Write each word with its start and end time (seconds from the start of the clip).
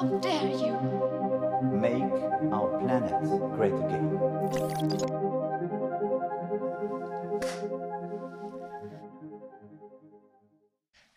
How 0.00 0.06
dare 0.20 0.52
you? 0.52 0.76
Make 1.72 2.04
our 2.52 2.78
planet 2.78 3.12
great 3.56 3.72
again. 3.72 4.18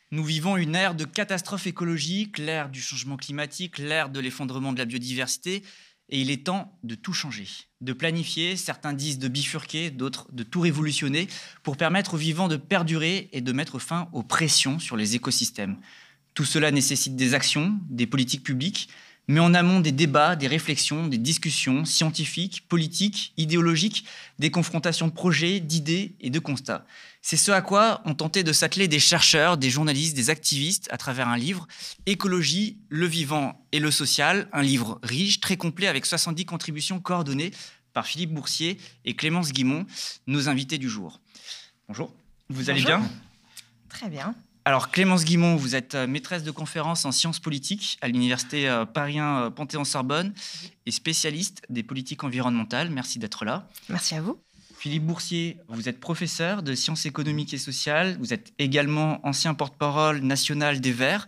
Nous 0.10 0.24
vivons 0.24 0.58
une 0.58 0.74
ère 0.74 0.96
de 0.96 1.06
catastrophe 1.06 1.68
écologique, 1.68 2.40
l'ère 2.40 2.70
du 2.70 2.82
changement 2.82 3.18
climatique, 3.18 3.78
l'ère 3.78 4.10
de 4.10 4.20
l'effondrement 4.20 4.74
de 4.74 4.80
la 4.80 4.86
biodiversité, 4.86 5.62
et 6.10 6.20
il 6.20 6.32
est 6.32 6.48
temps 6.48 6.76
de 6.84 6.96
tout 6.96 7.14
changer, 7.14 7.48
de 7.82 7.94
planifier, 7.94 8.56
certains 8.58 8.94
disent 8.94 9.20
de 9.20 9.28
bifurquer, 9.28 9.92
d'autres 9.92 10.28
de 10.32 10.42
tout 10.42 10.60
révolutionner, 10.60 11.28
pour 11.62 11.78
permettre 11.78 12.16
aux 12.16 12.18
vivants 12.18 12.48
de 12.48 12.58
perdurer 12.58 13.30
et 13.32 13.42
de 13.42 13.52
mettre 13.52 13.78
fin 13.78 14.10
aux 14.12 14.24
pressions 14.24 14.80
sur 14.80 14.98
les 14.98 15.16
écosystèmes. 15.16 15.78
Tout 16.34 16.46
cela 16.46 16.72
nécessite 16.72 17.16
des 17.16 17.34
actions, 17.34 17.78
des 17.90 18.08
politiques 18.08 18.44
publiques, 18.44 18.90
mais 19.28 19.40
en 19.40 19.54
amont 19.54 19.80
des 19.80 19.92
débats, 19.92 20.36
des 20.36 20.48
réflexions, 20.48 21.08
des 21.08 21.18
discussions 21.18 21.86
scientifiques, 21.86 22.68
politiques, 22.68 23.34
idéologiques, 23.38 24.06
des 24.40 24.52
confrontations 24.52 25.08
de 25.08 25.14
projets, 25.14 25.60
d'idées 25.60 26.16
et 26.20 26.30
de 26.30 26.40
constats. 26.40 26.86
C'est 27.22 27.38
ce 27.38 27.52
à 27.52 27.62
quoi 27.62 28.02
ont 28.06 28.16
tenté 28.16 28.44
de 28.44 28.52
s'atteler 28.52 28.88
des 28.88 29.00
chercheurs, 29.00 29.58
des 29.58 29.70
journalistes, 29.70 30.16
des 30.16 30.30
activistes 30.30 30.88
à 30.92 30.98
travers 30.98 31.28
un 31.28 31.38
livre, 31.38 31.68
Écologie, 32.06 32.78
le 32.90 33.06
vivant 33.06 33.66
et 33.72 33.80
le 33.80 33.92
social, 33.92 34.50
un 34.54 34.64
livre 34.64 35.00
riche, 35.04 35.40
très 35.40 35.56
complet 35.56 35.88
avec 35.88 36.06
70 36.06 36.46
contributions 36.46 37.00
coordonnées 37.00 37.52
par 37.94 38.08
Philippe 38.08 38.34
Boursier 38.34 38.80
et 39.06 39.16
Clémence 39.16 39.52
Guimont, 39.52 39.86
nos 40.28 40.50
invités 40.50 40.78
du 40.78 40.90
jour. 40.90 41.22
Bonjour, 41.88 42.14
vous 42.50 42.70
allez 42.70 42.82
bien? 42.82 43.02
Très 43.90 44.10
bien. 44.10 44.34
Alors 44.64 44.92
Clémence 44.92 45.26
Guimont, 45.26 45.56
vous 45.56 45.76
êtes 45.76 45.96
euh, 45.96 46.06
maîtresse 46.06 46.44
de 46.44 46.52
conférences 46.52 47.06
en 47.06 47.12
sciences 47.12 47.40
politiques 47.40 47.98
à 48.02 48.08
l'université 48.08 48.70
euh, 48.70 48.86
Paris 48.86 49.18
1 49.18 49.24
euh, 49.24 49.50
Panthéon-Sorbonne 49.50 50.34
et 50.86 50.92
spécialiste 50.92 51.64
des 51.70 51.82
politiques 51.82 52.24
environnementales. 52.24 52.92
Merci 52.92 53.18
d'être 53.18 53.44
là. 53.44 53.68
Merci 53.90 54.14
à 54.14 54.22
vous. 54.22 54.40
Philippe 54.78 55.04
Boursier, 55.04 55.58
vous 55.68 55.90
êtes 55.90 56.00
professeur 56.00 56.62
de 56.62 56.76
sciences 56.76 57.08
économiques 57.08 57.56
et 57.56 57.58
sociales. 57.58 58.18
Vous 58.20 58.34
êtes 58.34 58.54
également 58.60 59.20
ancien 59.26 59.56
porte-parole 59.56 60.20
national 60.22 60.80
des 60.80 60.92
Verts. 60.92 61.28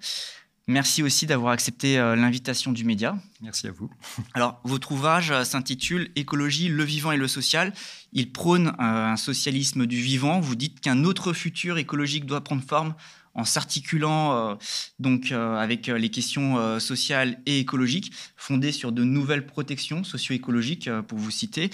Merci 0.67 1.03
aussi 1.03 1.25
d'avoir 1.25 1.53
accepté 1.53 1.97
l'invitation 1.97 2.71
du 2.71 2.83
média. 2.85 3.15
Merci 3.41 3.67
à 3.67 3.71
vous. 3.71 3.91
Alors, 4.33 4.59
votre 4.63 4.91
ouvrage 4.93 5.43
s'intitule 5.43 6.09
Écologie, 6.15 6.69
le 6.69 6.83
vivant 6.83 7.11
et 7.11 7.17
le 7.17 7.27
social. 7.27 7.73
Il 8.11 8.31
prône 8.31 8.73
un 8.79 9.17
socialisme 9.17 9.85
du 9.85 10.01
vivant. 10.01 10.39
Vous 10.39 10.55
dites 10.55 10.79
qu'un 10.79 11.03
autre 11.03 11.33
futur 11.33 11.77
écologique 11.77 12.25
doit 12.25 12.43
prendre 12.43 12.63
forme 12.63 12.95
en 13.35 13.45
s'articulant 13.45 14.51
euh, 14.51 14.55
donc 14.99 15.31
euh, 15.31 15.55
avec 15.55 15.89
euh, 15.89 15.97
les 15.97 16.09
questions 16.09 16.79
sociales 16.79 17.39
et 17.45 17.59
écologiques, 17.59 18.11
fondées 18.35 18.71
sur 18.71 18.91
de 18.91 19.03
nouvelles 19.03 19.45
protections 19.45 20.03
socio-écologiques, 20.03 20.89
pour 21.07 21.17
vous 21.17 21.31
citer. 21.31 21.69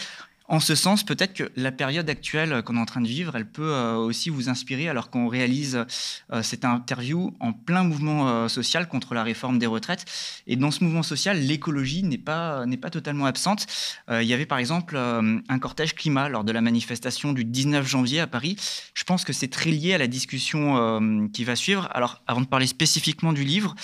En 0.52 0.60
ce 0.60 0.74
sens, 0.74 1.04
peut-être 1.04 1.36
que 1.36 1.52
la 1.56 1.72
période 1.72 2.10
actuelle 2.10 2.54
euh, 2.54 2.62
qu'on 2.64 2.76
est 2.76 2.80
en 2.80 2.86
train 2.86 3.02
de 3.02 3.08
vivre, 3.08 3.36
elle 3.36 3.46
peut 3.46 3.72
euh, 3.72 3.96
aussi 3.98 4.32
vous 4.32 4.50
inspirer 4.50 4.90
alors 4.90 5.12
qu'on 5.12 5.28
réalise 5.28 5.86
euh, 6.34 6.42
cette 6.42 6.66
interview 6.66 7.36
en 7.40 7.54
plein 7.54 7.84
mouvement 7.84 8.50
social 8.50 8.88
contre 8.88 9.14
la 9.14 9.22
réforme 9.22 9.60
des 9.60 9.68
retraites. 9.68 10.06
Et 10.48 10.56
dans 10.56 10.72
ce 10.72 10.84
mouvement 10.84 11.04
social, 11.04 11.38
l'écologie 11.40 12.02
n'est 12.02 12.18
pas, 12.18 12.66
n'est 12.66 12.78
pas 12.78 12.90
totalement 12.90 13.26
absente. 13.26 13.68
Il 14.10 14.24
y 14.24 14.34
avait 14.34 14.48
par 14.48 14.58
exemple 14.58 14.98
un 14.98 15.60
cortège 15.60 15.94
climat 15.94 16.30
lors 16.30 16.44
de 16.44 16.52
la 16.52 16.62
manifestation 16.62 17.34
du 17.34 17.46
19 17.46 17.88
janvier 17.88 18.20
à 18.20 18.28
Paris. 18.28 18.56
Je 18.94 19.04
pense 19.04 19.24
que 19.24 19.34
c'est 19.34 19.50
très 19.50 19.70
lié 19.70 19.94
à 19.94 19.98
la 19.98 20.08
discussion 20.08 21.30
qui 21.32 21.44
va 21.44 21.56
suivre. 21.56 21.88
Alors, 21.92 22.22
avant 22.28 22.42
de 22.42 22.48
parler 22.48 22.68
spécifiquement 22.68 23.34
du 23.34 23.44
livre, 23.44 23.76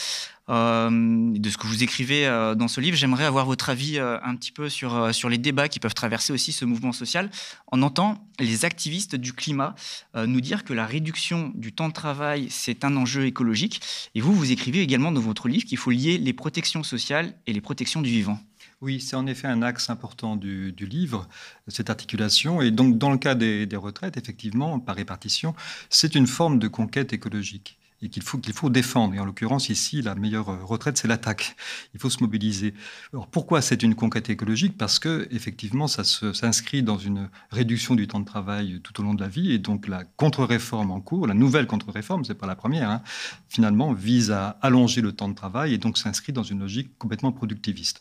de 0.47 1.49
ce 1.49 1.57
que 1.57 1.65
vous 1.65 1.83
écrivez 1.83 2.27
euh, 2.27 2.53
dans 2.53 2.67
ce 2.67 2.79
livre, 2.79 2.95
j'aimerais 2.95 3.25
avoir 3.25 3.45
votre 3.45 3.69
avis 3.69 3.97
euh, 3.97 4.19
un 4.23 4.35
petit 4.35 4.51
peu 4.51 4.69
sur, 4.69 4.95
euh, 4.95 5.11
sur 5.11 5.27
les 5.27 5.37
débats 5.37 5.67
qui 5.69 5.79
peuvent 5.79 5.95
traverser 5.95 6.33
aussi 6.33 6.51
ce 6.51 6.65
mouvement 6.65 6.91
social. 6.91 7.31
On 7.71 7.81
entend 7.81 8.27
les 8.39 8.63
activistes 8.63 9.15
du 9.15 9.33
climat 9.33 9.75
euh, 10.15 10.27
nous 10.27 10.41
dire 10.41 10.63
que 10.63 10.73
la 10.73 10.85
réduction 10.85 11.51
du 11.55 11.73
temps 11.73 11.87
de 11.87 11.93
travail, 11.93 12.47
c'est 12.49 12.83
un 12.83 12.95
enjeu 12.95 13.25
écologique. 13.25 13.81
Et 14.13 14.21
vous, 14.21 14.33
vous 14.33 14.51
écrivez 14.51 14.81
également 14.81 15.11
dans 15.11 15.21
votre 15.21 15.47
livre 15.47 15.65
qu'il 15.65 15.77
faut 15.77 15.91
lier 15.91 16.17
les 16.17 16.33
protections 16.33 16.83
sociales 16.83 17.33
et 17.47 17.53
les 17.53 17.61
protections 17.61 18.01
du 18.01 18.09
vivant. 18.09 18.39
Oui, 18.81 19.01
c'est 19.01 19.15
en 19.15 19.25
effet 19.25 19.47
un 19.47 19.63
axe 19.63 19.89
important 19.89 20.35
du, 20.35 20.73
livre, 20.79 21.27
cette 21.69 21.89
articulation. 21.89 22.61
Et 22.61 22.69
donc, 22.69 22.97
dans 22.99 23.09
le 23.09 23.17
cas 23.17 23.33
des 23.33 23.67
retraites, 23.73 24.17
effectivement, 24.17 24.79
par 24.79 24.95
répartition, 24.95 25.55
c'est 25.89 26.13
une 26.13 26.27
forme 26.27 26.59
de 26.59 26.67
conquête 26.67 27.13
écologique 27.13 27.79
et 28.01 28.09
qu'il 28.09 28.23
faut, 28.23 28.39
faut 28.53 28.69
défendre. 28.69 29.13
Et 29.15 29.19
en 29.19 29.25
l'occurrence, 29.25 29.69
ici, 29.69 30.01
la 30.01 30.15
meilleure 30.15 30.67
retraite, 30.67 30.97
c'est 30.97 31.07
l'attaque. 31.07 31.55
Il 31.93 31.99
faut 31.99 32.09
se 32.09 32.21
mobiliser. 32.21 32.73
Alors, 33.13 33.27
pourquoi 33.27 33.61
c'est 33.61 33.83
une 33.83 33.95
conquête 33.95 34.29
écologique? 34.29 34.77
Parce 34.77 34.99
que, 34.99 35.27
effectivement, 35.31 35.87
ça 35.87 36.03
s'inscrit 36.03 36.83
dans 36.83 36.97
une 36.97 37.29
réduction 37.51 37.95
du 37.95 38.07
temps 38.07 38.19
de 38.19 38.25
travail 38.25 38.79
tout 38.83 38.99
au 38.99 39.03
long 39.03 39.13
de 39.13 39.21
la 39.21 39.29
vie. 39.29 39.51
Et 39.51 39.59
donc, 39.59 39.87
la 39.87 40.03
contre-réforme 40.03 40.91
en 40.91 41.01
cours, 41.01 41.27
la 41.27 41.33
nouvelle 41.33 41.67
contre-réforme, 41.67 42.25
c'est 42.25 42.35
pas 42.35 42.47
la 42.47 42.55
première, 42.55 42.89
hein, 42.89 43.01
finalement, 43.49 43.93
vise 43.93 44.31
à 44.31 44.57
allonger 44.61 45.01
le 45.01 45.11
temps 45.11 45.29
de 45.29 45.35
travail 45.35 45.73
et 45.73 45.77
donc 45.77 45.97
s'inscrit 45.97 46.33
dans 46.33 46.43
une 46.43 46.59
logique 46.59 46.97
complètement 46.97 47.31
productiviste. 47.31 47.99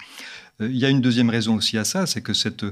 Euh, 0.61 0.69
Il 0.69 0.77
y 0.77 0.85
a 0.85 0.89
une 0.89 1.01
deuxième 1.01 1.31
raison 1.31 1.57
aussi 1.57 1.79
à 1.79 1.85
ça, 1.85 2.07
c'est 2.07 2.23
que 2.23 2.35
cette 2.35 2.65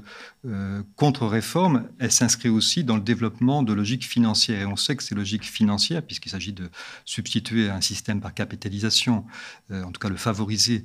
euh, 0.45 0.83
contre-réforme, 0.97 1.89
elle 1.99 2.13
s'inscrit 2.13 2.49
aussi 2.49 2.85
dans 2.85 2.97
le 2.97 3.03
développement 3.03 3.63
de 3.63 3.73
logiques 3.73 4.07
financières. 4.07 4.63
Et 4.63 4.67
on 4.67 4.77
sait 4.77 4.97
que 4.97 5.03
ces 5.03 5.15
logiques 5.15 5.45
financières, 5.45 6.03
puisqu'il 6.03 6.31
s'agit 6.31 6.53
de 6.53 6.71
substituer 7.05 7.71
un 7.71 7.81
système 7.81 8.21
par 8.21 8.35
capitalisation, 8.35 9.25
euh, 9.71 9.83
en 9.83 9.91
tout 9.91 10.01
cas 10.01 10.09
le 10.09 10.17
favoriser 10.17 10.85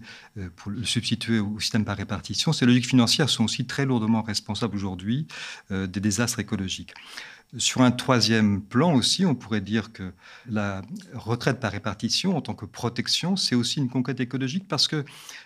pour 0.56 0.72
le 0.72 0.84
substituer 0.84 1.40
au 1.40 1.60
système 1.60 1.86
par 1.86 1.98
répartition, 1.98 2.54
ces 2.54 2.66
logiques 2.66 2.88
financières 2.88 3.30
sont 3.30 3.46
aussi 3.46 3.66
très 3.66 3.86
lourdement 3.86 4.22
responsables 4.22 4.76
aujourd'hui 4.76 5.28
des 5.70 6.00
désastres 6.00 6.40
écologiques. 6.40 6.94
Sur 7.56 7.82
un 7.82 7.92
troisième 7.92 8.62
plan 8.62 8.94
aussi, 8.94 9.26
on 9.26 9.34
pourrait 9.34 9.62
dire 9.62 9.94
que 9.94 10.12
la 10.50 10.82
retraite 11.14 11.62
par 11.62 11.72
répartition 11.72 12.36
en 12.36 12.42
tant 12.42 12.54
que 12.54 12.66
protection, 12.66 13.38
c'est 13.38 13.56
aussi 13.56 13.80
une 13.80 13.88
conquête 13.88 14.20
écologique 14.20 14.68
parce 14.68 14.90
que 14.90 15.06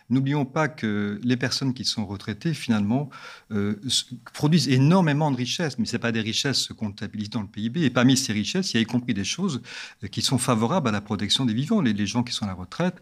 n'oublions 0.09 0.44
pas 0.44 0.67
que 0.67 1.19
les 1.23 1.38
personnes 1.38 1.75
qui 1.75 1.85
sont 1.85 2.07
retraitées, 2.07 2.56
finalement, 2.56 3.11
euh, 3.51 3.79
produisent 4.34 4.67
énormément 4.67 5.29
de 5.29 5.38
richesses, 5.38 5.78
mais 5.78 5.85
ce 5.85 5.97
pas 5.97 6.11
des 6.11 6.22
richesses 6.22 6.69
comptabilisées 6.69 7.29
dans 7.29 7.41
le 7.41 7.47
PIB. 7.47 7.84
Et 7.84 7.91
parmi 7.91 8.17
ces 8.17 8.34
richesses, 8.34 8.73
il 8.73 8.78
y 8.78 8.79
a 8.79 8.81
y 8.81 8.85
compris 8.85 9.13
des 9.13 9.23
choses 9.23 9.61
euh, 10.03 10.07
qui 10.07 10.23
sont 10.23 10.40
favorables 10.40 10.90
à 10.90 10.91
la 10.91 11.01
protection 11.01 11.45
des 11.45 11.53
vivants. 11.53 11.81
Les, 11.81 11.94
les 11.94 12.07
gens 12.07 12.23
qui 12.23 12.34
sont 12.34 12.45
à 12.45 12.47
la 12.47 12.56
retraite, 12.56 13.00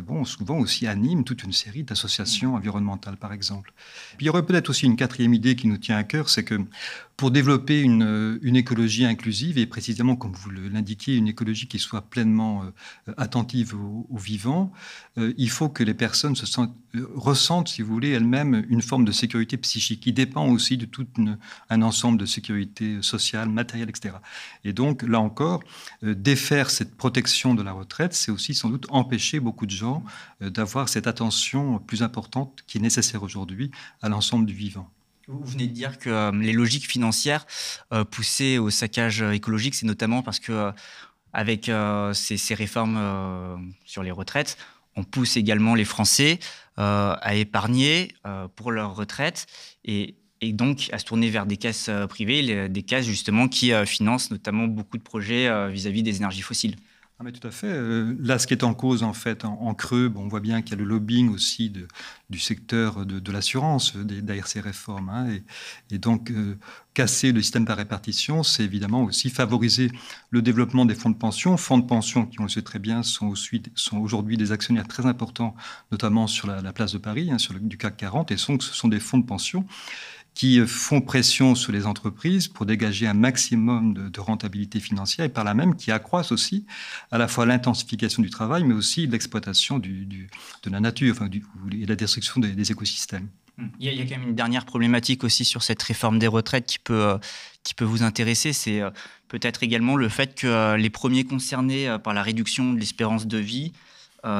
bon, 0.00 0.24
souvent 0.24 0.58
aussi 0.58 0.86
animent 0.86 1.24
toute 1.24 1.42
une 1.42 1.52
série 1.52 1.84
d'associations 1.84 2.54
environnementales, 2.54 3.16
par 3.16 3.32
exemple. 3.32 3.72
Puis 4.16 4.24
il 4.24 4.26
y 4.26 4.30
aurait 4.30 4.44
peut-être 4.44 4.70
aussi 4.70 4.86
une 4.86 4.96
quatrième 4.96 5.34
idée 5.34 5.56
qui 5.56 5.68
nous 5.68 5.78
tient 5.78 5.96
à 5.96 6.04
cœur, 6.04 6.28
c'est 6.28 6.44
que 6.44 6.58
pour 7.16 7.30
développer 7.30 7.80
une, 7.80 8.02
euh, 8.02 8.38
une 8.42 8.56
écologie 8.56 9.06
inclusive, 9.06 9.56
et 9.58 9.66
précisément 9.66 10.16
comme 10.16 10.32
vous 10.32 10.50
l'indiquiez, 10.50 11.16
une 11.16 11.28
écologie 11.28 11.66
qui 11.66 11.78
soit 11.78 12.02
pleinement 12.02 12.64
euh, 13.08 13.14
attentive 13.16 13.74
aux, 13.74 14.18
vivants, 14.18 14.72
euh, 15.18 15.32
il 15.36 15.50
faut 15.50 15.68
que 15.68 15.82
les 15.82 15.94
personnes 15.94 16.36
se 16.36 16.46
sentent, 16.46 16.74
euh, 16.85 16.85
ressentent, 17.14 17.68
si 17.68 17.82
vous 17.82 17.92
voulez, 17.92 18.10
elles-mêmes 18.10 18.64
une 18.68 18.82
forme 18.82 19.04
de 19.04 19.12
sécurité 19.12 19.56
psychique 19.56 20.00
qui 20.00 20.12
dépend 20.12 20.48
aussi 20.48 20.76
de 20.76 20.86
tout 20.86 21.06
un 21.70 21.82
ensemble 21.82 22.18
de 22.18 22.26
sécurité 22.26 23.02
sociale, 23.02 23.48
matérielle, 23.48 23.88
etc. 23.88 24.14
Et 24.64 24.72
donc, 24.72 25.02
là 25.02 25.20
encore, 25.20 25.62
euh, 26.02 26.14
défaire 26.14 26.70
cette 26.70 26.96
protection 26.96 27.54
de 27.54 27.62
la 27.62 27.72
retraite, 27.72 28.12
c'est 28.12 28.30
aussi 28.30 28.54
sans 28.54 28.68
doute 28.68 28.86
empêcher 28.90 29.40
beaucoup 29.40 29.66
de 29.66 29.70
gens 29.70 30.04
euh, 30.42 30.50
d'avoir 30.50 30.88
cette 30.88 31.06
attention 31.06 31.78
plus 31.78 32.02
importante 32.02 32.62
qui 32.66 32.78
est 32.78 32.80
nécessaire 32.80 33.22
aujourd'hui 33.22 33.70
à 34.02 34.08
l'ensemble 34.08 34.46
du 34.46 34.54
vivant. 34.54 34.90
Vous 35.28 35.44
venez 35.44 35.66
de 35.66 35.72
dire 35.72 35.98
que 35.98 36.08
euh, 36.08 36.32
les 36.32 36.52
logiques 36.52 36.88
financières 36.88 37.46
poussées 38.10 38.58
au 38.58 38.70
saccage 38.70 39.22
écologique, 39.22 39.74
c'est 39.74 39.86
notamment 39.86 40.22
parce 40.22 40.38
que 40.38 40.72
avec 41.32 41.70
ces, 42.14 42.54
réformes 42.54 43.74
sur 43.84 44.02
les 44.02 44.10
retraites, 44.10 44.56
on 44.96 45.04
pousse 45.04 45.36
également 45.36 45.74
les 45.74 45.84
Français 45.84 46.38
euh, 46.78 47.14
à 47.20 47.34
épargner 47.34 48.12
euh, 48.26 48.48
pour 48.48 48.72
leur 48.72 48.96
retraite 48.96 49.46
et, 49.84 50.16
donc 50.42 50.90
à 50.92 50.98
se 50.98 51.04
tourner 51.04 51.30
vers 51.30 51.46
des 51.46 51.56
caisses 51.56 51.88
euh, 51.88 52.06
privées, 52.06 52.68
des 52.68 52.82
caisses 52.82 53.06
justement 53.06 53.48
qui 53.48 53.72
financent 53.86 54.30
notamment 54.30 54.66
beaucoup 54.66 54.98
de 54.98 55.02
projets 55.02 55.48
euh, 55.48 55.68
vis-à-vis 55.68 56.02
des 56.02 56.18
énergies 56.18 56.42
fossiles. 56.42 56.76
Ah, 57.18 57.22
mais 57.24 57.32
tout 57.32 57.48
à 57.48 57.50
fait. 57.50 57.68
Euh, 57.72 58.14
Là, 58.20 58.38
ce 58.38 58.46
qui 58.46 58.52
est 58.52 58.62
en 58.62 58.74
cause, 58.74 59.02
en 59.02 59.14
fait, 59.14 59.46
en, 59.46 59.74
creux, 59.74 60.10
bon, 60.10 60.24
on 60.24 60.28
voit 60.28 60.40
bien 60.40 60.60
qu'il 60.60 60.72
y 60.72 60.74
a 60.74 60.76
le 60.76 60.84
lobbying 60.84 61.30
aussi 61.30 61.72
du 62.28 62.38
secteur 62.38 63.06
de, 63.06 63.32
l'assurance 63.32 63.96
euh, 63.96 64.04
derrière 64.04 64.46
ces 64.46 64.60
réformes. 64.60 65.08
hein. 65.08 65.26
et, 65.90 65.96
donc, 65.96 66.30
euh, 66.30 66.58
casser 66.92 67.32
le 67.32 67.40
système 67.40 67.64
par 67.64 67.78
répartition, 67.78 68.42
c'est 68.42 68.64
évidemment 68.64 69.02
aussi 69.02 69.30
favoriser 69.30 69.90
le 70.30 70.42
développement 70.42 70.84
des 70.84 70.94
fonds 70.94 71.08
de 71.08 71.16
pension. 71.16 71.56
Fonds 71.56 71.78
de 71.78 71.86
pension 71.86 72.26
qui, 72.26 72.38
on 72.38 72.44
le 72.44 72.50
sait 72.50 72.60
très 72.60 72.78
bien, 72.78 73.02
sont, 73.02 73.32
aujourd'hui 73.94 74.36
des 74.36 74.52
actionnaires 74.52 74.86
très 74.86 75.06
importants, 75.06 75.54
notamment 75.92 76.26
sur 76.26 76.46
la, 76.46 76.60
la 76.60 76.74
place 76.74 76.92
de 76.92 76.98
Paris, 76.98 77.30
hein, 77.32 77.38
sur 77.38 77.54
le, 77.54 77.60
du 77.60 77.78
CAC 77.78 77.96
40, 77.96 78.30
et 78.30 78.36
sont, 78.36 78.60
ce 78.60 78.74
sont 78.74 78.88
des 78.88 79.00
fonds 79.00 79.18
de 79.18 79.26
pension 79.26 79.64
qui 80.36 80.60
font 80.66 81.00
pression 81.00 81.54
sur 81.54 81.72
les 81.72 81.86
entreprises 81.86 82.46
pour 82.46 82.66
dégager 82.66 83.06
un 83.06 83.14
maximum 83.14 83.94
de, 83.94 84.20
rentabilité 84.20 84.80
financière 84.80 85.24
et 85.24 85.30
par 85.30 85.44
là 85.44 85.54
même 85.54 85.74
qui 85.74 85.90
accroissent 85.90 86.30
aussi 86.30 86.66
à 87.10 87.16
la 87.16 87.26
fois 87.26 87.46
l'intensification 87.46 88.22
du 88.22 88.28
travail, 88.28 88.62
mais 88.62 88.74
aussi 88.74 89.06
l'exploitation 89.06 89.78
de 89.78 90.70
la 90.70 90.78
nature 90.78 91.14
enfin, 91.16 91.30
et 91.72 91.86
la 91.86 91.96
destruction 91.96 92.38
des, 92.38 92.70
écosystèmes. 92.70 93.28
Il 93.80 93.90
y, 93.90 93.98
a, 93.98 94.04
quand 94.04 94.18
même 94.18 94.28
une 94.28 94.34
dernière 94.34 94.66
problématique 94.66 95.24
aussi 95.24 95.46
sur 95.46 95.62
cette 95.62 95.82
réforme 95.82 96.18
des 96.18 96.26
retraites 96.26 96.66
qui 96.66 96.80
peut, 96.80 97.06
euh, 97.06 97.18
qui 97.62 97.72
peut 97.72 97.86
vous 97.86 98.02
intéresser, 98.02 98.52
c'est 98.52 98.82
euh, 98.82 98.90
peut-être 99.28 99.62
également 99.62 99.96
le 99.96 100.10
fait 100.10 100.38
que 100.38 100.46
euh, 100.46 100.76
les 100.76 100.90
premiers 100.90 101.24
concernés 101.24 101.96
par 102.04 102.12
la 102.12 102.22
réduction 102.22 102.74
de 102.74 102.78
l'espérance 102.78 103.26
de 103.26 103.38
vie 103.38 103.72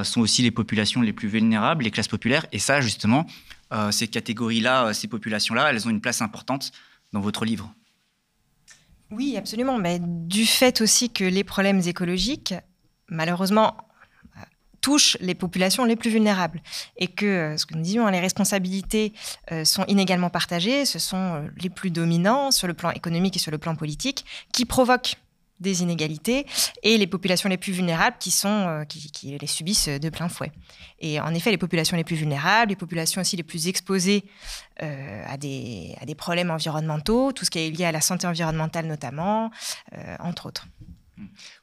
sont 0.03 0.21
aussi 0.21 0.43
les 0.43 0.51
populations 0.51 1.01
les 1.01 1.13
plus 1.13 1.29
vulnérables, 1.29 1.85
les 1.85 1.93
classes 1.93 2.09
populaires. 2.09 2.45
Et 2.51 2.59
ça, 2.59 2.81
justement, 2.81 3.25
euh, 3.73 3.91
ces 3.91 4.09
catégories-là, 4.09 4.87
euh, 4.87 4.93
ces 4.93 5.09
populations-là, 5.09 5.71
elles 5.71 5.87
ont 5.87 5.91
une 5.91 6.01
place 6.01 6.23
importante 6.23 6.73
dans 7.13 7.21
votre 7.21 7.45
livre. 7.45 7.73
Oui, 9.11 9.37
absolument. 9.37 9.79
Mais 9.79 9.99
du 10.01 10.47
fait 10.47 10.81
aussi 10.81 11.11
que 11.11 11.25
les 11.25 11.45
problèmes 11.45 11.81
écologiques, 11.81 12.55
malheureusement, 13.09 13.77
touchent 14.81 15.17
les 15.21 15.35
populations 15.35 15.85
les 15.85 15.97
plus 15.97 16.11
vulnérables. 16.11 16.63
Et 16.97 17.09
que, 17.09 17.27
euh, 17.27 17.57
ce 17.57 17.67
que 17.67 17.75
nous 17.75 17.83
disions, 17.83 18.07
hein, 18.07 18.13
les 18.13 18.21
responsabilités 18.21 19.13
sont 19.65 19.85
inégalement 19.87 20.31
partagées. 20.31 20.85
Ce 20.85 20.99
sont 20.99 21.49
les 21.57 21.71
plus 21.71 21.91
dominants 21.91 22.51
sur 22.51 22.69
le 22.69 22.75
plan 22.75 22.91
économique 22.91 23.37
et 23.37 23.41
sur 23.41 23.51
le 23.51 23.59
plan 23.59 23.75
politique 23.75 24.25
qui 24.53 24.65
provoquent 24.65 25.17
des 25.61 25.83
inégalités 25.83 26.47
et 26.83 26.99
les 26.99 27.07
populations 27.07 27.49
les 27.49 27.57
plus 27.57 27.73
vulnérables 27.73 28.17
qui, 28.19 28.31
sont, 28.31 28.49
euh, 28.49 28.85
qui, 28.85 29.39
les 29.39 29.47
subissent 29.47 29.89
de 29.89 30.11
plein 30.11 30.29
fouet. 30.29 30.53
Et 31.01 31.21
en 31.21 31.33
effet, 31.35 31.51
les 31.51 31.59
populations 31.59 31.97
les 31.97 32.05
plus 32.05 32.17
vulnérables, 32.17 32.71
les 32.71 32.77
populations 32.77 33.21
aussi 33.21 33.37
les 33.37 33.43
plus 33.43 33.69
exposées 33.69 34.25
euh, 34.83 35.25
à, 35.27 35.37
des, 35.37 35.95
à 36.01 36.07
des 36.07 36.15
problèmes 36.15 36.51
environnementaux, 36.51 37.33
tout 37.33 37.45
ce 37.45 37.51
qui 37.51 37.59
est 37.59 37.71
lié 37.71 37.85
à 37.85 37.93
la 37.93 38.01
santé 38.01 38.27
environnementale 38.27 38.87
notamment, 38.87 39.51
euh, 39.95 40.17
entre 40.21 40.47
autres. 40.47 40.67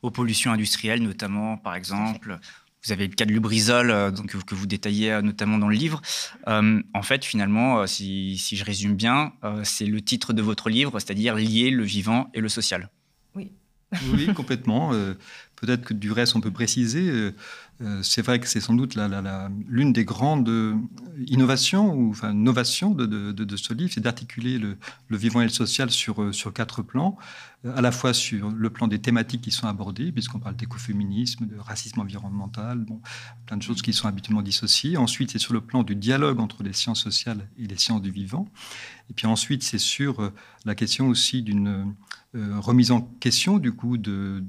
Aux 0.02 0.10
pollutions 0.10 0.52
industrielles 0.52 1.04
notamment, 1.04 1.58
par 1.58 1.76
exemple. 1.76 2.40
Vous 2.86 2.92
avez 2.92 3.08
le 3.08 3.14
cas 3.14 3.24
de 3.24 3.32
Lubrizol 3.32 4.12
donc, 4.12 4.36
que 4.44 4.56
vous 4.56 4.66
détaillez 4.66 5.22
notamment 5.22 5.58
dans 5.58 5.70
le 5.70 5.76
livre. 5.76 6.02
en 6.46 7.02
fait, 7.02 7.24
finalement, 7.24 7.88
si, 7.88 8.38
si 8.38 8.58
je 8.58 8.66
résume 8.66 8.96
bien, 8.96 9.32
c'est 9.64 9.86
le 9.86 10.02
titre 10.02 10.34
de 10.34 10.42
votre 10.42 10.70
livre, 10.70 11.00
c'est-à-dire 11.00 11.36
lier 11.36 11.70
le 11.70 11.84
vivant 11.84 12.30
et 12.34 12.42
le 12.42 12.50
social. 12.50 12.90
Oui, 13.36 13.54
complètement. 14.36 14.94
Euh, 14.94 15.14
peut-être 15.56 15.84
que 15.86 15.94
du 15.94 16.12
reste, 16.12 16.36
on 16.36 16.42
peut 16.42 16.52
préciser. 16.52 17.10
Euh, 17.10 17.34
euh, 17.82 18.00
c'est 18.04 18.22
vrai 18.22 18.40
que 18.40 18.48
c'est 18.48 18.60
sans 18.60 18.74
doute 18.74 18.98
l'une 19.68 19.94
des 19.94 20.06
grandes 20.06 20.52
innovations 21.26 21.94
ou 21.94 22.12
enfin 22.12 22.34
novations 22.34 22.92
de, 22.92 23.56
ce 23.56 23.74
livre, 23.74 23.92
c'est 23.94 24.02
d'articuler 24.02 24.58
le, 24.60 24.78
vivant 25.10 25.42
et 25.42 25.46
le 25.46 25.50
social 25.50 25.90
sur 25.90 26.54
quatre 26.54 26.82
plans, 26.82 27.18
à 27.64 27.82
la 27.82 27.92
fois 27.92 28.14
sur 28.14 28.50
le 28.50 28.70
plan 28.70 28.88
des 28.88 29.00
thématiques 29.00 29.42
qui 29.42 29.52
sont 29.52 29.68
abordées, 29.68 30.12
puisqu'on 30.12 30.40
parle 30.40 30.56
d'écoféminisme, 30.56 31.46
de 31.46 31.58
racisme 31.58 32.00
environnemental, 32.00 32.80
bon, 32.80 33.02
plein 33.46 33.58
de 33.58 33.64
choses 33.64 33.82
qui 33.82 33.94
sont 33.94 34.08
habituellement 34.08 34.42
dissociées. 34.42 34.98
Ensuite, 34.98 35.32
c'est 35.32 35.40
sur 35.40 35.54
le 35.54 35.62
plan 35.62 35.84
du 35.84 35.96
dialogue 35.96 36.40
entre 36.40 36.64
les 36.64 36.74
sciences 36.74 37.02
sociales 37.02 37.48
et 37.58 37.68
les 37.68 37.78
sciences 37.78 38.02
du 38.02 38.12
vivant. 38.12 38.48
Et 39.10 39.14
puis 39.14 39.28
ensuite, 39.28 39.64
c'est 39.64 39.78
sur 39.78 40.32
la 40.66 40.76
question 40.76 41.08
aussi 41.08 41.42
d'une 41.42 41.94
euh, 42.36 42.60
remise 42.60 42.90
en 42.90 43.02
question 43.02 43.60
du 43.60 43.74
coup 43.74 43.96
de, 43.96 44.44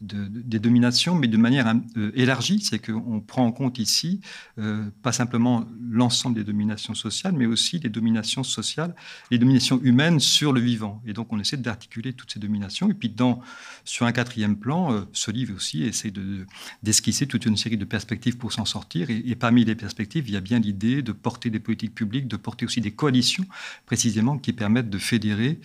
des 0.00 0.60
dominations, 0.60 1.16
mais 1.16 1.26
de 1.26 1.36
manière 1.36 1.74
euh, 1.96 2.12
élargie, 2.14 2.60
c'est 2.60 2.78
qu'on 2.78 3.20
prend 3.20 3.44
en 3.44 3.50
compte 3.50 3.80
ici 3.80 4.20
euh, 4.58 4.88
pas 5.02 5.10
simplement 5.10 5.66
l'ensemble 5.80 6.36
des 6.36 6.44
dominations 6.44 6.94
sociales, 6.94 7.34
mais 7.36 7.46
aussi 7.46 7.80
les 7.80 7.88
dominations 7.88 8.44
sociales, 8.44 8.94
les 9.32 9.38
dominations 9.38 9.80
humaines 9.82 10.20
sur 10.20 10.52
le 10.52 10.60
vivant. 10.60 11.02
Et 11.04 11.12
donc 11.12 11.32
on 11.32 11.40
essaie 11.40 11.56
d'articuler 11.56 12.12
toutes 12.22 12.32
ces 12.32 12.40
dominations. 12.40 12.88
Et 12.88 12.94
puis 12.94 13.08
dans, 13.08 13.40
sur 13.84 14.06
un 14.06 14.12
quatrième 14.12 14.56
plan, 14.56 15.04
ce 15.12 15.30
livre 15.30 15.56
aussi 15.56 15.82
essaie 15.82 16.12
d'esquisser 16.82 17.26
toute 17.26 17.46
une 17.46 17.56
série 17.56 17.76
de 17.76 17.84
perspectives 17.84 18.38
pour 18.38 18.52
s'en 18.52 18.64
sortir. 18.64 19.10
Et, 19.10 19.22
et, 19.26 19.34
parmi 19.34 19.64
les 19.64 19.74
perspectives, 19.74 20.28
il 20.28 20.34
y 20.34 20.36
a 20.36 20.40
bien 20.40 20.60
l'idée 20.60 21.02
de 21.02 21.12
porter 21.12 21.50
des 21.50 21.58
politiques 21.58 21.94
publiques, 21.94 22.28
de 22.28 22.36
porter 22.36 22.64
aussi 22.64 22.80
des 22.80 22.92
coalitions 22.92 23.44
précisément 23.86 24.38
qui 24.38 24.52
permettent 24.52 24.90
de 24.90 24.98
fédérer 24.98 25.58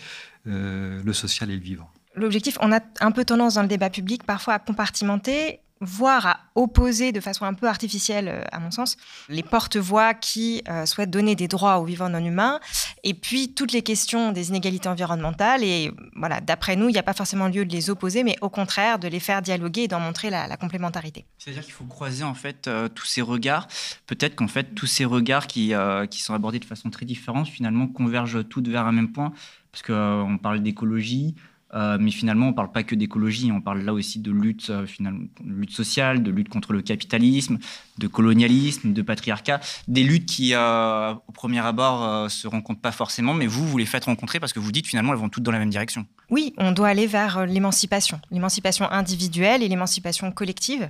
euh, 0.48 1.02
le 1.04 1.14
social 1.14 1.52
et 1.52 1.56
le 1.56 1.62
vivant. 1.62 1.90
L'objectif, 2.16 2.58
on 2.62 2.72
a 2.72 2.80
un 3.00 3.12
peu 3.12 3.26
tendance 3.26 3.56
dans 3.56 3.62
le 3.62 3.68
débat 3.68 3.90
public 3.90 4.24
parfois 4.24 4.56
à 4.56 4.60
compartimenter 4.60 5.60
voire 5.82 6.26
à 6.26 6.40
opposer 6.56 7.12
de 7.12 7.20
façon 7.20 7.46
un 7.46 7.54
peu 7.54 7.68
artificielle, 7.68 8.28
euh, 8.28 8.44
à 8.52 8.60
mon 8.60 8.72
sens, 8.72 8.98
les 9.30 9.44
porte-voix 9.44 10.14
qui 10.14 10.64
euh, 10.70 10.86
souhaitent 10.86 11.10
donner 11.10 11.36
des 11.36 11.48
droits 11.48 11.80
aux 11.80 11.86
vivants 11.86 12.10
non 12.10 12.24
humains, 12.24 12.60
et 13.04 13.14
puis 13.14 13.54
toutes 13.54 13.72
les 13.72 13.82
questions 13.82 14.32
des 14.32 14.50
inégalités 14.50 14.90
environnementales. 14.90 15.64
Et 15.64 15.92
voilà, 16.16 16.42
d'après 16.42 16.76
nous, 16.76 16.90
il 16.90 16.94
n'y 16.94 17.00
a 17.00 17.04
pas 17.04 17.14
forcément 17.14 17.48
lieu 17.48 17.66
de 17.66 17.72
les 17.72 17.90
opposer, 17.90 18.24
mais 18.24 18.36
au 18.42 18.50
contraire 18.50 19.00
de 19.00 19.08
les 19.08 19.20
faire 19.20 19.42
dialoguer 19.42 19.84
et 19.84 19.88
d'en 19.88 20.00
montrer 20.00 20.30
la, 20.30 20.58
complémentarité. 20.58 21.26
C'est-à-dire 21.38 21.64
qu'il 21.64 21.74
faut 21.74 21.86
croiser 21.86 22.24
en 22.24 22.34
fait 22.34 22.68
tous 22.96 23.06
ces 23.06 23.22
regards. 23.22 23.68
Peut-être 24.08 24.36
qu'en 24.36 24.48
fait 24.48 24.74
tous 24.74 24.88
ces 24.88 25.06
regards 25.06 25.46
qui, 25.46 25.74
qui 26.10 26.22
sont 26.22 26.34
abordés 26.34 26.58
de 26.58 26.66
façon 26.66 26.90
très 26.90 27.06
différente 27.06 27.48
finalement 27.48 27.88
convergent 27.88 28.44
toutes 28.48 28.68
vers 28.68 28.88
un 28.88 28.92
même 28.92 29.12
point 29.12 29.34
parce 29.78 29.84
qu'on 29.84 30.34
euh, 30.34 30.38
parle 30.38 30.62
d'écologie, 30.62 31.36
euh, 31.74 31.98
mais 32.00 32.12
finalement, 32.12 32.48
on 32.48 32.52
ne 32.52 32.56
parle 32.56 32.72
pas 32.72 32.84
que 32.84 32.96
d'écologie, 32.96 33.52
on 33.52 33.62
parle 33.62 33.82
là 33.82 33.94
aussi 33.94 34.20
de 34.20 34.32
lutte, 34.32 34.70
euh, 34.70 34.86
finalement, 34.86 35.26
lutte 35.44 35.72
sociale, 35.72 36.24
de 36.24 36.32
lutte 36.32 36.50
contre 36.50 36.74
le 36.74 36.82
capitalisme, 36.82 37.58
de 37.98 38.08
colonialisme, 38.08 38.94
de 38.94 39.02
patriarcat, 39.02 39.60
des 39.88 40.04
luttes 40.04 40.26
qui, 40.26 40.54
au 40.56 41.32
premier 41.34 41.60
abord, 41.60 42.24
ne 42.24 42.30
se 42.30 42.48
rencontrent 42.48 42.82
pas 42.82 42.92
forcément, 42.92 43.34
mais 43.34 43.48
vous, 43.48 43.68
vous 43.68 43.78
les 43.78 43.86
faites 43.86 44.06
rencontrer 44.06 44.40
parce 44.40 44.54
que 44.54 44.60
vous 44.60 44.72
dites 44.72 44.88
finalement, 44.88 45.14
elles 45.14 45.20
vont 45.20 45.30
toutes 45.30 45.44
dans 45.44 45.52
la 45.52 45.60
même 45.60 45.70
direction. 45.70 46.06
Oui, 46.30 46.54
on 46.58 46.72
doit 46.72 46.90
aller 46.90 47.08
vers 47.08 47.46
l'émancipation, 47.46 48.20
l'émancipation 48.32 48.90
individuelle 48.92 49.64
et 49.64 49.68
l'émancipation 49.68 50.32
collective. 50.32 50.90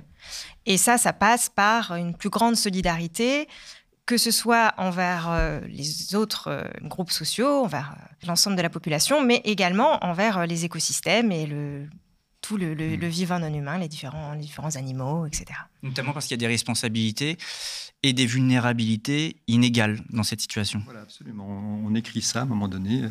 Et 0.66 0.76
ça, 0.76 0.98
ça 0.98 1.12
passe 1.12 1.48
par 1.48 1.94
une 1.94 2.14
plus 2.14 2.28
grande 2.28 2.56
solidarité, 2.56 3.48
que 4.08 4.16
ce 4.16 4.30
soit 4.30 4.72
envers 4.78 5.30
euh, 5.30 5.60
les 5.68 6.14
autres 6.14 6.48
euh, 6.48 6.64
groupes 6.80 7.10
sociaux, 7.10 7.64
envers 7.64 7.92
euh, 7.92 8.26
l'ensemble 8.26 8.56
de 8.56 8.62
la 8.62 8.70
population, 8.70 9.22
mais 9.22 9.42
également 9.44 10.02
envers 10.02 10.46
les 10.46 10.64
écosystèmes 10.64 11.30
et 11.30 11.44
le, 11.44 11.86
tout 12.40 12.56
le, 12.56 12.74
mmh. 12.74 13.04
vivant 13.04 13.38
non 13.38 13.52
humain, 13.52 13.76
les 13.76 13.86
différents, 13.86 14.32
les 14.32 14.40
différents 14.40 14.76
animaux, 14.76 15.26
etc. 15.26 15.44
Notamment 15.82 16.14
parce 16.14 16.26
qu'il 16.26 16.40
y 16.40 16.40
a 16.40 16.44
des 16.46 16.46
responsabilités 16.46 17.36
et 18.02 18.12
des 18.12 18.26
vulnérabilités 18.26 19.36
inégales 19.48 20.00
dans 20.10 20.22
cette 20.22 20.40
situation. 20.40 20.80
Voilà, 20.84 21.00
absolument. 21.00 21.46
On 21.84 21.94
écrit 21.96 22.22
ça 22.22 22.40
à 22.40 22.42
un 22.42 22.46
moment 22.46 22.68
donné, 22.68 23.02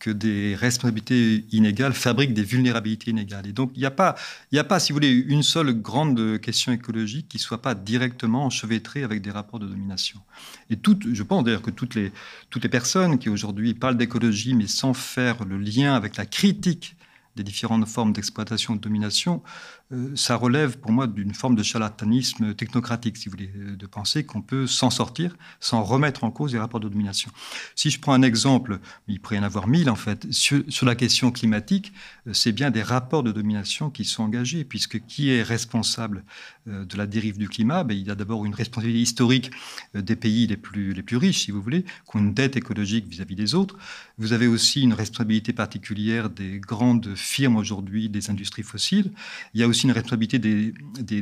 que 0.00 0.10
des 0.10 0.54
responsabilités 0.56 1.46
inégales 1.52 1.94
fabriquent 1.94 2.34
des 2.34 2.42
vulnérabilités 2.42 3.10
inégales. 3.10 3.46
Et 3.46 3.52
donc, 3.52 3.70
il 3.74 3.78
n'y 3.78 3.86
a, 3.86 3.90
pas, 3.90 4.16
a 4.54 4.64
pas, 4.64 4.80
si 4.80 4.92
vous 4.92 4.96
voulez, 4.96 5.12
une 5.12 5.42
seule 5.42 5.72
grande 5.72 6.40
question 6.40 6.72
écologique 6.72 7.28
qui 7.28 7.36
ne 7.36 7.42
soit 7.42 7.62
pas 7.62 7.74
directement 7.74 8.44
enchevêtrée 8.44 9.04
avec 9.04 9.22
des 9.22 9.30
rapports 9.30 9.60
de 9.60 9.66
domination. 9.66 10.20
Et 10.68 10.76
toutes, 10.76 11.14
je 11.14 11.22
pense 11.22 11.44
d'ailleurs 11.44 11.62
que 11.62 11.70
toutes 11.70 11.94
les, 11.94 12.12
toutes 12.50 12.64
les 12.64 12.68
personnes 12.68 13.18
qui 13.18 13.28
aujourd'hui 13.28 13.72
parlent 13.72 13.96
d'écologie, 13.96 14.54
mais 14.54 14.66
sans 14.66 14.94
faire 14.94 15.44
le 15.44 15.58
lien 15.58 15.94
avec 15.94 16.16
la 16.16 16.26
critique 16.26 16.96
des 17.36 17.42
différentes 17.42 17.86
formes 17.88 18.12
d'exploitation, 18.12 18.76
de 18.76 18.80
domination, 18.80 19.42
euh, 19.83 19.83
ça 20.14 20.36
relève 20.36 20.78
pour 20.78 20.92
moi 20.92 21.06
d'une 21.06 21.34
forme 21.34 21.54
de 21.54 21.62
charlatanisme 21.62 22.54
technocratique, 22.54 23.16
si 23.16 23.28
vous 23.28 23.32
voulez, 23.32 23.50
euh, 23.56 23.76
de 23.76 23.86
penser 23.86 24.24
qu'on 24.24 24.42
peut 24.42 24.66
s'en 24.66 24.90
sortir 24.90 25.36
sans 25.60 25.82
remettre 25.82 26.24
en 26.24 26.30
cause 26.30 26.52
les 26.52 26.58
rapports 26.58 26.80
de 26.80 26.88
domination. 26.88 27.30
Si 27.74 27.90
je 27.90 28.00
prends 28.00 28.12
un 28.12 28.22
exemple, 28.22 28.80
il 29.08 29.20
pourrait 29.20 29.36
y 29.36 29.38
en 29.38 29.42
avoir 29.42 29.66
mille 29.66 29.90
en 29.90 29.96
fait, 29.96 30.26
sur, 30.30 30.62
la 30.82 30.94
question 30.94 31.30
climatique, 31.30 31.92
euh, 32.26 32.32
c'est 32.32 32.52
bien 32.52 32.70
des 32.70 32.82
rapports 32.82 33.22
de 33.22 33.32
domination 33.32 33.90
qui 33.90 34.04
sont 34.04 34.22
engagés, 34.22 34.64
puisque 34.64 35.04
qui 35.06 35.30
est 35.30 35.42
responsable 35.42 36.24
de 36.66 36.96
la 36.96 37.06
dérive 37.06 37.36
du 37.36 37.48
climat? 37.48 37.84
Ben, 37.84 37.94
Il 37.94 38.06
y 38.06 38.10
a 38.10 38.14
d'abord 38.14 38.46
une 38.46 38.54
responsabilité 38.54 39.02
historique 39.02 39.50
des 39.94 40.16
pays 40.16 40.46
les 40.46 40.56
plus, 40.56 40.94
les 40.94 41.02
plus 41.02 41.18
riches, 41.18 41.44
si 41.44 41.50
vous 41.50 41.60
voulez, 41.60 41.82
qui 41.82 42.16
ont 42.16 42.20
une 42.20 42.32
dette 42.32 42.56
écologique 42.56 43.06
vis-à-vis 43.06 43.36
des 43.36 43.54
autres. 43.54 43.76
Vous 44.16 44.32
avez 44.32 44.46
aussi 44.46 44.80
une 44.80 44.94
responsabilité 44.94 45.52
particulière 45.52 46.30
des 46.30 46.58
grandes 46.58 47.14
firmes 47.14 47.56
aujourd'hui, 47.56 48.08
des 48.08 48.30
industries 48.30 48.62
fossiles. 48.62 49.12
Il 49.52 49.60
y 49.60 49.64
a 49.64 49.68
aussi 49.68 49.83
une 49.84 49.92
responsabilité 49.92 50.38
des, 50.38 50.72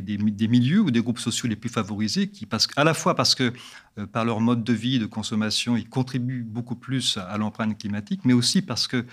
des, 0.01 0.47
milieux 0.47 0.81
ou 0.81 0.91
des 0.91 1.01
groupes 1.01 1.19
sociaux 1.19 1.47
les 1.47 1.55
plus 1.55 1.69
favorisés, 1.69 2.29
qui, 2.29 2.45
parce, 2.45 2.67
à 2.75 2.83
la 2.83 2.93
fois 2.93 3.15
parce 3.15 3.35
que 3.35 3.53
euh, 3.97 4.07
par 4.07 4.25
leur 4.25 4.39
mode 4.39 4.63
de 4.63 4.73
vie, 4.73 4.99
de 4.99 5.05
consommation, 5.05 5.77
ils 5.77 5.87
contribuent 5.87 6.43
beaucoup 6.43 6.75
plus 6.75 7.17
à 7.17 7.37
l'empreinte 7.37 7.77
climatique, 7.77 8.21
mais 8.25 8.33
aussi 8.33 8.61
parce 8.61 8.87
que 8.87 9.05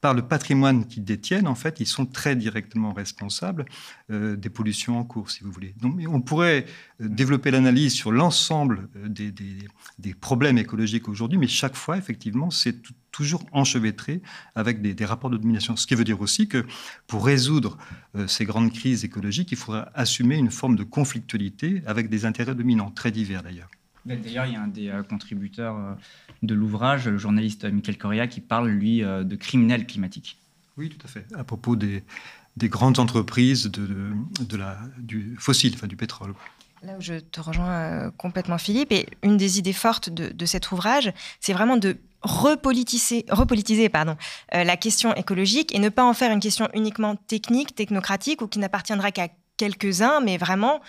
par 0.00 0.14
le 0.14 0.22
patrimoine 0.22 0.86
qu'ils 0.86 1.04
détiennent, 1.04 1.46
en 1.46 1.54
fait, 1.54 1.80
ils 1.80 1.86
sont 1.86 2.06
très 2.06 2.34
directement 2.34 2.92
responsables 2.92 3.66
euh, 4.10 4.34
des 4.34 4.48
pollutions 4.48 4.98
en 4.98 5.04
cours, 5.04 5.30
si 5.30 5.44
vous 5.44 5.52
voulez. 5.52 5.74
Donc, 5.80 6.00
on 6.08 6.22
pourrait 6.22 6.64
euh, 7.00 7.08
développer 7.08 7.50
l'analyse 7.50 7.92
sur 7.92 8.10
l'ensemble 8.10 8.88
euh, 8.96 9.08
des, 9.08 9.30
des, 9.30 10.14
problèmes 10.14 10.58
écologiques 10.58 11.08
aujourd'hui, 11.08 11.38
mais 11.38 11.48
chaque 11.48 11.76
fois, 11.76 11.98
effectivement, 11.98 12.50
c'est 12.50 12.76
toujours 13.12 13.44
enchevêtré 13.52 14.22
avec 14.54 14.80
des, 14.80 15.04
rapports 15.04 15.30
de 15.30 15.36
domination. 15.36 15.76
Ce 15.76 15.86
qui 15.86 15.94
veut 15.94 16.04
dire 16.04 16.20
aussi 16.20 16.48
que 16.48 16.64
pour 17.06 17.26
résoudre 17.26 17.76
ces 18.28 18.44
grandes 18.44 18.72
crises 18.72 19.04
écologiques, 19.04 19.50
il 19.50 19.58
faudra 19.58 19.90
assumer 19.94 20.36
une 20.36 20.50
forme 20.50 20.76
de 20.76 20.84
conflictualité 20.84 21.82
avec 21.86 22.08
des 22.08 22.24
intérêts 22.24 22.54
dominants, 22.54 22.90
très 22.90 23.10
divers 23.10 23.42
d'ailleurs. 23.42 23.68
D'ailleurs, 24.06 24.46
il 24.46 24.52
y 24.52 24.56
a 24.56 24.62
un 24.62 24.68
des 24.68 24.92
contributeurs 25.08 25.96
de 26.42 26.54
l'ouvrage, 26.54 27.08
le 27.08 27.18
journaliste 27.18 27.64
Michael 27.64 27.98
Correa, 27.98 28.26
qui 28.26 28.40
parle, 28.40 28.68
lui, 28.68 29.00
de 29.00 29.36
criminels 29.36 29.86
climatiques. 29.86 30.38
Oui, 30.76 30.88
tout 30.88 31.04
à 31.04 31.08
fait. 31.08 31.26
À 31.36 31.44
propos 31.44 31.76
des, 31.76 32.02
des 32.56 32.68
grandes 32.68 32.98
entreprises 32.98 33.66
de, 33.66 34.12
de, 34.40 34.56
la, 34.56 34.78
du 34.98 35.36
fossile, 35.38 35.72
enfin 35.74 35.86
du 35.86 35.96
pétrole. 35.96 36.34
Là 36.82 36.94
où 36.96 37.00
je 37.00 37.14
te 37.14 37.40
rejoins 37.40 37.70
euh, 37.70 38.10
complètement, 38.16 38.58
Philippe, 38.58 38.92
et 38.92 39.06
une 39.22 39.36
des 39.36 39.58
idées 39.58 39.74
fortes 39.74 40.08
de, 40.08 40.46
cet 40.46 40.72
ouvrage, 40.72 41.12
c'est 41.38 41.52
vraiment 41.52 41.76
de 41.76 41.98
repolitiser, 42.22 43.26
repolitiser 43.30 43.88
pardon, 43.88 44.16
euh, 44.54 44.64
la 44.64 44.76
question 44.76 45.14
écologique 45.14 45.74
et 45.74 45.78
ne 45.78 45.90
pas 45.90 46.04
en 46.04 46.14
faire 46.14 46.32
une 46.32 46.40
question 46.40 46.68
uniquement 46.74 47.16
technique, 47.16 47.74
technocratique 47.74 48.40
ou 48.42 48.46
qui 48.46 48.58
n'appartiendra 48.58 49.10
qu'à 49.10 49.28
quelques-uns, 49.58 50.20
mais 50.20 50.38
vraiment 50.38 50.80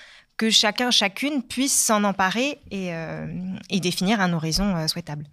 que 0.41 0.49
chacun, 0.49 0.89
chacune 0.91 1.43
puisse 1.43 1.73
s'en 1.73 2.03
emparer 2.03 2.59
et, 2.71 2.93
euh, 2.93 3.27
définir 3.69 4.21
un 4.21 4.33
horizon 4.33 4.87
souhaitable. 4.87 5.25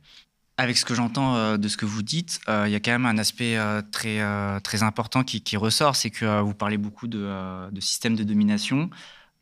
Avec 0.59 0.77
ce 0.77 0.85
que 0.85 0.95
j'entends 0.95 1.57
de 1.57 1.69
ce 1.69 1.77
que 1.77 1.87
vous 1.87 2.03
dites, 2.03 2.41
il 2.49 2.71
y 2.71 2.75
a 2.75 2.81
quand 2.81 2.91
même 2.91 3.07
un 3.07 3.17
aspect 3.19 3.57
très, 3.93 4.21
très 4.63 4.83
important 4.83 5.23
qui, 5.23 5.57
ressort, 5.57 5.95
c'est 5.95 6.11
que 6.11 6.41
vous 6.41 6.55
parlez 6.55 6.79
beaucoup 6.79 7.07
de, 7.07 7.71
de 7.71 7.81
systèmes 7.81 8.17
de 8.17 8.25
domination 8.25 8.91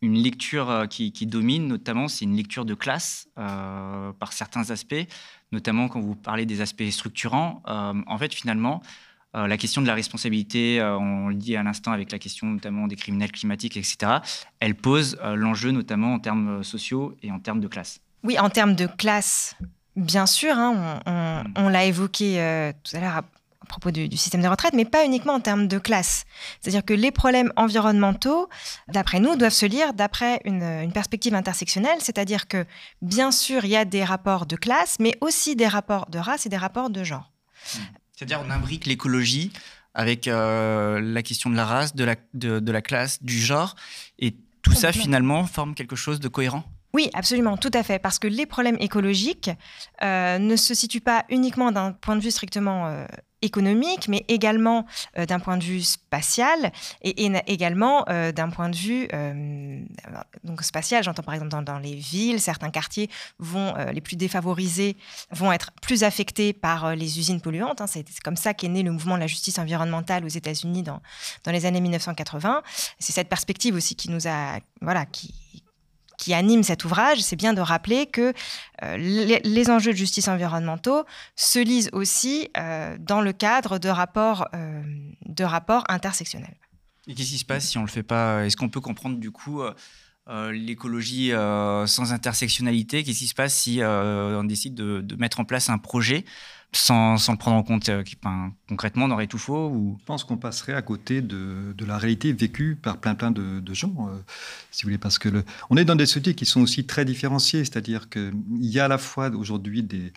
une 0.02 0.14
lecture 0.14 0.70
euh, 0.70 0.86
qui, 0.86 1.26
domine, 1.26 1.66
notamment, 1.66 2.08
c'est 2.08 2.24
une 2.24 2.36
lecture 2.36 2.64
de 2.64 2.74
classe 2.74 3.28
euh, 3.38 4.12
par 4.12 4.32
certains 4.32 4.70
aspects, 4.70 5.06
notamment 5.52 5.88
quand 5.88 6.00
vous 6.00 6.14
parlez 6.14 6.46
des 6.46 6.60
aspects 6.60 6.88
structurants. 6.90 7.62
Euh, 7.68 7.94
en 8.06 8.18
fait, 8.18 8.34
finalement, 8.34 8.82
la 9.36 9.56
question 9.56 9.82
de 9.82 9.86
la 9.86 9.94
responsabilité, 9.94 10.82
on 10.82 11.28
le 11.28 11.34
dit 11.34 11.56
à 11.56 11.62
l'instant 11.62 11.92
avec 11.92 12.10
la 12.10 12.18
question 12.18 12.46
notamment 12.46 12.86
des 12.86 12.96
criminels 12.96 13.32
climatiques, 13.32 13.76
etc., 13.76 14.18
elle 14.60 14.74
pose 14.74 15.18
l'enjeu 15.22 15.70
notamment 15.70 16.14
en 16.14 16.18
termes 16.18 16.64
sociaux 16.64 17.14
et 17.22 17.30
en 17.30 17.38
termes 17.38 17.60
de 17.60 17.68
classe. 17.68 18.00
Oui, 18.22 18.38
en 18.38 18.48
termes 18.48 18.74
de 18.74 18.86
classe, 18.86 19.56
bien 19.94 20.26
sûr, 20.26 20.54
hein, 20.56 21.00
on, 21.56 21.68
l'a 21.68 21.84
évoqué 21.84 22.72
tout 22.82 22.96
à 22.96 23.00
l'heure 23.00 23.16
à 23.16 23.24
propos 23.66 23.90
du, 23.90 24.16
système 24.16 24.42
de 24.42 24.48
retraite, 24.48 24.74
mais 24.74 24.84
pas 24.84 25.04
uniquement 25.04 25.34
en 25.34 25.40
termes 25.40 25.68
de 25.68 25.78
classe. 25.78 26.24
C'est-à-dire 26.60 26.84
que 26.84 26.94
les 26.94 27.10
problèmes 27.10 27.52
environnementaux, 27.56 28.48
d'après 28.88 29.20
nous, 29.20 29.36
doivent 29.36 29.52
se 29.52 29.66
lire 29.66 29.92
d'après 29.92 30.40
une, 30.44 30.90
perspective 30.92 31.34
intersectionnelle, 31.34 31.98
c'est-à-dire 32.00 32.48
que 32.48 32.64
bien 33.02 33.30
sûr, 33.30 33.64
il 33.64 33.70
y 33.70 33.76
a 33.76 33.84
des 33.84 34.04
rapports 34.04 34.46
de 34.46 34.56
classe, 34.56 34.96
mais 35.00 35.14
aussi 35.20 35.56
des 35.56 35.68
rapports 35.68 36.06
de 36.08 36.18
race 36.18 36.46
et 36.46 36.48
des 36.48 36.56
rapports 36.56 36.90
de 36.90 37.04
genre. 37.04 37.30
C'est-à-dire 38.16 38.42
on 38.44 38.50
imbrique 38.50 38.86
l'écologie 38.86 39.52
avec 39.94 40.26
euh, 40.26 41.00
la 41.00 41.22
question 41.22 41.48
de 41.48 41.56
la 41.56 41.64
race, 41.64 41.94
de 41.94 42.04
la, 42.04 42.16
de 42.34 42.72
la 42.72 42.82
classe, 42.82 43.22
du 43.22 43.38
genre, 43.38 43.76
et 44.18 44.34
tout 44.62 44.74
ça 44.74 44.92
finalement 44.92 45.46
forme 45.46 45.74
quelque 45.74 45.96
chose 45.96 46.18
de 46.18 46.28
cohérent. 46.28 46.64
Oui, 46.96 47.10
absolument, 47.12 47.58
tout 47.58 47.70
à 47.74 47.82
fait, 47.82 47.98
parce 47.98 48.18
que 48.18 48.26
les 48.26 48.46
problèmes 48.46 48.78
écologiques 48.80 49.50
euh, 50.02 50.38
ne 50.38 50.56
se 50.56 50.72
situent 50.72 51.02
pas 51.02 51.26
uniquement 51.28 51.70
d'un 51.70 51.92
point 51.92 52.16
de 52.16 52.22
vue 52.22 52.30
strictement 52.30 52.86
euh, 52.86 53.04
économique, 53.42 54.08
mais 54.08 54.24
également 54.28 54.86
euh, 55.18 55.26
d'un 55.26 55.38
point 55.40 55.56
de 55.56 55.64
vue 55.64 55.82
spatial 55.82 56.72
et, 57.02 57.26
également 57.46 58.04
d'un 58.06 58.50
point 58.50 58.68
de 58.68 58.76
vue 58.76 59.08
donc 60.44 60.62
spatial. 60.62 61.02
J'entends 61.02 61.22
par 61.22 61.34
exemple 61.34 61.64
dans, 61.64 61.78
les 61.78 61.94
villes, 61.94 62.40
certains 62.40 62.70
quartiers 62.70 63.10
vont 63.38 63.74
les 63.92 64.00
plus 64.00 64.16
défavorisés 64.16 64.96
vont 65.30 65.52
être 65.52 65.72
plus 65.82 66.04
affectés 66.04 66.52
par 66.52 66.94
les 66.94 67.18
usines 67.18 67.40
polluantes. 67.40 67.80
Hein. 67.80 67.86
C'est 67.86 68.04
comme 68.20 68.36
ça 68.36 68.54
qu'est 68.54 68.68
né 68.68 68.82
le 68.82 68.92
mouvement 68.92 69.16
de 69.16 69.20
la 69.20 69.26
justice 69.26 69.58
environnementale 69.58 70.24
aux 70.24 70.28
États-Unis 70.28 70.82
dans, 70.82 71.00
dans 71.44 71.52
les 71.52 71.66
années 71.66 71.80
1980. 71.80 72.62
C'est 72.98 73.12
cette 73.12 73.28
perspective 73.28 73.74
aussi 73.74 73.96
qui 73.96 74.10
nous 74.10 74.26
a 74.26 74.58
voilà 74.80 75.06
qui 75.06 75.34
qui 76.16 76.34
anime 76.34 76.62
cet 76.62 76.84
ouvrage, 76.84 77.20
c'est 77.20 77.36
bien 77.36 77.54
de 77.54 77.60
rappeler 77.60 78.06
que 78.06 78.32
euh, 78.82 78.96
les, 78.96 79.70
enjeux 79.70 79.92
de 79.92 79.96
justice 79.96 80.28
environnementaux 80.28 81.04
se 81.34 81.58
lisent 81.58 81.90
aussi 81.92 82.48
euh, 82.56 82.96
dans 82.98 83.20
le 83.20 83.32
cadre 83.32 83.78
de 83.78 83.88
rapports, 83.88 84.48
euh, 84.54 84.82
de 85.26 85.44
rapports 85.44 85.84
intersectionnels. 85.88 86.56
Et 87.06 87.14
qu'est-ce 87.14 87.30
qui 87.30 87.38
se 87.38 87.44
passe 87.44 87.68
si 87.68 87.78
on 87.78 87.82
ne 87.82 87.86
le 87.86 87.92
fait 87.92 88.02
pas 88.02 88.44
Est-ce 88.44 88.56
qu'on 88.56 88.68
peut 88.68 88.80
comprendre 88.80 89.18
du 89.18 89.30
coup 89.30 89.62
l'écologie 90.28 91.30
sans 91.30 92.12
intersectionnalité? 92.12 93.04
Qu'est-ce 93.04 93.20
qui 93.20 93.28
se 93.28 93.34
passe 93.34 93.54
si 93.54 93.80
on 93.80 94.42
décide 94.42 94.74
de, 94.74 95.00
de, 95.02 95.14
mettre 95.14 95.38
en 95.38 95.44
place 95.44 95.70
un 95.70 95.78
projet 95.78 96.24
sans, 96.72 97.14
le 97.14 97.36
prendre 97.36 97.56
en 97.56 97.62
compte 97.62 97.88
euh, 97.88 98.02
Concrètement, 98.68 99.06
on 99.06 99.10
aurait 99.10 99.26
tout 99.26 99.38
faux 99.38 99.68
ou... 99.68 99.96
Je 100.00 100.04
pense 100.04 100.24
qu'on 100.24 100.36
passerait 100.36 100.74
à 100.74 100.82
côté 100.82 101.22
de, 101.22 101.74
la 101.86 101.98
réalité 101.98 102.32
vécue 102.32 102.76
par 102.76 102.98
plein 102.98 103.14
plein 103.14 103.30
de, 103.30 103.74
gens, 103.74 104.08
euh, 104.08 104.18
si 104.70 104.82
vous 104.82 104.88
voulez, 104.88 104.98
parce 104.98 105.18
que 105.18 105.44
on 105.70 105.76
est 105.76 105.84
dans 105.84 105.96
des 105.96 106.06
sociétés 106.06 106.34
qui 106.34 106.46
sont 106.46 106.60
aussi 106.60 106.86
très 106.86 107.04
différenciées, 107.04 107.64
c'est-à-dire 107.64 108.08
qu'il 108.08 108.32
y 108.60 108.78
a 108.78 108.86
à 108.86 108.88
la 108.88 108.98
fois 108.98 109.30
aujourd'hui 109.30 109.82
des, 109.82 110.12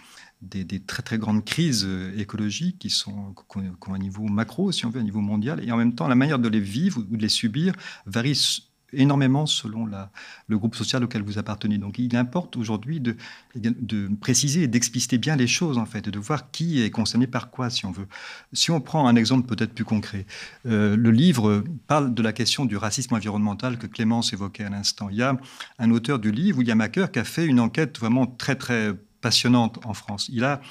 très 0.87 1.03
très 1.03 1.17
grandes 1.17 1.45
crises 1.45 1.85
euh, 1.85 2.17
écologiques 2.17 2.79
qui 2.79 2.89
sont 2.89 3.35
qui 3.51 3.59
ont 3.59 3.93
un 3.93 3.99
niveau 3.99 4.23
macro, 4.23 4.71
si 4.71 4.85
on 4.85 4.89
veut, 4.89 4.99
un 4.99 5.03
niveau 5.03 5.21
mondial, 5.21 5.63
et 5.63 5.71
en 5.71 5.77
même 5.77 5.95
temps 5.95 6.07
la 6.07 6.15
manière 6.15 6.39
de 6.39 6.49
les 6.49 6.61
vivre 6.61 6.99
ou 6.99 7.17
de 7.17 7.21
les 7.21 7.29
subir 7.29 7.73
varie 8.05 8.68
énormément 8.93 9.46
selon 9.46 9.88
le 10.48 10.58
groupe 10.58 10.75
social 10.75 11.03
auquel 11.03 11.22
vous 11.22 11.38
appartenez. 11.38 11.77
Donc 11.77 12.00
il 12.00 12.15
importe 12.15 12.58
aujourd'hui 12.58 13.00
de, 13.00 13.15
préciser 14.22 14.63
et 14.63 14.67
d'expliciter 14.67 15.17
bien 15.17 15.36
les 15.36 15.48
choses, 15.48 15.77
en 15.77 15.86
fait, 15.86 16.08
et 16.08 16.12
de 16.12 16.19
voir 16.19 16.51
qui 16.51 16.81
est 16.81 16.89
concerné 16.89 17.27
par 17.27 17.50
quoi, 17.50 17.69
si 17.69 17.86
on 17.86 17.91
veut. 17.91 18.08
Si 18.53 18.72
on 18.72 18.81
prend 18.81 19.08
un 19.08 19.15
exemple 19.15 19.48
peut-être 19.48 19.74
plus 19.74 19.86
concret, 19.86 20.25
euh, 20.65 20.96
le 20.96 21.12
livre 21.12 21.63
parle 21.88 22.13
de 22.13 22.22
la 22.22 22.34
question 22.34 22.65
du 22.65 22.77
racisme 22.77 23.15
environnemental 23.15 23.77
que 23.77 23.88
Clémence 23.88 24.34
évoquait 24.34 24.65
à 24.65 24.69
l'instant. 24.69 25.10
Il 25.10 25.17
y 25.17 25.24
a 25.24 25.38
un 25.79 25.91
auteur 25.91 26.19
du 26.19 26.31
livre, 26.31 26.60
William 26.60 26.81
Hacker, 26.81 27.12
qui 27.12 27.19
a 27.19 27.24
fait 27.24 27.46
une 27.46 27.60
enquête 27.60 28.00
vraiment 28.00 28.27
très, 28.27 28.55
très 28.55 28.93
passionnante 29.22 29.79
en 29.86 29.93
France. 29.93 30.29
Il 30.31 30.43
a 30.43 30.62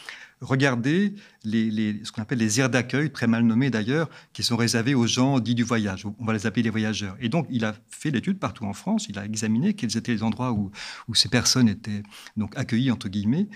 regardez 0.41 1.15
ce 1.45 2.12
qu'on 2.12 2.23
appelle 2.23 2.38
les 2.38 2.61
aires 2.61 2.71
d'accueil, 2.71 3.11
très 3.11 3.26
mal 3.26 3.45
nommées 3.45 3.71
d'ailleurs, 3.71 4.09
qui 4.33 4.42
sont 4.42 4.57
réservées 4.57 4.95
aux 4.95 5.07
gens 5.07 5.40
dits 5.40 5.54
du 5.54 5.62
voyage. 5.62 6.07
On 6.18 6.25
va 6.25 6.33
les 6.33 6.47
appeler 6.47 6.62
les 6.62 6.71
voyageurs. 6.71 7.16
Et 7.21 7.28
donc, 7.28 7.47
il 7.50 7.64
a 7.64 7.75
fait 7.90 8.11
l'étude 8.11 8.38
partout 8.38 8.64
en 8.64 8.73
France. 8.73 9.07
Il 9.09 9.18
a 9.18 9.25
examiné 9.25 9.75
quels 9.75 9.97
étaient 9.97 10.12
les 10.12 10.23
endroits 10.23 10.52
où, 10.52 10.71
où 11.09 11.14
ces 11.14 11.28
personnes 11.28 11.68
étaient 11.68 12.02
donc 12.37 12.57
accueillies, 12.57 12.90
entre 12.90 13.09
guillemets. 13.09 13.49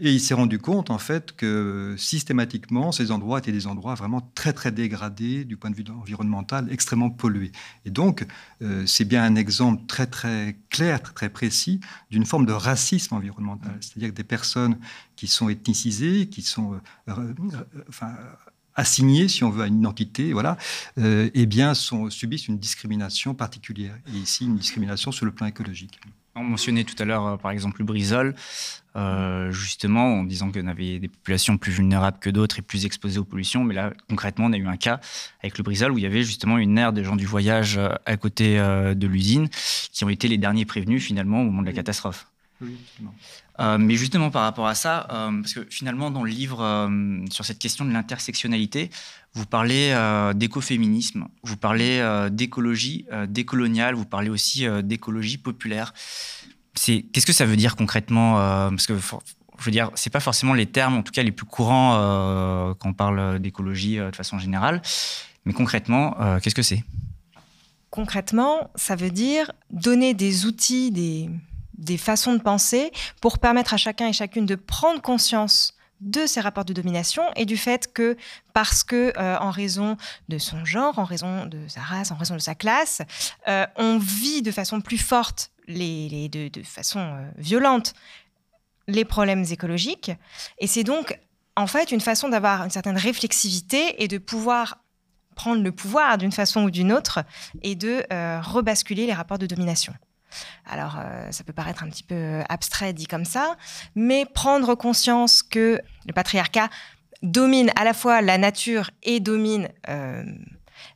Et 0.00 0.12
il 0.12 0.20
s'est 0.20 0.34
rendu 0.34 0.58
compte, 0.58 0.90
en 0.90 0.98
fait, 0.98 1.34
que 1.34 1.96
systématiquement, 1.98 2.92
ces 2.92 3.10
endroits 3.10 3.38
étaient 3.38 3.52
des 3.52 3.66
endroits 3.66 3.94
vraiment 3.94 4.30
très, 4.34 4.52
très 4.52 4.70
dégradés 4.70 5.44
du 5.44 5.56
point 5.56 5.70
de 5.70 5.76
vue 5.76 5.84
environnemental, 5.88 6.68
extrêmement 6.70 7.10
pollués. 7.10 7.52
Et 7.84 7.90
donc, 7.90 8.24
euh, 8.62 8.84
c'est 8.86 9.04
bien 9.04 9.24
un 9.24 9.34
exemple 9.34 9.82
très, 9.86 10.06
très 10.06 10.56
clair, 10.70 11.02
très, 11.02 11.14
très 11.14 11.28
précis 11.28 11.80
d'une 12.10 12.24
forme 12.24 12.46
de 12.46 12.52
racisme 12.52 13.14
environnemental. 13.14 13.76
C'est-à-dire 13.80 14.10
que 14.10 14.14
des 14.14 14.24
personnes 14.24 14.78
qui 15.16 15.26
sont 15.26 15.48
ethnicisées, 15.48 16.28
qui 16.28 16.42
sont 16.42 16.80
euh, 17.08 17.27
enfin, 17.88 18.14
assignés, 18.78 19.28
si 19.28 19.44
on 19.44 19.50
veut, 19.50 19.64
à 19.64 19.66
une 19.66 19.80
identité, 19.80 20.32
voilà, 20.32 20.56
euh, 20.98 21.28
eh 21.34 21.46
bien, 21.46 21.74
sont, 21.74 22.08
subissent 22.10 22.48
une 22.48 22.58
discrimination 22.58 23.34
particulière. 23.34 23.94
Et 24.14 24.16
ici, 24.16 24.46
une 24.46 24.56
discrimination 24.56 25.10
sur 25.10 25.26
le 25.26 25.32
plan 25.32 25.46
écologique. 25.46 26.00
On 26.36 26.44
mentionnait 26.44 26.84
tout 26.84 26.94
à 27.00 27.04
l'heure, 27.04 27.26
euh, 27.26 27.36
par 27.36 27.50
exemple, 27.50 27.80
le 27.80 27.84
Brisol, 27.84 28.34
justement, 29.50 30.20
en 30.20 30.24
disant 30.24 30.50
qu'on 30.50 30.66
avait 30.66 30.98
des 30.98 31.08
populations 31.08 31.56
plus 31.56 31.70
vulnérables 31.70 32.18
que 32.18 32.30
d'autres 32.30 32.58
et 32.58 32.62
plus 32.62 32.84
exposées 32.84 33.20
aux 33.20 33.24
pollutions. 33.24 33.62
Mais 33.62 33.74
là, 33.74 33.92
concrètement, 34.08 34.46
on 34.46 34.52
a 34.52 34.56
eu 34.56 34.66
un 34.66 34.76
cas 34.76 35.00
avec 35.40 35.56
le 35.56 35.62
Brisol 35.62 35.92
où 35.92 35.98
il 35.98 36.02
y 36.02 36.06
avait 36.06 36.24
justement 36.24 36.58
une 36.58 36.76
aire 36.78 36.92
de 36.92 37.04
gens 37.04 37.14
du 37.14 37.26
voyage 37.26 37.78
à 38.06 38.16
côté 38.16 38.56
de 38.58 39.06
l'usine 39.06 39.48
qui 39.92 40.04
ont 40.04 40.08
été 40.08 40.26
les 40.26 40.36
derniers 40.36 40.64
prévenus, 40.64 41.04
finalement, 41.04 41.42
au 41.42 41.44
moment 41.44 41.62
de 41.62 41.68
la 41.68 41.72
catastrophe. 41.72 42.26
Euh, 43.60 43.78
mais 43.78 43.94
justement 43.94 44.30
par 44.30 44.42
rapport 44.42 44.66
à 44.66 44.74
ça, 44.74 45.06
euh, 45.10 45.40
parce 45.40 45.54
que 45.54 45.66
finalement 45.70 46.10
dans 46.10 46.24
le 46.24 46.30
livre 46.30 46.62
euh, 46.62 47.24
sur 47.30 47.44
cette 47.44 47.58
question 47.58 47.84
de 47.84 47.92
l'intersectionnalité, 47.92 48.90
vous 49.34 49.46
parlez 49.46 49.94
d'écoféminisme, 50.34 51.28
vous 51.44 51.56
parlez 51.56 52.02
d'écologie 52.32 53.06
décoloniale, 53.28 53.94
vous 53.94 54.06
parlez 54.06 54.30
aussi 54.30 54.66
d'écologie 54.82 55.38
populaire. 55.38 55.92
C'est 56.74 57.02
qu'est-ce 57.12 57.26
que 57.26 57.32
ça 57.32 57.44
veut 57.44 57.56
dire 57.56 57.76
concrètement 57.76 58.34
Parce 58.70 58.86
que 58.86 58.94
je 58.96 59.64
veux 59.64 59.70
dire, 59.70 59.90
c'est 59.94 60.10
pas 60.10 60.18
forcément 60.18 60.54
les 60.54 60.66
termes, 60.66 60.96
en 60.96 61.02
tout 61.02 61.12
cas 61.12 61.22
les 61.22 61.30
plus 61.30 61.46
courants 61.46 61.92
quand 62.80 62.88
on 62.88 62.94
parle 62.94 63.38
d'écologie 63.38 63.98
de 63.98 64.16
façon 64.16 64.38
générale. 64.38 64.82
Mais 65.44 65.52
concrètement, 65.52 66.16
qu'est-ce 66.42 66.54
que 66.54 66.62
c'est? 66.62 66.82
Concrètement, 67.90 68.70
ça 68.74 68.96
veut 68.96 69.10
dire 69.10 69.52
donner 69.70 70.14
des 70.14 70.46
outils, 70.46 70.90
des, 70.90 71.30
des 71.78 71.96
façons 71.96 72.34
de 72.34 72.42
penser 72.42 72.92
pour 73.20 73.38
permettre 73.38 73.72
à 73.72 73.76
chacun 73.76 74.08
et 74.08 74.12
chacune 74.12 74.46
de 74.46 74.56
prendre 74.56 75.00
conscience 75.00 75.74
de 76.00 76.26
ces 76.26 76.40
rapports 76.40 76.64
de 76.64 76.72
domination 76.72 77.24
et 77.34 77.44
du 77.44 77.56
fait 77.56 77.92
que 77.92 78.16
parce 78.52 78.84
que 78.84 79.12
euh, 79.18 79.36
en 79.38 79.50
raison 79.50 79.96
de 80.28 80.38
son 80.38 80.64
genre, 80.64 80.98
en 80.98 81.04
raison 81.04 81.46
de 81.46 81.66
sa 81.68 81.80
race, 81.80 82.10
en 82.10 82.16
raison 82.16 82.34
de 82.34 82.40
sa 82.40 82.54
classe, 82.54 83.02
euh, 83.48 83.66
on 83.76 83.98
vit 83.98 84.42
de 84.42 84.52
façon 84.52 84.80
plus 84.80 84.98
forte, 84.98 85.50
les, 85.66 86.28
de, 86.28 86.62
façon 86.62 87.00
euh, 87.00 87.28
violente, 87.36 87.94
les 88.86 89.04
problèmes 89.04 89.44
écologiques. 89.50 90.12
Et 90.58 90.66
c'est 90.66 90.84
donc 90.84 91.18
en 91.56 91.66
fait 91.66 91.90
une 91.90 92.00
façon 92.00 92.28
d'avoir 92.28 92.64
une 92.64 92.70
certaine 92.70 92.96
réflexivité 92.96 94.02
et 94.02 94.08
de 94.08 94.18
pouvoir 94.18 94.78
prendre 95.34 95.62
le 95.62 95.72
pouvoir 95.72 96.18
d'une 96.18 96.32
façon 96.32 96.62
ou 96.62 96.70
d'une 96.70 96.92
autre 96.92 97.20
et 97.62 97.76
de 97.76 98.04
rebasculer 98.40 99.06
les 99.06 99.12
rapports 99.12 99.38
de 99.38 99.46
domination. 99.46 99.94
Alors, 100.66 100.96
ça 101.30 101.44
peut 101.44 101.52
paraître 101.52 101.82
un 101.82 101.88
petit 101.88 102.02
peu 102.02 102.42
abstrait 102.48 102.92
dit 102.92 103.06
comme 103.06 103.24
ça, 103.24 103.56
mais 103.94 104.26
prendre 104.26 104.74
conscience 104.74 105.42
que 105.42 105.80
le 106.06 106.12
patriarcat 106.12 106.68
domine 107.22 107.70
à 107.76 107.84
la 107.84 107.94
fois 107.94 108.20
la 108.20 108.38
nature 108.38 108.90
et 109.02 109.20
domine 109.20 109.68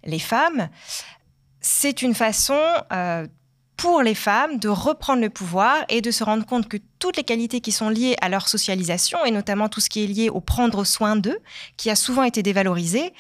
les 0.05 0.19
femmes, 0.19 0.69
c'est 1.61 2.03
une 2.03 2.15
façon 2.15 2.61
pour 3.77 4.03
les 4.03 4.15
femmes 4.15 4.59
de 4.59 4.69
reprendre 4.69 5.23
le 5.23 5.31
pouvoir 5.31 5.85
et 5.89 6.01
de 6.01 6.11
se 6.11 6.23
rendre 6.23 6.47
compte 6.47 6.69
que 6.69 6.77
toutes 6.99 7.17
les 7.17 7.25
qualités 7.25 7.61
qui 7.61 7.73
sont 7.73 7.89
liées 7.89 8.15
à 8.21 8.29
leur 8.29 8.49
socialisation, 8.49 9.25
et 9.25 9.31
notamment 9.31 9.69
tout 9.69 9.81
ce 9.81 9.91
qui 9.91 10.05
est 10.05 10.07
lié 10.07 10.29
au 10.29 10.41
prendre 10.41 10.85
soin 10.85 11.17
d'eux, 11.17 11.39
qui 11.77 11.91
a 11.91 11.97
souvent 11.97 12.23
été 12.23 12.43
dévalorisé 12.43 13.13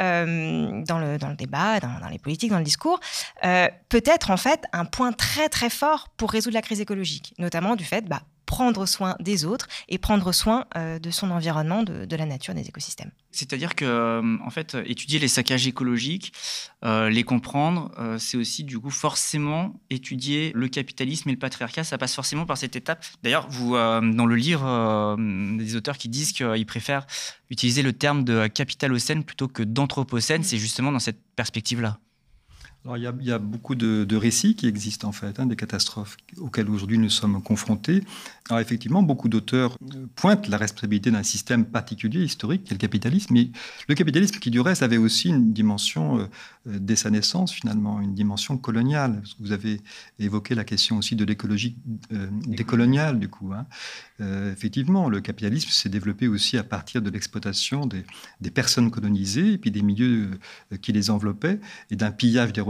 euh, 0.00 0.82
dans, 0.84 0.98
le, 0.98 1.16
dans 1.16 1.28
le 1.28 1.36
débat, 1.36 1.80
dans, 1.80 2.08
les 2.10 2.18
politiques, 2.18 2.50
dans 2.50 2.58
le 2.58 2.64
discours, 2.64 3.00
euh, 3.44 3.68
peut 3.88 4.02
être 4.04 4.30
en 4.30 4.36
fait 4.36 4.64
un 4.72 4.84
point 4.84 5.12
très 5.12 5.48
très 5.48 5.70
fort 5.70 6.08
pour 6.16 6.30
résoudre 6.30 6.54
la 6.54 6.62
crise 6.62 6.80
écologique, 6.80 7.34
notamment 7.38 7.76
du 7.76 7.84
fait 7.84 8.06
bah, 8.06 8.20
prendre 8.46 8.86
soin 8.86 9.16
des 9.20 9.44
autres 9.44 9.68
et 9.88 9.98
prendre 9.98 10.32
soin 10.32 10.66
euh, 10.76 10.98
de 10.98 11.10
son 11.10 11.30
environnement, 11.30 11.82
de, 11.82 12.16
la 12.16 12.26
nature, 12.26 12.54
des 12.54 12.68
écosystèmes. 12.68 13.10
C'est-à-dire 13.30 13.74
que, 13.74 13.84
euh, 13.84 14.36
en 14.44 14.50
fait, 14.50 14.76
étudier 14.86 15.18
les 15.18 15.28
saccages 15.28 15.66
écologiques, 15.66 16.32
euh, 16.84 17.08
les 17.08 17.22
comprendre, 17.22 17.92
c'est 18.18 18.36
aussi 18.36 18.64
du 18.64 18.78
coup 18.78 18.90
forcément 18.90 19.80
étudier 19.90 20.52
le 20.54 20.68
capitalisme 20.68 21.28
et 21.28 21.32
le 21.32 21.38
patriarcat. 21.38 21.84
Ça 21.84 21.98
passe 21.98 22.14
forcément 22.14 22.46
par 22.46 22.58
cette 22.58 22.76
étape. 22.76 23.04
D'ailleurs, 23.22 23.48
vous, 23.48 23.72
dans 23.74 24.26
le 24.26 24.36
livre, 24.36 25.16
des 25.58 25.76
auteurs 25.76 25.98
qui 25.98 26.08
disent 26.08 26.32
qu'ils 26.32 26.66
préfèrent 26.66 27.06
utiliser 27.50 27.82
le 27.82 27.92
terme 27.92 28.24
de 28.24 28.46
capitalocène 28.46 29.24
plutôt 29.24 29.48
que 29.48 29.62
d'anthropocène, 29.62 30.42
c'est 30.42 30.58
justement 30.58 30.92
dans 30.92 30.98
cette 30.98 31.20
perspective-là. 31.36 31.98
Alors, 32.84 32.96
il, 32.96 33.02
y 33.26 33.32
a, 33.32 33.38
beaucoup 33.38 33.74
de, 33.74 34.16
récits 34.16 34.54
qui 34.54 34.66
existent 34.66 35.08
en 35.08 35.12
fait, 35.12 35.38
hein, 35.38 35.44
des 35.44 35.56
catastrophes 35.56 36.16
auxquelles 36.38 36.70
aujourd'hui 36.70 36.96
nous 36.96 37.10
sommes 37.10 37.42
confrontés. 37.42 38.02
Alors 38.48 38.60
effectivement, 38.60 39.02
beaucoup 39.02 39.28
d'auteurs 39.28 39.76
euh, 39.94 40.06
pointent 40.16 40.48
la 40.48 40.56
responsabilité 40.56 41.10
d'un 41.10 41.22
système 41.22 41.66
particulier 41.66 42.24
historique, 42.24 42.64
qui 42.64 42.72
est 42.72 42.74
le 42.74 42.80
capitalisme. 42.80 43.34
Mais 43.34 43.50
le 43.86 43.94
capitalisme, 43.94 44.38
qui 44.40 44.50
du 44.50 44.60
reste 44.60 44.82
avait 44.82 44.96
aussi 44.96 45.28
une 45.28 45.52
dimension, 45.52 46.18
euh, 46.18 46.22
euh, 46.68 46.78
dès 46.80 46.96
sa 46.96 47.10
naissance 47.10 47.52
finalement, 47.52 48.00
une 48.00 48.14
dimension 48.14 48.56
coloniale. 48.56 49.22
vous 49.38 49.52
avez 49.52 49.80
évoqué 50.18 50.54
la 50.54 50.64
question 50.64 50.96
aussi 50.96 51.16
de 51.16 51.24
l'écologie 51.24 51.76
décoloniale, 52.46 53.18
du 53.18 53.28
coup. 53.28 53.52
Hein. 53.52 53.66
effectivement, 54.52 55.08
le 55.08 55.20
capitalisme 55.20 55.70
s'est 55.70 55.88
développé 55.88 56.28
aussi 56.28 56.58
à 56.58 56.62
partir 56.62 57.02
de 57.02 57.10
l'exploitation 57.10 57.86
des, 57.86 58.04
des, 58.40 58.50
personnes 58.50 58.90
colonisées, 58.90 59.52
et 59.52 59.58
puis 59.58 59.70
des 59.70 59.82
milieux 59.82 60.30
qui 60.82 60.92
les 60.92 61.10
enveloppaient, 61.10 61.60
et 61.90 61.96
d'un 61.96 62.10
pillage 62.10 62.52
des 62.52 62.60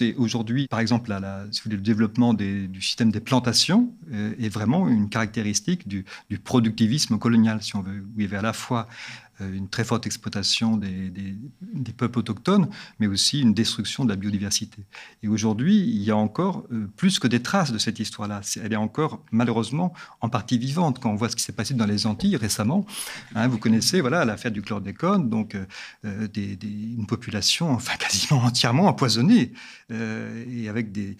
Et 0.00 0.14
aujourd'hui, 0.16 0.66
par 0.68 0.80
exemple, 0.80 1.10
le 1.10 1.76
développement 1.76 2.34
du 2.34 2.80
système 2.80 3.10
des 3.10 3.20
plantations 3.20 3.92
est 4.12 4.48
vraiment 4.48 4.88
une 4.88 5.08
caractéristique 5.08 5.88
du, 5.88 6.04
du, 6.28 6.38
productivisme 6.38 7.18
colonial, 7.18 7.62
si 7.62 7.76
on 7.76 7.82
veut, 7.82 8.00
où 8.00 8.18
il 8.18 8.22
y 8.22 8.26
avait 8.26 8.38
à 8.38 8.42
la 8.42 8.52
fois 8.52 8.88
euh, 8.88 9.29
une 9.40 9.68
très 9.68 9.84
forte 9.84 10.06
exploitation 10.06 10.76
des, 10.76 11.92
peuples 11.96 12.20
autochtones, 12.20 12.68
mais 12.98 13.06
aussi 13.06 13.40
une 13.40 13.52
destruction 13.52 14.04
de 14.04 14.10
la 14.10 14.16
biodiversité. 14.16 14.84
Et 15.22 15.28
aujourd'hui, 15.28 15.78
il 15.78 16.02
y 16.02 16.10
a 16.10 16.16
encore 16.16 16.64
euh, 16.72 16.88
plus 16.96 17.18
que 17.18 17.26
des 17.26 17.42
traces 17.42 17.72
de 17.72 17.78
cette 17.78 17.98
histoire-là. 17.98 18.40
Elle 18.62 18.72
est 18.72 18.76
encore, 18.76 19.22
malheureusement, 19.32 19.92
en 20.20 20.28
partie 20.28 20.56
vivante. 20.56 20.98
Quand 21.00 21.10
on 21.10 21.16
voit 21.16 21.28
ce 21.28 21.36
qui 21.36 21.42
s'est 21.42 21.52
passé 21.52 21.74
dans 21.74 21.86
les 21.86 22.06
Antilles 22.06 22.36
récemment, 22.36 22.86
hein, 23.34 23.48
vous 23.48 23.58
connaissez 23.58 24.00
voilà, 24.00 24.24
l'affaire 24.24 24.50
du 24.50 24.62
chlordécone, 24.62 25.28
donc 25.28 25.56
euh, 26.04 26.28
une 26.34 27.06
population 27.06 27.70
enfin, 27.70 27.96
quasiment 27.98 28.42
entièrement 28.44 28.86
empoisonnée, 28.86 29.52
et 29.90 30.68
avec 30.68 30.92
des, 30.92 31.16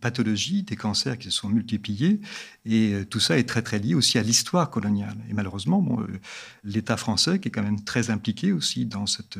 pathologies, 0.00 0.62
des 0.62 0.76
cancers 0.76 1.18
qui 1.18 1.24
se 1.24 1.32
sont 1.32 1.48
multipliés. 1.48 2.20
Et 2.64 2.94
tout 3.10 3.18
ça 3.18 3.36
est 3.36 3.48
très, 3.48 3.62
très 3.62 3.80
lié 3.80 3.94
aussi 3.94 4.16
à 4.18 4.22
l'histoire 4.22 4.70
coloniale. 4.70 5.16
Et 5.28 5.34
malheureusement, 5.34 5.98
l'État 6.62 6.96
français, 6.96 7.40
est 7.46 7.50
quand 7.50 7.62
même 7.62 7.82
très 7.84 8.10
impliqué 8.10 8.52
aussi 8.52 8.86
dans 8.86 9.06
cette, 9.06 9.38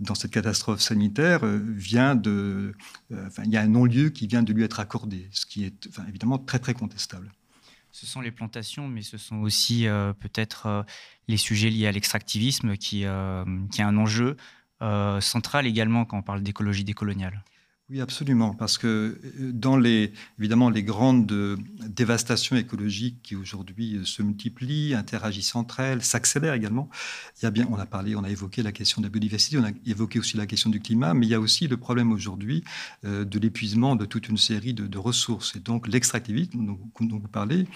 dans 0.00 0.14
cette 0.14 0.30
catastrophe 0.30 0.80
sanitaire, 0.80 1.44
euh, 1.44 1.58
vient 1.62 2.14
de. 2.14 2.74
Euh, 3.12 3.26
enfin, 3.26 3.42
il 3.44 3.50
y 3.50 3.56
a 3.56 3.60
un 3.60 3.68
non-lieu 3.68 4.10
qui 4.10 4.26
vient 4.26 4.42
de 4.42 4.52
lui 4.52 4.64
être 4.64 4.80
accordé, 4.80 5.28
ce 5.30 5.46
qui 5.46 5.64
est 5.64 5.88
évidemment 6.08 6.38
très, 6.38 6.58
très 6.58 6.74
contestable. 6.74 7.30
Ce 7.92 8.06
sont 8.06 8.20
les 8.20 8.30
plantations, 8.30 8.88
mais 8.88 9.02
ce 9.02 9.18
sont 9.18 9.38
aussi 9.38 9.86
euh, 9.86 10.12
peut-être 10.12 10.86
les 11.28 11.36
sujets 11.36 11.70
liés 11.70 11.86
à 11.86 11.92
l'extractivisme 11.92 12.76
qui, 12.76 13.04
qui 13.72 13.80
est 13.80 13.84
un 13.84 13.96
enjeu 13.96 14.36
central 15.20 15.66
également 15.66 16.04
quand 16.04 16.18
on 16.18 16.22
parle 16.22 16.42
d'écologie 16.42 16.84
décoloniale. 16.84 17.44
Oui, 17.90 18.00
absolument, 18.00 18.54
parce 18.54 18.78
que 18.78 18.86
euh, 18.86 19.50
dans 19.52 19.76
les, 19.76 20.12
évidemment, 20.38 20.70
les 20.70 20.84
grandes 20.84 21.32
euh, 21.32 21.56
dévastations 21.88 22.54
écologiques 22.54 23.16
qui 23.24 23.34
aujourd'hui 23.34 23.96
euh, 23.96 24.04
se 24.04 24.22
multiplient, 24.22 24.94
interagissent 24.94 25.56
entre 25.56 25.80
elles, 25.80 26.04
s'accélèrent 26.04 26.54
également, 26.54 26.88
il 27.38 27.46
y 27.46 27.46
a 27.46 27.50
bien, 27.50 27.66
on 27.68 27.74
a 27.80 27.86
parlé, 27.86 28.14
on 28.14 28.22
a 28.22 28.30
évoqué 28.30 28.62
la 28.62 28.70
question 28.70 29.00
de 29.00 29.06
la 29.06 29.10
biodiversité, 29.10 29.58
on 29.58 29.64
a 29.64 29.72
évoqué 29.86 30.20
aussi 30.20 30.36
la 30.36 30.46
question 30.46 30.70
du 30.70 30.78
climat, 30.78 31.14
mais 31.14 31.26
il 31.26 31.30
y 31.30 31.34
a 31.34 31.40
aussi 31.40 31.66
le 31.66 31.78
problème 31.78 32.12
aujourd'hui 32.12 32.62
de 33.02 33.38
l'épuisement 33.40 33.96
de 33.96 34.04
toute 34.04 34.28
une 34.28 34.36
série 34.36 34.72
de, 34.72 34.98
ressources. 34.98 35.56
Et 35.56 35.60
donc 35.60 35.88
l'extractivisme 35.88 36.64
dont, 36.64 36.78
vous 37.00 37.28
parlez, 37.28 37.66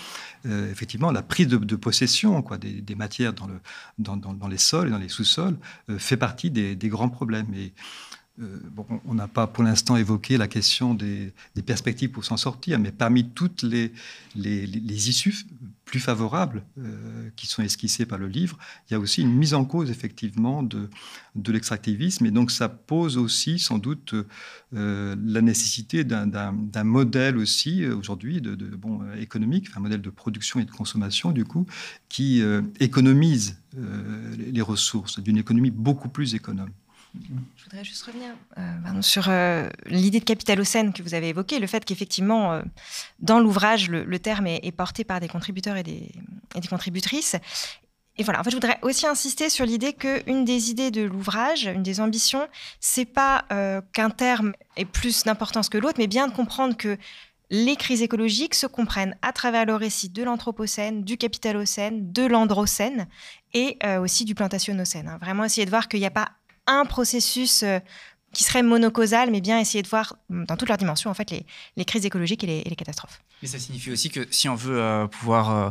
effectivement, 0.45 1.11
la 1.11 1.23
prise 1.23 1.49
de, 1.49 1.77
possession 1.77 2.45
des, 2.61 2.95
matières 2.95 3.33
dans, 3.33 3.47
le, 3.47 3.61
dans, 3.99 4.17
dans, 4.17 4.49
les 4.49 4.59
sols 4.59 4.89
et 4.89 4.91
dans 4.91 4.99
les 4.99 5.09
sous-sols 5.09 5.57
fait 5.99 6.17
partie 6.17 6.51
des, 6.51 6.77
grands 6.89 7.09
problèmes. 7.09 7.47
Euh, 8.43 8.59
on 9.05 9.15
n'a 9.15 9.29
pas 9.29 9.47
pour 9.47 9.63
l'instant 9.63 9.97
évoqué 9.97 10.37
la 10.39 10.49
question 10.49 10.95
des, 10.95 11.33
perspectives 11.65 12.11
pour 12.11 12.25
s'en 12.25 12.37
sortir, 12.37 12.81
mais 12.81 12.91
parmi 12.91 13.31
toutes 13.31 13.63
les, 13.63 13.93
issues 14.37 15.47
plus 15.85 16.01
favorables 16.01 16.65
euh, 16.79 17.31
qui 17.37 17.47
sont 17.47 17.63
esquissées 17.63 18.07
par 18.07 18.19
le 18.19 18.27
livre, 18.27 18.59
il 18.89 18.95
y 18.95 18.97
a 18.97 18.99
aussi 18.99 19.23
une 19.23 19.33
mise 19.33 19.55
en 19.55 19.65
cause 19.65 19.89
effectivement 19.89 20.65
de, 20.65 20.89
l'extractivisme, 21.47 22.27
et 22.27 22.33
donc 22.33 22.51
ça 22.51 22.69
pose 22.69 23.19
aussi 23.19 23.61
sans 23.61 23.79
doute 23.79 24.15
euh, 24.75 25.15
la 25.25 25.41
nécessité 25.41 26.03
d'un 26.03 26.85
modèle 26.85 27.37
aussi 27.37 27.87
aujourd'hui 27.87 28.41
de, 28.41 28.57
bon, 28.75 29.01
économique, 29.15 29.69
un 29.77 29.81
modèle 29.81 30.03
de 30.03 30.11
production 30.11 30.59
et 30.59 30.65
de 30.65 30.73
consommation 30.73 31.31
du 31.31 31.45
coup, 31.45 31.67
qui 32.09 32.43
économise 32.81 33.59
les 34.39 34.63
ressources, 34.63 35.21
d'une 35.21 35.37
économie 35.37 35.71
beaucoup 35.71 36.09
plus 36.09 36.35
économe. 36.35 36.71
Je 37.57 37.65
voudrais 37.65 37.85
juste 37.85 38.03
revenir 38.03 38.31
euh, 38.59 39.03
sur 39.03 39.29
euh, 39.29 39.69
l'idée 39.87 40.21
de 40.21 40.25
capitalocène 40.25 40.93
que 40.93 41.03
vous 41.03 41.15
avez 41.15 41.29
évoquée, 41.29 41.59
le 41.59 41.67
fait 41.67 41.85
qu'effectivement, 41.85 42.53
euh, 42.53 42.63
dans 43.21 43.39
l'ouvrage, 43.39 43.89
le, 43.89 44.19
terme 44.19 44.47
est, 44.47 44.73
porté 44.73 45.05
par 45.05 45.21
des 45.21 45.29
contributeurs 45.29 45.77
et 45.77 45.83
des, 45.83 46.11
contributrices. 46.69 47.37
Et 48.17 48.23
voilà, 48.23 48.41
en 48.41 48.45
fait, 48.45 48.51
je 48.51 48.57
voudrais 48.57 48.79
aussi 48.83 49.07
insister 49.07 49.49
sur 49.49 49.67
l'idée 49.67 49.93
qu'une 49.93 50.45
des 50.45 50.71
idées 50.71 50.91
de 50.91 51.03
l'ouvrage, 51.03 51.65
une 51.65 51.83
des 51.83 52.01
ambitions, 52.01 52.47
c'est 52.79 53.05
pas 53.05 53.45
qu'un 53.93 54.11
terme 54.11 54.53
ait 54.77 54.85
plus 54.85 55.25
d'importance 55.25 55.69
que 55.69 55.79
l'autre, 55.79 55.97
mais 55.99 56.07
bien 56.07 56.29
de 56.29 56.33
comprendre 56.33 56.77
que 56.77 56.97
les 57.51 57.75
crises 57.75 58.03
écologiques 58.03 58.55
se 58.55 58.67
comprennent 58.67 59.17
à 59.23 59.33
travers 59.33 59.67
le 59.67 59.75
récit 59.75 60.11
de 60.11 60.23
l'anthropocène, 60.23 61.03
du 61.03 61.17
capitalocène, 61.17 62.13
de 62.13 62.25
l'androcène 62.25 63.09
et 63.53 63.79
aussi 64.01 64.25
du 64.25 64.37
plantationnocène. 64.37 65.09
Hein. 65.09 65.19
Vraiment 65.21 65.45
essayer 65.45 65.65
de 65.65 65.71
voir 65.71 65.89
qu'il 65.89 65.99
n'y 65.99 66.07
a 66.07 66.11
pas 66.11 66.31
un 66.67 66.85
processus 66.85 67.63
euh, 67.63 67.79
qui 68.33 68.43
serait 68.43 68.63
monocausal, 68.63 69.31
mais 69.31 69.41
bien 69.41 69.61
essayer 69.61 69.83
de 69.83 69.89
voir 69.89 70.17
dans 70.29 70.57
toutes 70.57 70.69
leurs 70.69 70.79
dimensions 70.79 71.09
en 71.09 71.15
fait 71.15 71.31
les, 71.77 71.85
crises 71.85 72.05
écologiques 72.05 72.43
et 72.43 72.65
les, 72.65 72.77
catastrophes. 72.77 73.21
Mais 73.43 73.49
ça 73.49 73.61
signifie 73.61 73.93
aussi 73.93 74.11
que 74.11 74.27
si 74.31 74.49
on 74.49 74.57
veut 74.57 74.81
euh, 74.81 75.07
pouvoir 75.07 75.51
euh, 75.51 75.71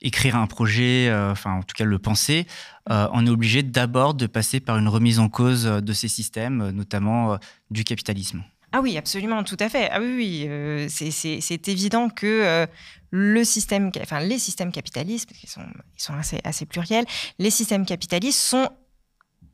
écrire 0.00 0.36
un 0.36 0.46
projet, 0.46 1.12
enfin 1.12 1.54
en 1.54 1.62
tout 1.62 1.74
cas 1.74 1.84
le 1.84 1.98
penser, 1.98 2.46
on 2.88 3.26
est 3.26 3.30
obligé 3.30 3.64
d'abord 3.64 4.14
de 4.14 4.26
passer 4.26 4.60
par 4.60 4.78
une 4.78 4.86
remise 4.86 5.18
en 5.18 5.28
cause 5.28 5.64
de 5.64 5.92
ces 5.92 6.06
systèmes, 6.06 6.70
notamment 6.70 7.36
du 7.72 7.82
capitalisme. 7.82 8.44
Ah 8.70 8.80
oui, 8.80 8.96
absolument, 8.96 9.42
tout 9.42 9.56
à 9.58 9.68
fait. 9.68 9.90
Ah 9.90 10.00
oui, 10.00 10.46
oui 10.48 10.86
c'est 10.88 11.68
évident 11.68 12.10
que 12.10 12.68
le 13.10 13.44
système, 13.44 13.90
enfin 14.00 14.20
les 14.20 14.38
systèmes 14.38 14.70
capitalistes, 14.70 15.30
ils 15.42 15.48
sont, 15.48 15.66
ils 15.96 16.02
sont 16.02 16.14
assez, 16.14 16.38
assez 16.44 16.64
pluriels, 16.64 17.04
les 17.40 17.50
systèmes 17.50 17.84
capitalistes 17.84 18.38
sont 18.38 18.68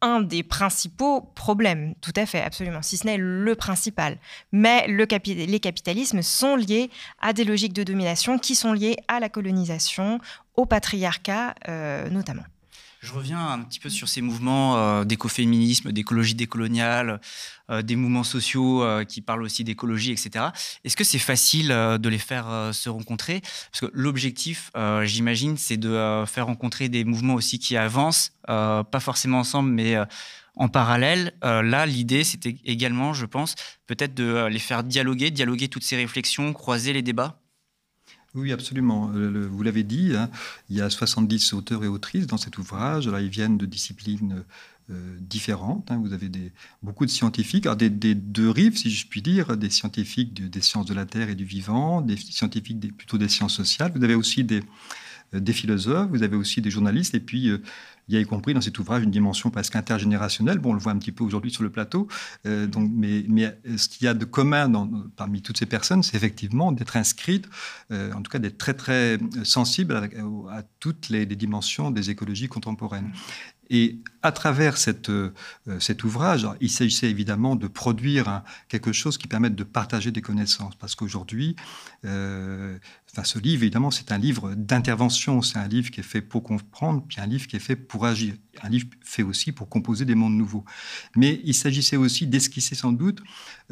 un 0.01 0.21
des 0.21 0.43
principaux 0.43 1.23
problèmes, 1.35 1.95
tout 2.01 2.13
à 2.17 2.27
fait, 2.27 2.43
absolument, 2.43 2.83
si 2.83 2.97
ce 2.97 3.07
n'est 3.07 3.17
le 3.17 3.55
principal. 3.55 4.19
Mais 4.53 4.87
le 4.87 5.07
les 5.27 5.61
capitalismes 5.61 6.23
sont 6.23 6.57
liés 6.57 6.91
à 7.21 7.33
des 7.33 7.45
logiques 7.45 7.73
de 7.73 7.83
domination 7.83 8.39
qui 8.39 8.55
sont 8.55 8.73
liées 8.73 8.97
à 9.09 9.21
la 9.21 9.29
colonisation, 9.29 10.21
au 10.57 10.67
patriarcat 10.67 11.55
euh, 11.69 12.09
notamment. 12.11 12.45
Je 13.05 13.13
reviens 13.13 13.47
un 13.47 13.59
petit 13.59 13.81
peu 13.81 13.91
sur 13.91 14.09
ces 14.09 14.23
mouvements 14.23 14.79
euh, 14.79 15.05
d'écoféminisme, 15.05 15.93
d'écologie 15.93 16.35
décoloniale, 16.35 17.21
euh, 17.69 17.83
des 17.83 17.97
mouvements 17.97 18.25
sociaux 18.25 18.83
euh, 18.83 19.05
qui 19.05 19.21
parlent 19.21 19.43
aussi 19.43 19.63
d'écologie, 19.63 20.11
etc. 20.11 20.47
Est-ce 20.85 20.97
que 20.97 21.05
c'est 21.05 21.19
facile 21.19 21.69
de 21.69 22.09
les 22.09 22.19
faire 22.19 22.71
se 22.73 22.89
rencontrer? 22.89 23.43
Parce 23.71 23.83
que 23.83 23.91
l'objectif, 23.93 24.71
j'imagine, 25.03 25.59
c'est 25.59 25.77
de 25.77 26.25
faire 26.27 26.47
rencontrer 26.47 26.89
des 26.89 27.05
mouvements 27.05 27.35
aussi 27.35 27.59
qui 27.59 27.77
avancent, 27.77 28.33
pas 28.47 29.01
forcément 29.01 29.41
ensemble, 29.41 29.71
mais 29.71 29.97
En 30.57 30.69
parallèle, 30.69 31.35
là, 31.43 31.85
l'idée, 31.85 32.23
c'était 32.23 32.57
également, 32.65 33.13
je 33.13 33.27
pense, 33.27 33.55
peut-être 33.87 34.15
de 34.15 34.47
les 34.47 34.61
faire 34.61 34.85
dialoguer, 34.85 35.31
dialoguer 35.31 35.69
toutes 35.69 35.83
ces 35.83 35.97
réflexions, 35.97 36.53
croiser 36.53 36.93
les 36.93 37.03
débats? 37.03 37.44
Oui, 38.35 38.53
absolument. 38.53 39.13
vous 39.13 39.63
l'avez 39.63 39.85
dit, 39.85 40.17
hein, 40.17 40.29
il 40.69 40.77
y 40.77 40.81
a 40.81 40.91
70 40.91 41.53
auteurs 41.53 41.85
et 41.85 41.89
autrices 41.89 42.27
dans 42.27 42.37
cet 42.37 42.59
ouvrage. 42.59 43.09
Ils 43.21 43.29
viennent 43.29 43.59
de 43.59 43.67
disciplines 43.67 44.45
euh, 44.91 45.17
différentes. 45.19 45.91
Hein. 45.91 45.99
Vous 46.05 46.13
avez 46.13 46.29
des, 46.29 46.53
beaucoup 46.83 47.07
de 47.07 47.11
scientifiques, 47.11 47.67
des, 47.69 48.15
deux 48.15 48.51
rives, 48.51 48.77
si 48.77 48.91
je 48.91 49.07
puis 49.07 49.23
dire, 49.23 49.57
des 49.57 49.71
scientifiques 49.71 50.35
des 50.35 50.61
sciences 50.61 50.85
de 50.85 50.93
la 50.93 51.07
Terre 51.07 51.31
et 51.31 51.35
du 51.35 51.47
vivant, 51.47 52.03
des 52.03 52.19
scientifiques 52.19 52.95
plutôt 52.95 53.17
des 53.17 53.31
sciences 53.31 53.55
sociales. 53.55 53.93
Vous 53.95 54.05
avez 54.05 54.15
aussi 54.15 54.45
des, 54.45 54.61
euh, 54.61 54.61
des 55.33 55.53
philosophes, 55.53 56.09
vous 56.11 56.23
avez 56.23 56.37
aussi 56.37 56.61
des 56.61 56.71
journalistes, 56.71 57.15
et 57.15 57.21
puis 57.21 57.49
euh, 57.49 57.63
il 58.09 58.15
y 58.15 58.19
a 58.19 58.21
y 58.21 58.27
compris 58.27 58.53
dans 58.53 58.61
cet 58.61 58.79
ouvrage 58.79 59.03
une 59.03 59.11
dimension 59.11 59.51
presque 59.51 59.77
intergénérationnelle. 59.77 60.59
Bon, 60.59 60.71
on 60.71 60.75
le 60.75 60.79
voit 60.79 60.93
un 60.93 60.99
petit 60.99 61.13
peu 61.13 61.25
aujourd'hui 61.25 61.51
sur 61.51 61.63
le 61.63 61.71
plateau. 61.71 62.07
donc, 62.45 62.91
mais, 62.95 63.25
ce 63.79 63.89
qu'il 63.89 64.05
y 64.05 64.09
a 64.09 64.13
de 64.13 64.27
commun 64.27 64.71
parmi 65.17 65.41
toutes 65.41 65.57
ces 65.57 65.65
personnes, 65.65 66.03
c'est 66.03 66.15
effectivement 66.15 66.71
d'être 66.71 66.99
inscrites, 66.99 67.49
en 67.91 68.21
tout 68.21 68.31
cas 68.31 68.39
d'être 68.39 68.59
très 68.59 68.75
très 68.75 69.19
sensible 69.43 69.95
à, 70.51 70.63
toutes 70.81 71.09
les, 71.09 71.25
dimensions 71.25 71.91
des 71.91 72.11
écologies 72.11 72.49
contemporaines. 72.49 73.11
Et 73.71 73.99
à 74.23 74.33
travers 74.33 74.77
euh, 74.89 75.31
cet 75.81 76.05
ouvrage, 76.05 76.47
il 76.61 76.71
s'agissait 76.71 77.11
évidemment 77.11 77.57
de 77.57 77.67
produire 77.67 78.43
quelque 78.69 78.93
chose 78.93 79.19
qui 79.19 79.27
permette 79.27 79.55
de 79.55 79.65
partager 79.65 80.11
des 80.11 80.23
connaissances. 80.23 80.75
Parce 80.77 80.95
qu'aujourd'hui, 80.95 81.57
euh, 82.05 82.79
enfin, 83.11 83.25
ce 83.25 83.39
livre, 83.39 83.63
évidemment, 83.63 83.91
c'est 83.91 84.13
un 84.13 84.19
livre 84.19 84.55
d'intervention. 84.55 85.43
C'est 85.43 85.59
un 85.59 85.69
livre 85.69 85.91
qui 85.91 86.01
est 86.01 86.05
fait 86.05 86.23
pour 86.23 86.43
comprendre, 86.43 87.05
puis 87.09 87.21
un 87.21 87.27
livre 87.27 87.47
qui 87.47 87.57
est 87.57 87.61
fait 87.61 87.77
pour 87.77 88.07
agir. 88.07 88.35
Un 88.63 88.69
livre 88.69 88.87
fait 89.03 89.23
aussi 89.23 89.53
pour 89.53 89.69
composer 89.69 90.05
des 90.05 90.15
mondes 90.15 90.37
nouveaux. 90.37 90.65
Mais 91.17 91.41
il 91.45 91.55
s'agissait 91.55 91.97
aussi 91.97 92.27
d'esquisser 92.27 92.75
sans 92.75 92.93
doute 92.93 93.23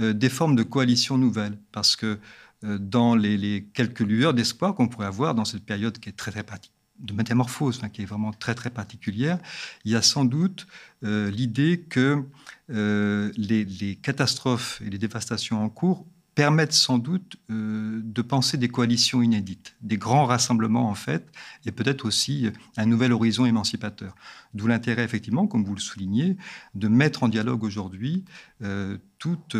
euh, 0.00 0.12
des 0.12 0.28
formes 0.28 0.56
de 0.56 0.62
coalition 0.62 1.18
nouvelles. 1.18 1.58
Parce 1.72 1.96
que 1.96 2.18
dans 2.64 3.16
les, 3.16 3.36
les 3.36 3.64
quelques 3.74 4.00
lueurs 4.00 4.34
d'espoir 4.34 4.76
qu'on 4.76 4.86
pourrait 4.86 5.08
avoir 5.08 5.34
dans 5.34 5.44
cette 5.44 5.66
période 5.66 5.98
qui 5.98 6.10
est 6.10 6.12
très, 6.12 6.30
très 6.30 6.44
pratique 6.44 6.72
de 7.02 7.12
métamorphose, 7.12 7.80
qui 7.92 8.02
est 8.02 8.06
vraiment 8.06 8.32
très 8.32 8.54
très 8.54 8.70
particulière, 8.70 9.38
il 9.84 9.92
y 9.92 9.96
a 9.96 10.02
sans 10.02 10.24
doute 10.24 10.66
euh, 11.04 11.30
l'idée 11.30 11.80
que 11.88 12.22
euh, 12.70 13.32
les, 13.36 13.96
catastrophes 13.96 14.80
et 14.84 14.90
les 14.90 14.98
dévastations 14.98 15.62
en 15.62 15.68
cours 15.68 16.06
permettent 16.34 16.72
sans 16.72 16.96
doute 16.96 17.36
euh, 17.50 18.00
de 18.02 18.22
penser 18.22 18.56
des 18.56 18.68
coalitions 18.68 19.20
inédites, 19.20 19.76
des 19.82 19.98
grands 19.98 20.24
rassemblements 20.24 20.88
en 20.88 20.94
fait, 20.94 21.26
et 21.66 21.72
peut-être 21.72 22.06
aussi 22.06 22.50
un 22.76 22.86
nouvel 22.86 23.12
horizon 23.12 23.44
émancipateur. 23.44 24.14
D'où 24.54 24.66
l'intérêt 24.66 25.04
effectivement, 25.04 25.46
comme 25.46 25.64
vous 25.64 25.74
le 25.74 25.80
soulignez, 25.80 26.36
de 26.74 26.88
mettre 26.88 27.22
en 27.24 27.28
dialogue 27.28 27.64
aujourd'hui 27.64 28.24
toute 29.18 29.56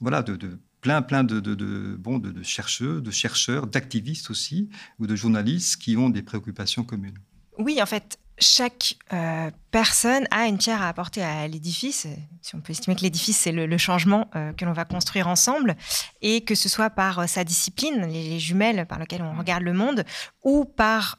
voilà 0.00 0.22
de 0.22 0.58
plein, 0.82 1.00
plein 1.00 1.24
de, 1.24 1.96
bon, 1.98 2.18
de, 2.18 2.42
chercheurs, 2.42 3.00
de 3.00 3.10
chercheurs, 3.10 3.66
d'activistes 3.66 4.30
aussi, 4.30 4.68
ou 4.98 5.06
de 5.06 5.16
journalistes 5.16 5.80
qui 5.80 5.96
ont 5.96 6.10
des 6.10 6.22
préoccupations 6.22 6.84
communes. 6.84 7.18
Oui, 7.56 7.80
en 7.80 7.86
fait, 7.86 8.18
chaque 8.38 8.96
euh, 9.12 9.50
personne 9.70 10.26
a 10.30 10.46
une 10.46 10.58
pierre 10.58 10.82
à 10.82 10.88
apporter 10.88 11.22
à 11.22 11.46
l'édifice. 11.46 12.08
Si 12.40 12.54
on 12.56 12.60
peut 12.60 12.72
estimer 12.72 12.96
que 12.96 13.02
l'édifice, 13.02 13.38
c'est 13.38 13.52
le, 13.52 13.78
changement 13.78 14.28
euh, 14.34 14.52
que 14.52 14.64
l'on 14.64 14.72
va 14.72 14.84
construire 14.84 15.28
ensemble, 15.28 15.76
et 16.20 16.42
que 16.42 16.54
ce 16.54 16.68
soit 16.68 16.90
par 16.90 17.20
euh, 17.20 17.26
sa 17.26 17.44
discipline, 17.44 18.06
les, 18.06 18.40
jumelles 18.40 18.84
par 18.86 18.98
lesquelles 18.98 19.22
on 19.22 19.38
regarde 19.38 19.62
le 19.62 19.72
monde, 19.72 20.04
ou 20.42 20.64
par 20.64 21.18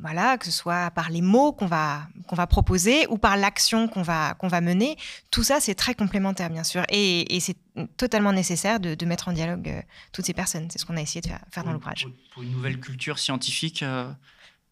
voilà, 0.00 0.38
que 0.38 0.46
ce 0.46 0.50
soit 0.50 0.90
par 0.90 1.10
les 1.10 1.20
mots 1.20 1.52
qu'on 1.52 1.66
va, 1.66 2.08
qu'on 2.26 2.36
va 2.36 2.46
proposer 2.46 3.06
ou 3.08 3.18
par 3.18 3.36
l'action 3.36 3.88
qu'on 3.88 4.02
va, 4.02 4.34
qu'on 4.34 4.48
va 4.48 4.60
mener. 4.60 4.96
Tout 5.30 5.42
ça, 5.42 5.60
c'est 5.60 5.74
très 5.74 5.94
complémentaire, 5.94 6.50
bien 6.50 6.64
sûr. 6.64 6.84
Et, 6.90 7.38
c'est 7.40 7.56
totalement 7.96 8.32
nécessaire 8.32 8.80
de, 8.80 9.04
mettre 9.04 9.28
en 9.28 9.32
dialogue 9.32 9.68
euh, 9.68 9.82
toutes 10.12 10.26
ces 10.26 10.34
personnes. 10.34 10.68
C'est 10.70 10.78
ce 10.78 10.86
qu'on 10.86 10.96
a 10.96 11.02
essayé 11.02 11.20
de 11.20 11.28
faire, 11.50 11.64
dans 11.64 11.72
l'ouvrage. 11.72 12.08
Pour, 12.32 12.42
une 12.42 12.52
nouvelle 12.52 12.80
culture 12.80 13.18
scientifique 13.18 13.82
euh, 13.82 14.10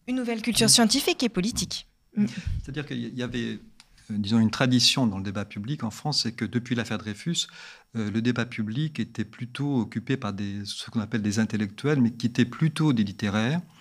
Une 0.07 0.15
nouvelle 0.15 0.41
culture 0.41 0.69
scientifique 0.69 1.23
et 1.23 1.29
politique. 1.29 1.87
Mm. 2.15 2.25
C'est-à-dire 2.61 2.85
qu'il 2.85 3.17
y 3.17 3.23
avait 3.23 3.59
euh, 4.11 4.17
disons, 4.17 4.39
une 4.39 4.51
tradition 4.51 5.07
dans 5.07 5.17
le 5.17 5.23
débat 5.23 5.45
public 5.45 5.83
en 5.83 5.91
France, 5.91 6.23
c'est 6.23 6.31
que 6.31 6.45
depuis 6.45 6.75
l'affaire 6.75 6.97
Dreyfus, 6.97 7.47
le 7.95 8.21
débat 8.21 8.45
public 8.45 8.99
était 8.99 9.25
plutôt 9.25 9.79
occupé 9.79 10.15
par 10.15 10.31
des, 10.31 10.63
ce 10.63 10.91
qu'on 10.91 10.99
appelle 10.99 11.23
des 11.23 11.39
intellectuels, 11.39 11.99
mais 11.99 12.11
qui 12.11 12.27
étaient 12.27 12.45
plutôt 12.45 12.93
des 12.93 13.03
littéraires, 13.03 13.61
euh, 13.61 13.78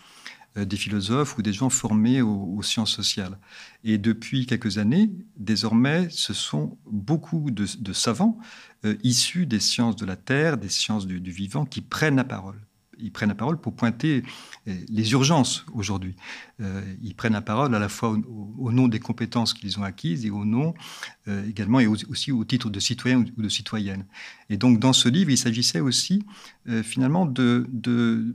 des 0.64 0.76
philosophes 0.76 1.38
ou 1.38 1.42
des 1.42 1.52
gens 1.52 1.70
formés 1.70 2.22
aux, 2.22 2.62
sciences 2.62 2.92
sociales. 2.92 3.38
Et 3.84 3.98
depuis 3.98 4.46
quelques 4.46 4.78
années, 4.78 5.10
désormais, 5.36 6.08
ce 6.10 6.32
sont 6.34 6.78
beaucoup 6.90 7.50
de, 7.50 7.92
savants 7.92 8.38
euh, 8.84 8.96
issus 9.02 9.46
des 9.46 9.60
sciences 9.60 9.96
de 9.96 10.06
la 10.06 10.16
Terre, 10.16 10.58
des 10.58 10.68
sciences 10.68 11.06
du 11.06 11.30
vivant, 11.30 11.64
qui 11.64 11.80
prennent 11.80 12.16
la 12.16 12.24
parole 12.24 12.60
ils 13.00 13.12
prennent 13.12 13.28
la 13.28 13.34
parole 13.34 13.60
pour 13.60 13.74
pointer 13.74 14.22
euh, 14.66 14.74
les 14.88 15.12
urgences 15.12 15.64
aujourd'hui. 15.72 16.14
Euh, 16.60 16.82
ils 17.02 17.14
prennent 17.14 17.32
la 17.32 17.40
parole 17.40 17.74
à 17.74 17.78
la 17.78 17.88
fois 17.88 18.16
au, 18.58 18.72
nom 18.72 18.88
des 18.88 18.98
compétences 18.98 19.54
qu'ils 19.54 19.78
ont 19.78 19.82
acquises 19.82 20.24
et 20.24 20.30
au 20.30 20.44
nom 20.44 20.74
euh, 21.28 21.48
également 21.48 21.80
et 21.80 21.86
aussi 21.86 22.32
au 22.32 22.44
titre 22.44 22.70
de 22.70 22.80
citoyen 22.80 23.24
ou 23.36 23.42
de 23.42 23.48
citoyenne. 23.48 24.04
Et 24.50 24.56
donc 24.56 24.78
dans 24.78 24.92
ce 24.92 25.08
livre, 25.08 25.30
il 25.30 25.38
s'agissait 25.38 25.80
aussi 25.80 26.24
finalement 26.82 27.24
de, 27.24 27.66
de, 27.72 28.34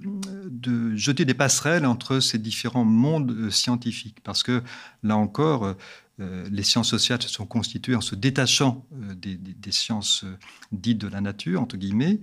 de, 0.50 0.96
jeter 0.96 1.24
des 1.24 1.36
passerelles 1.36 1.86
entre 1.86 2.20
ces 2.20 2.40
différents 2.40 2.84
mondes 2.84 3.52
scientifiques. 3.52 4.18
Parce 4.24 4.42
que 4.42 4.64
là 5.04 5.18
encore, 5.18 5.76
euh, 6.20 6.48
les 6.52 6.62
sciences 6.62 6.90
sociales 6.90 7.22
se 7.22 7.30
sont 7.30 7.48
constituées 7.48 7.96
en 7.96 8.02
se 8.02 8.14
détachant 8.14 8.86
euh, 8.94 9.16
des, 9.16 9.72
sciences 9.72 10.24
euh, 10.24 10.38
dites 10.72 11.00
de 11.00 11.08
la 11.08 11.22
nature, 11.22 11.60
entre 11.60 11.76
guillemets. 11.78 12.20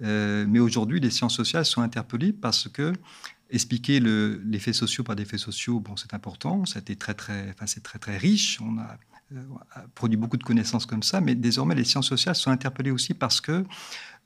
mais 0.00 0.60
aujourd'hui, 0.60 1.00
les 1.00 1.10
sciences 1.10 1.36
sociales 1.36 1.66
sont 1.66 1.82
interpellées 1.82 2.32
parce 2.32 2.68
que 2.68 2.92
expliquer 3.50 4.00
les 4.00 4.58
faits 4.58 4.74
sociaux 4.74 5.04
par 5.04 5.14
des 5.14 5.24
faits 5.24 5.40
sociaux, 5.40 5.78
bon, 5.78 5.96
c'est 5.96 6.14
important, 6.14 6.64
ça 6.64 6.80
très, 6.80 7.14
très, 7.14 7.50
enfin, 7.50 7.66
c'est 7.66 7.82
très, 7.82 7.98
très 7.98 8.16
riche. 8.16 8.58
On 8.62 8.78
a 8.78 8.98
produit 9.94 10.16
beaucoup 10.16 10.36
de 10.36 10.44
connaissances 10.44 10.86
comme 10.86 11.02
ça, 11.02 11.20
mais 11.20 11.34
désormais, 11.34 11.74
les 11.74 11.84
sciences 11.84 12.08
sociales 12.08 12.36
sont 12.36 12.50
interpellées 12.50 12.90
aussi 12.90 13.14
parce 13.14 13.40
que 13.40 13.64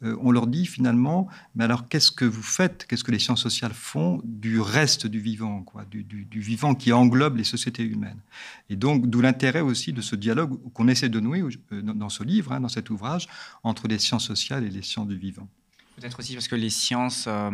euh, 0.03 0.17
on 0.21 0.31
leur 0.31 0.47
dit 0.47 0.67
finalement, 0.67 1.29
mais 1.55 1.65
alors 1.65 1.89
qu'est-ce 1.89 2.13
que 2.13 2.25
vous 2.25 2.43
faites, 2.43 2.87
qu'est-ce 2.87 3.03
que 3.03 3.11
les 3.11 3.19
sciences 3.19 3.43
sociales 3.43 3.75
font 3.75 4.21
du 4.25 4.61
reste 4.61 5.07
du 5.07 5.19
vivant, 5.19 5.63
quoi, 5.63 5.85
du, 5.85 6.05
vivant 6.41 6.75
qui 6.75 6.93
englobe 6.93 7.37
les 7.37 7.45
sociétés 7.45 7.83
humaines? 7.83 8.21
Et 8.71 8.77
donc, 8.77 9.09
d'où 9.09 9.21
l'intérêt 9.21 9.61
aussi 9.61 9.93
de 9.93 10.01
ce 10.01 10.15
dialogue 10.15 10.59
qu'on 10.73 10.87
essaie 10.89 11.09
de 11.09 11.21
nouer 11.21 11.43
euh, 11.73 11.83
dans 11.83 12.09
ce 12.09 12.23
livre, 12.23 12.53
hein, 12.53 12.61
dans 12.61 12.69
cet 12.69 12.91
ouvrage, 12.91 13.29
entre 13.65 13.89
les 13.89 13.99
sciences 13.99 14.27
sociales 14.27 14.65
et 14.65 14.71
les 14.71 14.83
sciences 14.83 15.09
du 15.09 15.17
vivant. 15.17 15.49
Peut-être 15.97 16.21
aussi 16.21 16.35
parce 16.35 16.47
que 16.47 16.55
les 16.55 16.71
sciences 16.71 17.25
euh, 17.27 17.51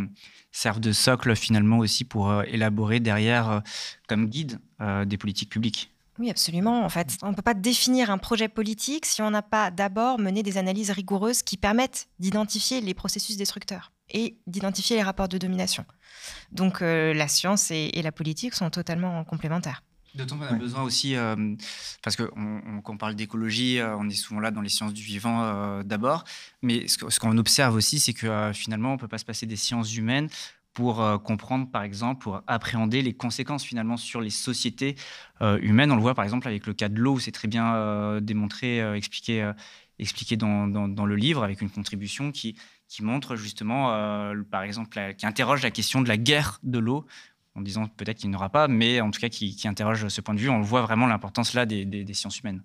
servent 0.52 0.80
de 0.80 0.92
socle 0.92 1.35
finalement 1.35 1.78
aussi 1.78 2.04
pour 2.04 2.42
élaborer 2.42 3.00
derrière 3.00 3.62
comme 4.07 4.26
guide 4.26 4.59
des 5.07 5.16
politiques 5.16 5.48
publiques. 5.48 5.93
Oui, 6.18 6.31
absolument. 6.31 6.85
En 6.85 6.88
fait, 6.88 7.16
on 7.22 7.31
ne 7.31 7.35
peut 7.35 7.42
pas 7.42 7.55
définir 7.55 8.11
un 8.11 8.18
projet 8.18 8.48
politique 8.48 9.05
si 9.05 9.20
on 9.20 9.31
n'a 9.31 9.42
pas 9.42 9.70
d'abord 9.70 10.18
mené 10.18 10.42
des 10.42 10.59
analyses 10.59 10.90
rigoureuses 10.90 11.42
qui 11.42 11.57
permettent 11.57 12.09
d'identifier 12.20 12.81
les 12.81 12.94
processus 12.94 13.37
destructeurs 13.37 13.90
et 14.11 14.37
d'identifier 14.46 14.96
les 14.96 15.03
rapports 15.03 15.29
de 15.29 15.38
domination. 15.38 15.85
Donc 16.53 16.83
euh, 16.83 17.12
la 17.14 17.27
science 17.27 17.70
et, 17.70 17.90
la 18.03 18.12
politique 18.12 18.55
sont 18.55 18.70
totalement 18.70 19.24
complémentaires. 19.24 19.83
D'autant 20.14 20.38
qu'on 20.38 20.44
a 20.44 20.53
besoin 20.53 20.83
aussi, 20.83 21.16
euh, 21.16 21.57
parce 22.00 22.14
que 22.14 22.22
quand 22.22 22.92
on 22.92 22.96
parle 22.96 23.16
d'écologie, 23.16 23.81
euh, 23.81 23.96
on 23.96 24.09
est 24.09 24.14
souvent 24.14 24.38
là 24.38 24.53
dans 24.53 24.61
les 24.61 24.68
sciences 24.68 24.92
du 24.92 25.03
vivant 25.03 25.83
d'abord, 25.83 26.22
mais 26.62 26.87
ce 26.87 27.18
qu'on 27.18 27.37
observe 27.37 27.74
aussi, 27.74 27.98
c'est 27.98 28.12
que 28.12 28.53
finalement, 28.55 28.90
on 28.90 28.92
ne 28.92 28.98
peut 28.98 29.09
pas 29.09 29.18
se 29.18 29.24
passer 29.24 29.46
des 29.46 29.57
sciences 29.57 29.96
humaines 29.96 30.29
pour 30.74 31.00
euh, 31.00 31.18
comprendre, 31.18 31.70
par 31.70 31.84
exemple, 31.84 32.22
pour 32.22 32.42
appréhender 32.46 33.00
les 33.00 33.14
conséquences 33.14 33.64
finalement 33.64 33.96
sur 33.96 34.20
les 34.20 34.30
sociétés 34.30 34.96
euh, 35.40 35.58
humaines. 35.62 35.92
On 35.92 35.96
le 35.96 36.02
voit 36.02 36.14
par 36.14 36.24
exemple 36.24 36.48
avec 36.48 36.66
le 36.66 36.74
cas 36.74 36.88
de 36.88 36.98
l'eau, 36.98 37.18
c'est 37.20 37.32
très 37.32 37.48
bien 37.48 37.76
euh, 37.76 38.20
démontré, 38.20 38.80
expliqué, 38.96 39.50
expliqué 39.98 40.37
dans, 40.37 40.66
le 40.66 41.16
livre, 41.16 41.44
avec 41.44 41.60
une 41.62 41.70
contribution 41.70 42.32
qui, 42.32 42.56
montre 43.00 43.37
justement, 43.37 43.88
par 44.50 44.62
exemple, 44.62 45.14
qui 45.16 45.26
interroge 45.26 45.62
la 45.62 45.70
question 45.70 46.00
de 46.00 46.08
la 46.08 46.16
guerre 46.16 46.60
de 46.62 46.78
l'eau 46.78 47.06
en 47.56 47.60
disant 47.60 47.87
peut-être 47.87 48.18
qu'il 48.18 48.30
n'y 48.30 48.37
en 48.37 48.38
aura 48.38 48.50
pas, 48.50 48.68
mais 48.68 49.00
en 49.00 49.10
tout 49.10 49.20
cas 49.20 49.28
qui, 49.28 49.56
interroge 49.66 50.08
ce 50.08 50.20
point 50.20 50.34
de 50.34 50.40
vue. 50.40 50.48
On 50.48 50.60
voit 50.60 50.82
vraiment 50.82 51.06
l'importance 51.06 51.54
là 51.54 51.66
des 51.66 52.14
sciences 52.14 52.40
humaines. 52.40 52.62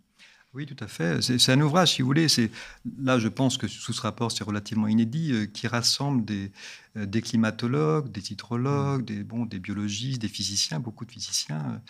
Oui, 0.56 0.66
tout 0.66 0.84
à 0.84 0.88
fait. 0.88 1.22
C'est 1.22 1.52
un 1.52 1.62
ouvrage, 1.62 1.94
si 1.94 2.02
vous 2.02 2.08
voulez. 2.08 2.26
Là, 3.04 3.20
je 3.20 3.28
pense 3.28 3.56
que 3.60 3.68
sous 3.68 3.94
ce 3.94 4.02
rapport, 4.02 4.32
c'est 4.32 4.44
relativement 4.44 4.88
inédit, 4.88 5.32
euh, 5.32 5.46
qui 5.46 5.68
rassemble 5.68 6.26
des, 6.26 6.52
euh, 6.98 7.06
des, 7.06 7.22
climatologues, 7.22 8.12
des 8.12 8.32
hydrologues, 8.32 9.06
des, 9.06 9.24
bon, 9.24 9.46
des 9.46 9.60
biologistes, 9.60 10.20
des 10.20 10.28
physiciens, 10.28 10.80
beaucoup 10.80 11.06
de 11.06 11.12
physiciens, 11.12 11.84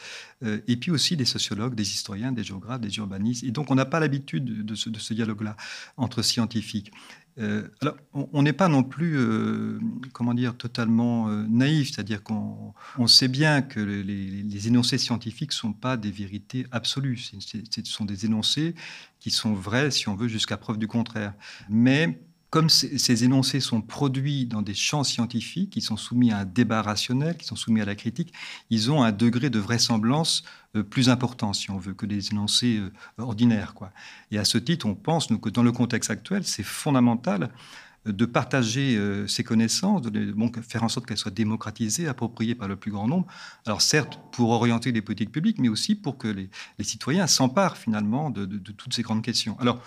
euh, 0.44 0.60
et 0.68 0.76
puis 0.76 0.92
aussi 0.92 1.16
des 1.16 1.24
sociologues, 1.24 1.74
des 1.74 1.90
historiens, 1.90 2.34
des 2.34 2.44
géographes, 2.44 2.82
des 2.82 2.98
urbanistes. 2.98 3.46
Et 3.46 3.52
donc, 3.52 3.72
on 3.72 3.76
n'a 3.76 3.86
pas 3.86 4.02
l'habitude 4.02 4.66
de 4.66 4.76
ce, 4.76 4.90
de 4.90 5.00
ce 5.00 5.14
dialogue-là 5.14 5.56
entre 5.96 6.22
scientifiques. 6.22 6.92
Euh, 7.40 7.68
alors, 7.82 7.96
on 8.14 8.44
n'est 8.44 8.54
pas 8.54 8.68
non 8.68 8.84
plus, 8.84 9.18
euh, 9.18 9.80
comment 10.14 10.34
dire, 10.34 10.58
totalement 10.58 11.30
euh, 11.30 11.46
naïf, 11.48 11.92
c'est-à-dire 11.92 12.22
qu'on 12.22 12.74
on 12.98 13.08
sait 13.08 13.28
bien 13.28 13.62
que 13.62 13.80
les, 13.80 14.04
les 14.44 14.68
énoncés 14.68 14.98
scientifiques 14.98 15.52
ne 15.52 15.56
sont 15.56 15.74
pas 15.74 15.96
des 15.96 16.12
vérités 16.12 16.66
absolues, 16.72 17.18
ce 17.18 17.84
sont 17.86 18.06
des 18.06 18.26
énoncés 18.26 18.76
qui 19.20 19.32
sont 19.32 19.54
vrais, 19.54 19.92
si 19.92 20.10
on 20.10 20.16
veut, 20.16 20.28
jusqu'à 20.28 20.58
preuve 20.58 20.78
du 20.78 20.88
contraire. 20.88 21.34
Mais 21.70 22.20
comme 22.50 22.70
ces, 22.70 23.24
énoncés 23.24 23.60
sont 23.60 23.82
produits 23.82 24.46
dans 24.46 24.62
des 24.62 24.74
champs 24.74 25.04
scientifiques, 25.04 25.70
qui 25.70 25.82
sont 25.82 25.98
soumis 25.98 26.32
à 26.32 26.40
un 26.40 26.46
débat 26.46 26.82
rationnel, 26.82 27.38
qui 27.38 27.46
sont 27.46 27.56
soumis 27.56 27.82
à 27.82 27.86
la 27.86 27.96
critique, 27.96 28.34
ils 28.70 28.92
ont 28.92 29.04
un 29.04 29.12
degré 29.12 29.50
de 29.50 29.60
vraisemblance 29.60 30.44
euh, 30.76 30.84
plus 30.84 31.10
important, 31.10 31.54
si 31.54 31.70
on 31.70 31.78
veut, 31.78 31.94
que 31.94 32.08
des 32.08 32.32
énoncés 32.32 32.78
euh, 32.78 32.92
ordinaires. 33.24 33.76
Quoi. 33.76 33.92
Et 34.32 34.40
à 34.40 34.46
ce 34.46 34.58
titre, 34.58 34.88
on 34.88 34.96
pense 34.96 35.28
que 35.28 35.50
dans 35.50 35.64
le 35.64 35.72
contexte 35.72 36.10
actuel, 36.10 36.44
c'est 36.44 36.64
fondamental 36.64 37.52
euh, 38.08 38.12
de 38.12 38.26
partager 38.26 38.98
ces 39.28 39.44
connaissances, 39.44 40.02
de 40.02 40.34
faire 40.68 40.84
en 40.84 40.90
sorte 40.90 41.06
qu'elles 41.06 41.18
soient 41.18 41.30
démocratisées, 41.30 42.08
appropriées 42.08 42.56
par 42.56 42.68
le 42.68 42.78
plus 42.78 42.92
grand 42.92 43.08
nombre. 43.08 43.28
Alors 43.68 43.84
certes, 43.84 44.20
pour 44.32 44.50
orienter 44.50 44.92
les 44.92 45.04
politiques 45.04 45.32
publiques, 45.32 45.60
mais 45.60 45.70
aussi 45.70 45.94
pour 45.94 46.18
que 46.18 46.28
les, 46.28 46.50
citoyens 46.80 47.28
s'emparent 47.28 47.78
finalement 47.78 48.32
de, 48.32 48.46
de, 48.46 48.72
toutes 48.72 48.94
ces 48.94 49.04
grandes 49.04 49.22
questions. 49.22 49.56
Alors, 49.60 49.84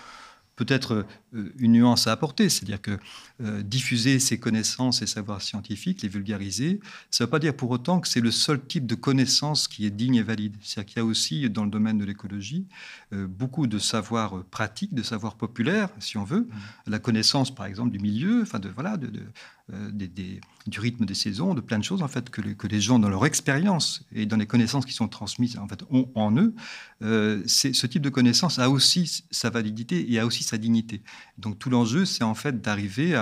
peut-être 0.55 1.05
euh, 1.33 1.53
une 1.57 1.73
nuance 1.73 2.07
à 2.07 2.11
apporter, 2.11 2.49
c'est-à-dire 2.49 2.81
que 2.81 2.97
euh, 3.41 3.63
diffuser 3.63 4.19
ces 4.19 4.39
connaissances 4.39 5.01
et 5.01 5.07
savoirs 5.07 5.41
scientifiques, 5.41 6.01
les 6.01 6.09
vulgariser, 6.09 6.79
ça 7.09 7.23
ne 7.23 7.27
veut 7.27 7.31
pas 7.31 7.39
dire 7.39 7.55
pour 7.55 7.71
autant 7.71 7.99
que 7.99 8.07
c'est 8.07 8.21
le 8.21 8.31
seul 8.31 8.63
type 8.63 8.85
de 8.85 8.95
connaissance 8.95 9.67
qui 9.67 9.85
est 9.85 9.91
digne 9.91 10.15
et 10.15 10.23
valide. 10.23 10.55
C'est-à-dire 10.61 10.93
qu'il 10.93 10.97
y 10.97 11.01
a 11.01 11.05
aussi 11.05 11.49
dans 11.49 11.65
le 11.65 11.71
domaine 11.71 11.97
de 11.97 12.05
l'écologie 12.05 12.67
euh, 13.13 13.27
beaucoup 13.27 13.67
de 13.67 13.79
savoirs 13.79 14.43
pratiques, 14.45 14.93
de 14.93 15.03
savoirs 15.03 15.35
populaires, 15.35 15.89
si 15.99 16.17
on 16.17 16.23
veut, 16.23 16.41
mmh. 16.41 16.91
la 16.91 16.99
connaissance 16.99 17.53
par 17.53 17.65
exemple 17.65 17.91
du 17.91 17.99
milieu, 17.99 18.41
enfin 18.43 18.59
de 18.59 18.69
voilà, 18.69 18.97
de, 18.97 19.09
du 19.69 20.79
rythme 20.79 21.05
des 21.05 21.13
saisons, 21.13 21.53
de 21.53 21.61
plein 21.61 21.79
de 21.79 21.83
choses 21.83 22.01
en 22.01 22.07
fait 22.07 22.29
que, 22.29 22.67
les 22.67 22.81
gens 22.81 22.99
dans 22.99 23.09
leur 23.09 23.25
expérience 23.25 24.05
et 24.11 24.25
dans 24.25 24.37
les 24.37 24.45
connaissances 24.45 24.85
qui 24.85 24.93
sont 24.93 25.07
transmises 25.07 25.57
en 25.57 25.67
fait 25.67 25.83
ont 25.89 26.09
en 26.15 26.35
eux. 26.35 26.53
ce 27.01 27.87
type 27.87 28.01
de 28.01 28.09
connaissance 28.09 28.59
a 28.59 28.69
aussi 28.69 29.23
sa 29.31 29.49
validité 29.49 30.11
et 30.11 30.19
a 30.19 30.25
aussi 30.25 30.43
sa 30.43 30.57
dignité. 30.57 31.01
Donc 31.37 31.59
tout 31.59 31.69
l'enjeu, 31.69 32.05
c'est 32.05 32.23
en 32.23 32.35
fait 32.35 32.61
d'arriver 32.61 33.15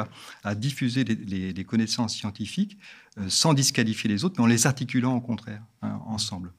à, 0.43 0.55
diffuser 0.55 1.03
les, 1.03 1.63
connaissances 1.63 2.15
scientifiques 2.15 2.77
euh, 3.17 3.29
sans 3.29 3.53
disqualifier 3.53 4.09
les 4.09 4.23
autres, 4.23 4.35
mais 4.37 4.43
en 4.43 4.47
les 4.47 4.67
articulant 4.67 5.15
au 5.15 5.21
contraire, 5.21 5.63
hein, 5.81 5.99
ensemble. 6.05 6.53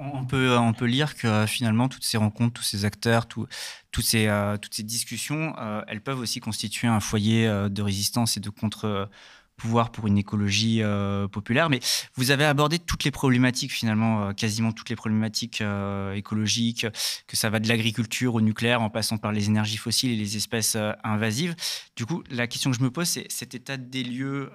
On 0.00 0.24
peut, 0.24 0.56
on 0.56 0.72
peut 0.72 0.84
lire 0.84 1.14
que 1.14 1.26
euh, 1.26 1.46
finalement, 1.46 1.88
toutes 1.88 2.04
ces 2.04 2.18
rencontres, 2.18 2.54
tous 2.54 2.62
ces 2.62 2.84
acteurs, 2.84 3.26
toutes 3.26 3.48
ces, 4.00 4.26
euh, 4.26 4.56
toutes 4.56 4.74
ces 4.74 4.82
discussions, 4.82 5.54
elles 5.86 6.00
peuvent 6.00 6.18
aussi 6.18 6.40
constituer 6.40 6.88
un 6.88 7.00
foyer 7.00 7.46
de 7.46 7.82
résistance 7.82 8.36
et 8.36 8.40
de 8.40 8.50
contre 8.50 9.08
pouvoir 9.58 9.90
pour 9.90 10.06
une 10.06 10.16
écologie 10.16 10.82
euh, 10.82 11.28
populaire. 11.28 11.68
Mais 11.68 11.80
vous 12.14 12.30
avez 12.30 12.44
abordé 12.44 12.78
toutes 12.78 13.04
les 13.04 13.10
problématiques, 13.10 13.72
finalement, 13.72 14.28
euh, 14.28 14.32
quasiment 14.32 14.72
toutes 14.72 14.88
les 14.88 14.96
problématiques 14.96 15.60
euh, 15.60 16.14
écologiques, 16.14 16.86
que 17.26 17.36
ça 17.36 17.50
va 17.50 17.58
de 17.58 17.68
l'agriculture 17.68 18.34
au 18.34 18.40
nucléaire, 18.40 18.80
en 18.80 18.88
passant 18.88 19.18
par 19.18 19.32
les 19.32 19.48
énergies 19.48 19.76
fossiles 19.76 20.12
et 20.12 20.16
les 20.16 20.36
espèces 20.36 20.78
invasives. 21.04 21.54
Du 21.96 22.06
coup, 22.06 22.22
la 22.30 22.46
question 22.46 22.70
que 22.70 22.76
je 22.78 22.82
me 22.82 22.90
pose, 22.90 23.08
c'est 23.08 23.30
cet 23.30 23.54
état 23.54 23.76
des 23.76 24.04
lieux. 24.04 24.50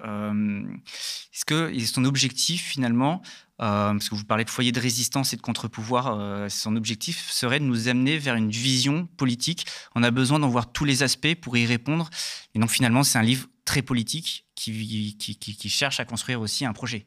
Est-ce 1.32 1.44
que 1.44 1.78
son 1.84 2.04
objectif, 2.06 2.62
finalement, 2.64 3.20
parce 3.58 4.08
que 4.08 4.14
vous 4.14 4.24
parlez 4.24 4.44
de 4.44 4.50
foyer 4.50 4.72
de 4.72 4.80
résistance 4.80 5.34
et 5.34 5.36
de 5.36 5.42
contre-pouvoir, 5.42 6.50
son 6.50 6.76
objectif 6.76 7.30
serait 7.30 7.60
de 7.60 7.64
nous 7.64 7.88
amener 7.88 8.16
vers 8.16 8.36
une 8.36 8.50
vision 8.50 9.06
politique. 9.18 9.66
On 9.94 10.02
a 10.02 10.10
besoin 10.10 10.38
d'en 10.38 10.48
voir 10.48 10.72
tous 10.72 10.86
les 10.86 11.02
aspects 11.02 11.34
pour 11.34 11.56
y 11.56 11.66
répondre. 11.66 12.08
Et 12.54 12.58
donc 12.58 12.70
finalement, 12.70 13.04
c'est 13.04 13.18
un 13.18 13.22
livre 13.22 13.48
très 13.64 13.82
politique 13.82 14.46
qui, 14.54 15.16
qui, 15.18 15.68
cherche 15.68 16.00
à 16.00 16.04
construire 16.04 16.40
aussi 16.40 16.64
un 16.64 16.72
projet. 16.72 17.06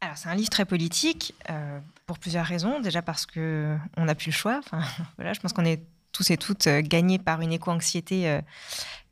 Alors 0.00 0.16
c'est 0.16 0.28
un 0.28 0.34
livre 0.34 0.48
très 0.48 0.64
politique 0.64 1.34
euh, 1.50 1.78
pour 2.06 2.18
plusieurs 2.18 2.46
raisons. 2.46 2.80
Déjà 2.80 3.02
parce 3.02 3.26
que 3.26 3.76
on 3.96 4.04
n'a 4.04 4.14
plus 4.14 4.28
le 4.28 4.32
choix. 4.32 4.58
Enfin, 4.58 4.82
voilà, 5.16 5.32
je 5.32 5.40
pense 5.40 5.52
qu'on 5.52 5.64
est 5.64 5.82
tous 6.12 6.30
et 6.30 6.36
toutes 6.36 6.66
euh, 6.66 6.80
gagnés 6.82 7.18
par 7.18 7.40
une 7.40 7.52
éco-anxiété, 7.52 8.28
euh, 8.28 8.40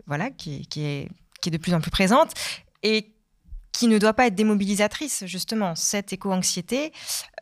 voilà, 0.06 0.30
qui, 0.30 0.66
qui, 0.66 0.84
est, 0.84 1.08
qui 1.40 1.48
est 1.48 1.52
de 1.52 1.58
plus 1.58 1.74
en 1.74 1.80
plus 1.80 1.90
présente 1.90 2.32
et 2.82 3.12
qui 3.72 3.86
ne 3.86 3.98
doit 3.98 4.14
pas 4.14 4.26
être 4.26 4.34
démobilisatrice, 4.34 5.24
justement. 5.26 5.76
Cette 5.76 6.12
éco-anxiété, 6.12 6.92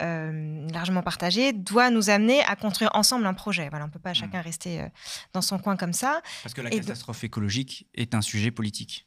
largement 0.00 1.02
partagée, 1.02 1.54
doit 1.54 1.88
nous 1.88 2.10
amener 2.10 2.42
à 2.42 2.56
construire 2.56 2.90
ensemble 2.92 3.24
un 3.24 3.32
projet. 3.32 3.70
Voilà, 3.70 3.86
on 3.86 3.88
ne 3.88 3.92
peut 3.92 3.98
pas 3.98 4.10
mmh. 4.10 4.16
chacun 4.16 4.40
rester 4.42 4.84
dans 5.32 5.40
son 5.40 5.58
coin 5.58 5.78
comme 5.78 5.94
ça. 5.94 6.20
Parce 6.42 6.52
que 6.52 6.60
la 6.60 6.68
catastrophe 6.68 7.24
écologique 7.24 7.86
est 7.94 8.14
un 8.14 8.20
sujet 8.20 8.50
politique 8.50 9.06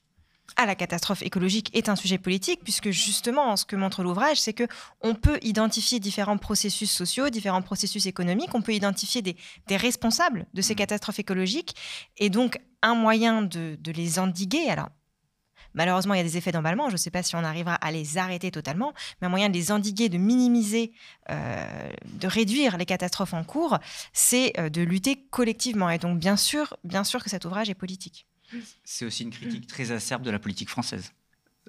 à 0.56 0.66
la 0.66 0.76
catastrophe 0.76 1.22
écologique 1.22 1.76
est 1.76 1.90
un 1.90 1.96
sujet 1.96 2.18
politique, 2.18 2.62
puisque 2.64 2.90
justement, 2.90 3.56
ce 3.56 3.66
que 3.66 3.76
montre 3.76 4.04
l'ouvrage, 4.04 4.40
c'est 4.40 4.54
que 4.54 4.68
on 5.02 5.16
peut 5.16 5.40
identifier 5.42 6.00
différents 6.00 6.38
processus 6.38 6.92
sociaux, 6.92 7.30
différents 7.30 7.62
processus 7.62 8.06
économiques, 8.06 8.54
on 8.54 8.62
peut 8.62 8.74
identifier 8.74 9.22
des, 9.22 9.36
responsables 9.78 10.46
de 10.54 10.62
ces 10.62 10.74
mmh. 10.74 10.78
catastrophes 10.78 11.20
écologiques, 11.20 11.76
et 12.18 12.30
donc 12.30 12.60
un 12.82 12.96
moyen 12.96 13.42
de, 13.42 13.78
les 13.86 14.20
endiguer. 14.20 14.70
Alors, 14.70 14.90
malheureusement, 15.74 16.14
il 16.14 16.18
y 16.18 16.22
a 16.22 16.24
des 16.24 16.38
effets 16.38 16.52
d'emballement, 16.52 16.88
je 16.88 16.94
ne 16.94 16.98
sais 16.98 17.12
pas 17.12 17.24
si 17.24 17.36
on 17.36 17.44
arrivera 17.44 17.76
à 17.76 17.92
les 17.92 18.18
arrêter 18.18 18.52
totalement, 18.52 18.94
mais 19.22 19.28
un 19.28 19.30
moyen 19.30 19.50
de 19.50 19.54
les 19.54 19.72
endiguer, 19.72 20.10
de 20.10 20.18
minimiser, 20.18 20.94
euh, 21.30 21.92
de 22.06 22.28
réduire 22.28 22.78
les 22.78 22.86
catastrophes 22.86 23.34
en 23.34 23.44
cours, 23.44 23.78
c'est 24.14 24.54
euh, 24.60 24.70
de 24.70 24.82
lutter 24.82 25.28
collectivement. 25.30 25.90
Et 25.90 25.98
donc, 25.98 26.20
bien 26.20 26.38
sûr, 26.38 26.78
bien 26.84 27.04
sûr 27.04 27.24
que 27.24 27.30
cet 27.30 27.46
ouvrage 27.46 27.70
est 27.70 27.76
politique. 27.76 28.29
C'est 28.84 29.06
aussi 29.06 29.24
une 29.24 29.32
critique 29.32 29.68
très 29.68 29.92
acerbe 29.92 30.24
de 30.24 30.32
la 30.32 30.40
politique 30.40 30.70
française. 30.70 31.12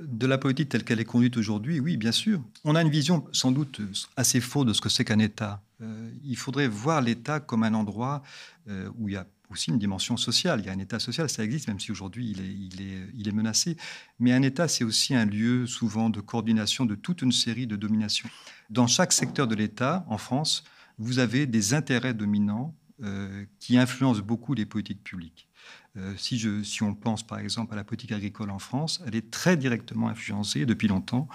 De 0.01 0.27
la 0.27 0.39
politique 0.39 0.71
telle 0.71 0.85
qu'elle 0.85 1.01
est 1.01 1.05
conduite 1.05 1.37
aujourd'hui, 1.37 1.79
oui, 1.79 1.97
bien 1.97 2.13
sûr. 2.13 2.43
On 2.65 2.75
a 2.75 2.83
une 2.83 2.89
vision 2.89 3.27
sans 3.33 3.53
doute 3.53 3.81
assez 4.17 4.41
fausse 4.41 4.67
de 4.67 4.73
ce 4.73 4.81
que 4.81 4.89
c'est 4.89 5.05
qu'un 5.05 5.19
État. 5.19 5.63
Euh, 5.83 6.11
il 6.25 6.37
faudrait 6.37 6.69
voir 6.69 7.03
l'État 7.03 7.41
comme 7.41 7.65
un 7.65 7.75
endroit 7.75 8.23
euh, 8.69 8.91
où 8.99 9.09
il 9.09 9.15
y 9.15 9.17
a 9.17 9.27
aussi 9.51 9.71
une 9.71 9.79
dimension 9.79 10.17
sociale. 10.17 10.61
Il 10.61 10.67
y 10.67 10.69
a 10.69 10.73
un 10.73 10.79
État 10.79 10.99
social, 10.99 11.29
ça 11.29 11.45
existe, 11.45 11.69
même 11.69 11.81
si 11.81 11.91
aujourd'hui 11.91 12.31
il 12.31 13.29
est, 13.29 13.33
menacé. 13.33 13.77
Mais 14.19 14.33
un 14.33 14.43
État, 14.43 14.69
c'est 14.69 14.85
aussi 14.85 15.15
un 15.15 15.27
lieu 15.27 15.67
souvent 15.67 16.09
de 16.09 16.21
coordination 16.21 16.87
de 16.87 16.95
toute 16.95 17.23
une 17.23 17.33
série 17.33 17.67
de 17.67 17.77
dominations. 17.77 18.29
Dans 18.71 18.87
chaque 18.87 19.13
secteur 19.13 19.49
de 19.49 19.55
l'État, 19.55 20.05
en 20.09 20.19
France, 20.19 20.65
vous 20.99 21.19
avez 21.19 21.47
des 21.47 21.75
intérêts 21.75 22.15
dominants 22.15 22.75
euh, 23.03 23.45
qui 23.59 23.77
influencent 23.77 24.21
beaucoup 24.21 24.55
les 24.55 24.67
politiques 24.67 25.03
publiques. 25.03 25.49
Euh, 25.97 26.15
si, 26.17 26.83
on 26.83 26.95
pense 26.95 27.27
par 27.27 27.41
exemple 27.41 27.73
à 27.73 27.77
la 27.77 27.83
politique 27.83 28.13
agricole 28.13 28.51
en 28.51 28.61
France, 28.61 29.03
elle 29.07 29.17
est 29.17 29.29
très 29.29 29.57
directement 29.57 30.09
influencée 30.09 30.65
depuis 30.65 30.87
longtemps 30.87 31.29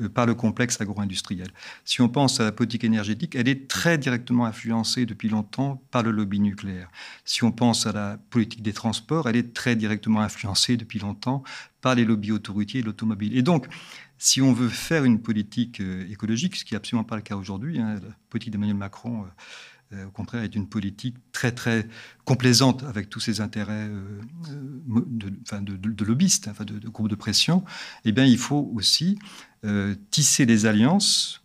euh, 0.00 0.08
par 0.08 0.26
le 0.26 0.34
complexe 0.34 0.80
agro-industriel. 0.80 1.48
Si 1.84 2.00
on 2.00 2.08
pense 2.08 2.40
à 2.40 2.44
la 2.44 2.50
politique 2.50 2.82
énergétique, 2.82 3.36
elle 3.36 3.48
est 3.48 3.68
très 3.68 3.98
directement 3.98 4.46
influencée 4.46 5.06
depuis 5.06 5.28
longtemps 5.28 5.80
par 5.92 6.02
le 6.02 6.10
lobby 6.10 6.40
nucléaire. 6.40 6.90
Si 7.24 7.44
on 7.44 7.52
pense 7.52 7.86
à 7.86 7.92
la 7.92 8.18
politique 8.30 8.62
des 8.62 8.72
transports, 8.72 9.28
elle 9.28 9.36
est 9.36 9.54
très 9.54 9.76
directement 9.76 10.20
influencée 10.22 10.76
depuis 10.76 10.98
longtemps 10.98 11.44
par 11.80 11.94
les 11.94 12.04
lobbies 12.04 12.32
autoroutiers 12.32 12.80
et 12.80 12.82
l'automobile. 12.82 13.38
Et 13.38 13.42
donc, 13.42 13.68
si 14.18 14.42
on 14.42 14.52
veut 14.52 14.68
faire 14.68 15.04
une 15.04 15.22
politique 15.22 15.80
euh, 15.80 16.10
écologique, 16.10 16.56
ce 16.56 16.64
qui 16.64 16.74
n'est 16.74 16.78
absolument 16.78 17.04
pas 17.04 17.16
le 17.16 17.22
cas 17.22 17.36
aujourd'hui, 17.36 17.78
hein, 17.78 17.94
la 17.94 18.14
politique 18.28 18.52
d'Emmanuel 18.52 18.76
Macron 18.76 19.24
au 20.06 20.10
contraire, 20.10 20.42
est 20.44 20.54
une 20.54 20.68
politique 20.68 21.16
très, 21.32 21.52
très 21.52 21.86
complaisante 22.24 22.84
avec 22.84 23.10
tous 23.10 23.20
ces 23.20 23.40
intérêts 23.40 23.88
euh, 23.88 24.20
euh, 24.50 25.04
de, 25.06 25.76
de, 25.76 26.04
lobbyistes, 26.04 26.48
enfin 26.48 26.64
de, 26.64 26.88
groupes 26.88 27.08
de 27.08 27.16
pression, 27.16 27.64
eh 28.04 28.12
bien, 28.12 28.24
il 28.24 28.38
faut 28.38 28.70
aussi 28.74 29.18
tisser 30.10 30.46
des 30.46 30.64
alliances, 30.64 31.42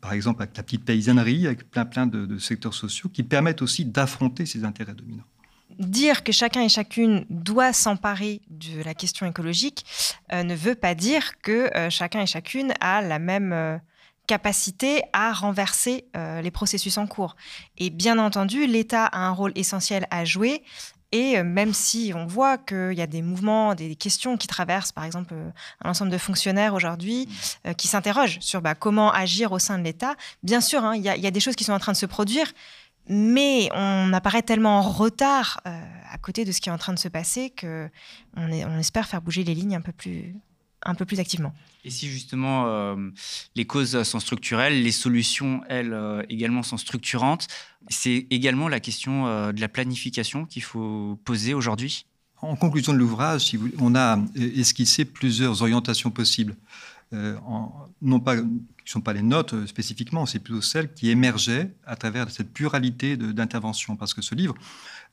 par 0.00 0.14
exemple 0.14 0.40
avec 0.42 0.56
la 0.56 0.62
petite 0.62 0.82
paysannerie, 0.82 1.46
avec 1.46 1.70
plein, 1.70 1.84
plein 1.84 2.06
de, 2.06 2.38
secteurs 2.38 2.72
sociaux, 2.72 3.10
qui 3.12 3.22
permettent 3.22 3.60
aussi 3.60 3.84
d'affronter 3.84 4.46
ces 4.46 4.64
intérêts 4.64 4.94
dominants. 4.94 5.26
Dire 5.78 6.24
que 6.24 6.32
chacun 6.32 6.62
et 6.62 6.70
chacune 6.70 7.26
doit 7.28 7.74
s'emparer 7.74 8.40
de 8.48 8.82
la 8.82 8.94
question 8.94 9.26
écologique 9.26 9.84
ne 10.32 10.54
veut 10.54 10.74
pas 10.74 10.94
dire 10.94 11.38
que 11.42 11.70
chacun 11.90 12.22
et 12.22 12.26
chacune 12.26 12.72
a 12.80 13.02
la 13.02 13.18
même 13.18 13.80
capacité 14.30 15.02
à 15.12 15.32
renverser 15.32 16.04
euh, 16.16 16.40
les 16.40 16.52
processus 16.52 16.98
en 16.98 17.08
cours. 17.08 17.34
Et 17.78 17.90
bien 17.90 18.16
entendu, 18.16 18.64
l'État 18.64 19.06
a 19.06 19.18
un 19.18 19.32
rôle 19.32 19.50
essentiel 19.56 20.06
à 20.12 20.24
jouer. 20.24 20.62
Et 21.10 21.36
euh, 21.36 21.42
même 21.42 21.74
si 21.74 22.12
on 22.14 22.26
voit 22.26 22.56
qu'il 22.56 22.92
y 22.92 23.00
a 23.00 23.08
des 23.08 23.22
mouvements, 23.22 23.74
des 23.74 23.96
questions 23.96 24.36
qui 24.36 24.46
traversent, 24.46 24.92
par 24.92 25.04
exemple, 25.04 25.34
euh, 25.34 25.50
un 25.82 25.90
ensemble 25.90 26.12
de 26.12 26.16
fonctionnaires 26.16 26.74
aujourd'hui 26.74 27.28
qui 27.76 27.88
s'interrogent 27.88 28.38
sur 28.38 28.62
bah, 28.62 28.76
comment 28.76 29.10
agir 29.10 29.50
au 29.50 29.58
sein 29.58 29.78
de 29.78 29.82
l'État, 29.82 30.14
bien 30.44 30.60
sûr, 30.60 30.84
hein, 30.84 30.94
il 30.94 31.02
y, 31.02 31.26
a 31.26 31.30
des 31.32 31.40
choses 31.40 31.56
qui 31.56 31.64
sont 31.64 31.72
en 31.72 31.80
train 31.80 31.90
de 31.90 31.96
se 31.96 32.06
produire, 32.06 32.46
mais 33.08 33.68
on 33.74 34.12
apparaît 34.12 34.42
tellement 34.42 34.78
en 34.78 34.82
retard 34.82 35.60
à 35.64 36.18
côté 36.18 36.44
de 36.44 36.52
ce 36.52 36.60
qui 36.60 36.68
est 36.68 36.72
en 36.72 36.78
train 36.78 36.92
de 36.92 37.00
se 37.00 37.08
passer 37.08 37.52
qu'on 37.60 37.90
on 38.36 38.78
espère 38.78 39.08
faire 39.08 39.22
bouger 39.22 39.42
les 39.42 39.54
lignes 39.54 39.74
un 39.74 39.80
peu 39.80 39.92
plus, 39.92 40.36
un 40.82 40.94
peu 40.94 41.04
plus 41.04 41.20
activement. 41.20 41.54
Et 41.84 41.90
si 41.90 42.08
justement 42.08 42.66
euh, 42.66 42.96
les 43.56 43.64
causes 43.64 44.02
sont 44.02 44.20
structurelles, 44.20 44.82
les 44.82 44.92
solutions, 44.92 45.62
elles, 45.68 45.92
euh, 45.92 46.22
également 46.28 46.62
sont 46.62 46.76
structurantes, 46.76 47.46
c'est 47.88 48.26
également 48.30 48.68
la 48.68 48.80
question 48.80 49.26
euh, 49.26 49.52
de 49.52 49.60
la 49.60 49.68
planification 49.68 50.44
qu'il 50.44 50.62
faut 50.62 51.18
poser 51.24 51.54
aujourd'hui? 51.54 52.06
En 52.42 52.56
conclusion 52.56 52.92
de 52.92 52.98
l'ouvrage, 52.98 53.42
si 53.46 53.58
on 53.78 53.94
a 53.94 54.18
esquissé 54.34 55.04
plusieurs 55.04 55.60
orientations 55.60 56.10
possibles. 56.10 56.56
Euh, 57.12 57.36
non 58.02 58.20
pas, 58.20 58.36
qui 58.36 58.44
ne 58.44 58.58
sont 58.84 59.00
pas 59.00 59.12
les 59.12 59.22
notes 59.22 59.54
euh, 59.54 59.66
spécifiquement, 59.66 60.26
c'est 60.26 60.38
plutôt 60.38 60.60
celles 60.60 60.92
qui 60.94 61.10
émergeaient 61.10 61.74
à 61.84 61.96
travers 61.96 62.30
cette 62.30 62.52
pluralité 62.52 63.16
d'interventions. 63.16 63.96
Parce 63.96 64.14
que 64.14 64.22
ce 64.22 64.36
livre 64.36 64.54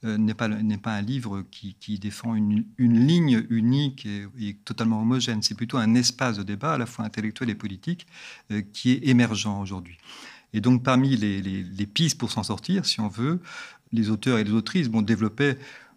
euh, 0.03 0.17
n'est 0.17 0.35
pas, 0.35 0.47
pas 0.47 0.93
un 0.93 1.01
livre 1.01 1.43
qui, 1.49 1.97
défend 1.97 2.35
une, 2.35 2.65
ligne 2.77 3.45
unique 3.49 4.05
et, 4.05 4.53
totalement 4.63 5.01
homogène. 5.01 5.41
C'est 5.41 5.55
plutôt 5.55 5.77
un 5.77 5.95
espace 5.95 6.37
de 6.37 6.43
débat, 6.43 6.73
à 6.73 6.77
la 6.77 6.85
fois 6.85 7.03
intellectuel 7.03 7.49
et 7.49 7.55
politique, 7.55 8.05
qui 8.73 8.91
est 8.91 9.07
émergent 9.07 9.47
aujourd'hui. 9.47 9.97
Et 10.53 10.61
donc, 10.61 10.83
parmi 10.83 11.17
les, 11.17 11.41
les 11.41 11.85
pistes 11.87 12.19
pour 12.19 12.31
s'en 12.31 12.43
sortir, 12.43 12.85
si 12.85 12.99
on 12.99 13.07
veut, 13.07 13.41
les 13.91 14.09
auteurs 14.09 14.37
et 14.37 14.43
les 14.43 14.51
autrices 14.51 14.87
vont 14.87 15.01
développer 15.01 15.55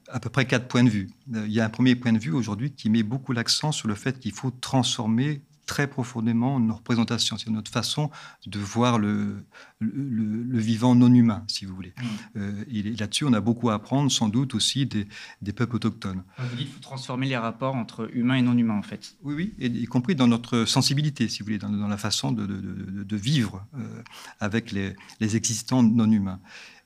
à 0.08 0.18
peu 0.18 0.30
près 0.30 0.46
quatre 0.46 0.66
points 0.66 0.82
de 0.82 0.90
vue. 0.90 1.10
Il 1.32 1.52
y 1.52 1.60
a 1.60 1.64
un 1.64 1.70
premier 1.70 1.94
point 1.94 2.12
de 2.12 2.18
vue 2.18 2.32
aujourd'hui 2.32 2.72
qui 2.72 2.90
met 2.90 3.02
beaucoup 3.02 3.32
l'accent 3.32 3.70
sur 3.70 3.86
le 3.86 3.94
fait 3.94 4.18
qu'il 4.18 4.32
faut 4.32 4.50
transformer 4.50 5.42
très 5.70 5.86
profondément 5.86 6.58
nos 6.58 6.74
représentations, 6.74 7.38
c'est 7.38 7.48
notre 7.48 7.70
façon 7.70 8.10
de 8.44 8.58
voir 8.58 8.98
le, 8.98 9.46
le, 9.78 10.58
vivant 10.58 10.96
non 10.96 11.14
humain, 11.14 11.44
si 11.46 11.64
vous 11.64 11.76
voulez. 11.76 11.94
Mmh. 11.96 12.38
Euh, 12.38 12.64
et 12.68 12.82
là-dessus, 12.82 13.24
on 13.24 13.32
a 13.32 13.40
beaucoup 13.40 13.70
à 13.70 13.74
apprendre, 13.74 14.10
sans 14.10 14.28
doute 14.28 14.56
aussi 14.56 14.86
des, 14.86 15.06
des 15.42 15.52
peuples 15.52 15.76
autochtones. 15.76 16.24
Vous 16.38 16.56
dites 16.56 16.66
qu'il 16.66 16.74
faut 16.74 16.80
transformer 16.80 17.28
les 17.28 17.36
rapports 17.36 17.76
entre 17.76 18.10
humain 18.12 18.34
et 18.34 18.42
non 18.42 18.58
humain, 18.58 18.78
en 18.78 18.82
fait. 18.82 19.14
Oui, 19.22 19.34
oui, 19.36 19.54
et, 19.60 19.66
y 19.68 19.84
compris 19.84 20.16
dans 20.16 20.26
notre 20.26 20.64
sensibilité, 20.64 21.28
si 21.28 21.38
vous 21.38 21.44
voulez, 21.44 21.58
dans, 21.58 21.70
la 21.70 21.96
façon 21.96 22.32
de, 22.32 22.46
de, 22.46 23.04
de 23.04 23.16
vivre 23.16 23.64
euh, 23.78 24.02
avec 24.40 24.72
les, 24.72 24.96
les 25.20 25.36
existants 25.36 25.84
non 25.84 26.10
humains. 26.10 26.40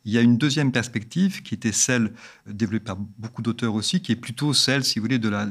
Il 0.05 0.13
y 0.13 0.19
a 0.19 0.21
une 0.21 0.37
deuxième 0.37 0.71
perspective 0.71 1.43
qui 1.43 1.55
était 1.55 1.73
celle 1.73 2.13
euh, 2.47 2.53
développée 2.53 2.85
par 2.85 2.97
beaucoup 2.97 3.43
d'auteurs 3.43 3.75
aussi, 3.75 4.01
qui 4.01 4.13
est 4.13 4.17
plutôt 4.17 4.53
celle, 4.53 4.85
si 4.85 4.99
vous 4.99 5.05
voulez, 5.05 5.19
de 5.19 5.29
la, 5.29 5.47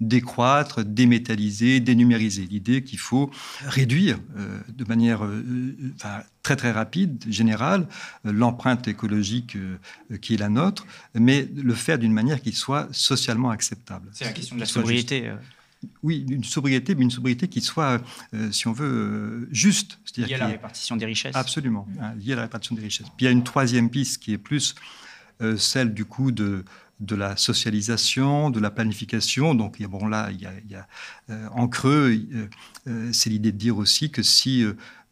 décroître, 0.00 0.84
démétalliser, 0.84 1.80
dénumériser. 1.80 2.46
L'idée 2.46 2.84
qu'il 2.84 2.98
faut 2.98 3.30
réduire 3.64 4.18
euh, 4.36 4.60
de 4.68 4.84
manière 4.84 5.24
euh, 5.24 5.74
très 6.42 6.56
très 6.56 6.70
rapide, 6.70 7.24
générale, 7.28 7.88
l'empreinte 8.24 8.86
écologique 8.86 9.56
qui 10.20 10.34
est 10.34 10.36
la 10.36 10.48
nôtre, 10.48 10.86
mais 11.14 11.48
le 11.56 11.74
faire 11.74 11.98
d'une 11.98 12.12
manière 12.12 12.40
qui 12.40 12.52
soit 12.52 12.88
socialement 12.92 13.50
acceptable. 13.50 14.08
C'est 14.12 14.26
la 14.26 14.32
question 14.32 14.54
de 14.54 14.60
la 14.60 14.66
sobriété 14.66 15.32
oui, 16.02 16.24
une 16.28 16.44
sobriété, 16.44 16.94
mais 16.94 17.02
une 17.02 17.10
sobriété 17.10 17.48
qui 17.48 17.60
soit, 17.60 18.02
euh, 18.34 18.50
si 18.52 18.68
on 18.68 18.72
veut, 18.72 18.86
euh, 18.86 19.48
juste. 19.50 19.98
Liée 20.16 20.34
à 20.34 20.38
la 20.38 20.46
répartition 20.46 20.96
des 20.96 21.06
richesses. 21.06 21.36
Absolument, 21.36 21.86
hein, 22.00 22.14
liée 22.18 22.32
à 22.32 22.36
la 22.36 22.42
répartition 22.42 22.74
des 22.74 22.82
richesses. 22.82 23.08
Puis 23.16 23.24
il 23.24 23.24
y 23.24 23.28
a 23.28 23.32
une 23.32 23.44
troisième 23.44 23.90
piste 23.90 24.22
qui 24.22 24.32
est 24.32 24.38
plus 24.38 24.74
euh, 25.42 25.56
celle 25.56 25.92
du 25.92 26.04
coup 26.04 26.32
de, 26.32 26.64
de 27.00 27.14
la 27.14 27.36
socialisation, 27.36 28.50
de 28.50 28.60
la 28.60 28.70
planification. 28.70 29.54
Donc 29.54 29.82
bon, 29.82 30.08
là, 30.08 30.30
il 30.30 30.40
y 30.40 30.74
a, 30.74 30.86
en 31.52 31.68
creux, 31.68 32.18
c'est 33.12 33.28
l'idée 33.28 33.52
de 33.52 33.58
dire 33.58 33.76
aussi 33.76 34.10
que 34.10 34.22
si 34.22 34.64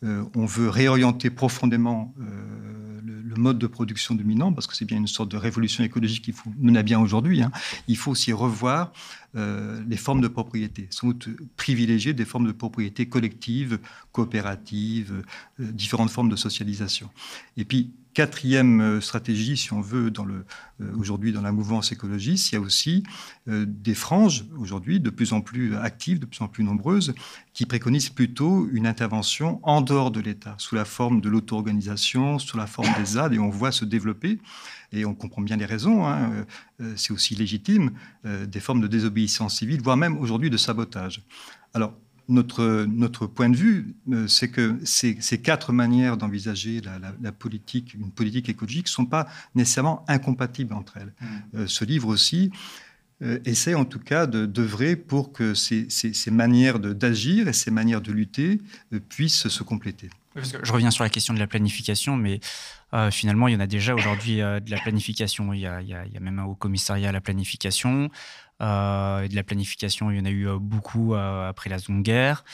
on 0.05 0.45
veut 0.47 0.69
réorienter 0.69 1.31
profondément 1.31 2.15
le, 3.35 3.41
mode 3.41 3.59
de 3.59 3.67
production 3.67 4.15
dominant, 4.15 4.53
parce 4.53 4.67
que 4.67 4.77
c'est 4.77 4.85
bien 4.85 4.99
une 4.99 5.07
sorte 5.07 5.31
de 5.31 5.37
révolution 5.37 5.85
écologique 5.85 6.25
qu'il 6.25 6.35
faut 6.35 6.53
mener 6.59 6.79
à 6.79 6.83
bien 6.83 7.01
aujourd'hui, 7.01 7.43
hein, 7.43 7.51
il 7.89 7.97
faut 7.97 8.13
aussi 8.13 8.33
revoir 8.33 8.93
euh, 9.37 9.83
les 9.89 9.97
formes 9.97 10.21
de 10.21 10.29
propriété, 10.29 10.87
sans 10.91 11.09
doute 11.09 11.29
privilégier 11.57 12.13
des 12.13 12.25
formes 12.25 12.47
de 12.47 12.53
propriété 12.53 13.09
collective, 13.09 13.81
coopérative, 14.13 15.25
euh, 15.61 15.73
différentes 15.73 16.11
formes 16.11 16.29
de 16.29 16.37
socialisation. 16.37 17.11
Et 17.57 17.65
puis, 17.65 17.93
quatrième 18.15 18.81
euh, 18.81 19.01
stratégie, 19.01 19.57
si 19.57 19.73
on 19.73 19.81
veut, 19.81 20.11
le, 20.25 20.47
aujourd'hui 20.97 21.33
dans 21.33 21.43
la 21.43 21.53
mouvance 21.53 21.93
écologiste, 21.93 22.51
il 22.51 22.55
y 22.55 22.59
a 22.59 22.61
aussi 22.61 23.05
des 23.47 23.95
franges, 23.95 24.45
aujourd'hui, 24.59 24.99
de 24.99 25.11
plus 25.11 25.33
en 25.33 25.41
plus 25.41 25.77
actives, 25.77 26.19
de 26.19 26.27
plus 26.27 26.41
en 26.41 26.49
plus 26.49 26.65
nombreuses, 26.65 27.15
qui 27.53 27.67
préconisent 27.67 28.11
plutôt 28.11 28.69
une 28.73 28.87
intervention 28.87 29.61
en 29.63 29.83
dehors 29.83 30.11
de 30.11 30.21
l'État, 30.21 30.55
sous 30.59 30.75
la 30.75 30.85
forme 30.85 31.21
de 31.21 31.29
l'auto-organisation, 31.29 32.39
sous 32.39 32.57
la 32.57 32.67
forme 32.67 32.89
des 32.99 33.05
ZAD, 33.05 33.35
et 33.35 33.39
on 33.39 33.51
voit 33.51 33.71
se 33.71 33.85
développer 33.85 34.39
et 34.95 35.05
on 35.05 35.15
comprend 35.15 35.43
bien 35.43 35.57
les 35.57 35.67
raisons, 35.67 36.07
hein, 36.07 36.31
euh, 36.33 36.45
euh, 36.81 36.93
c'est 36.97 37.13
aussi 37.13 37.35
légitime, 37.35 37.93
euh, 38.27 38.47
des 38.47 38.61
formes 38.61 38.81
de 38.81 38.87
désobéissance 38.87 39.59
civile, 39.59 39.81
voire 39.83 39.97
même 39.97 40.19
aujourd'hui 40.19 40.51
de 40.51 40.57
sabotage. 40.57 41.23
Alors, 41.75 41.95
notre, 42.29 42.87
notre 42.89 43.27
point 43.27 43.51
de 43.51 43.57
vue, 43.57 43.95
c'est 44.29 44.49
que 44.49 44.79
ces, 44.85 45.17
ces, 45.21 45.41
quatre 45.41 45.73
manières 45.73 46.17
d'envisager 46.17 46.81
la, 47.21 47.33
politique, 47.33 47.95
une 47.95 48.11
politique 48.11 48.49
écologique, 48.49 48.87
ne 48.87 48.91
sont 48.91 49.07
pas 49.07 49.29
nécessairement 49.55 50.05
incompatibles 50.09 50.75
entre 50.75 50.97
elles. 50.97 51.13
Mmh. 51.21 51.67
ce 51.67 51.85
livre 51.85 52.09
aussi 52.09 52.51
essaie 53.45 53.75
en 53.75 53.85
tout 53.85 53.99
cas 53.99 54.27
d'œuvrer 54.27 54.97
pour 54.97 55.33
que 55.33 55.55
ces, 55.55 55.87
ces, 55.89 56.13
ces 56.13 56.31
manières 56.31 56.79
d'agir 56.79 57.49
et 57.49 57.53
ces 57.53 57.71
manières 57.71 58.01
de 58.01 58.13
lutter 58.13 58.61
puissent 59.09 59.49
se 59.49 59.63
compléter. 59.63 60.11
je 60.37 60.73
reviens 60.73 60.91
sur 60.91 61.05
la 61.05 61.11
question 61.11 61.33
de 61.35 61.39
la 61.39 61.47
planification, 61.47 62.17
mais 62.17 62.41
euh, 62.95 63.11
finalement, 63.11 63.49
il 63.49 63.55
y 63.55 63.57
en 63.57 63.61
a 63.61 63.67
déjà 63.67 63.95
aujourd'hui 63.95 64.41
euh, 64.41 64.61
de 64.61 64.71
la 64.71 64.79
planification. 64.79 65.53
Il 65.53 65.61
y, 65.61 65.67
a, 65.67 65.83
même 66.21 66.39
un 66.39 66.45
haut 66.45 66.55
commissariat 66.55 67.09
à 67.09 67.13
la 67.13 67.21
planification. 67.21 68.11
Euh, 68.63 69.27
de 69.27 69.35
la 69.35 69.43
planification, 69.43 70.11
il 70.11 70.19
y 70.19 70.21
en 70.21 70.25
a 70.25 70.31
eu 70.31 70.47
beaucoup 70.61 71.15
après 71.15 71.71
la 71.71 71.79
Seconde 71.79 72.03
Guerre. 72.03 72.45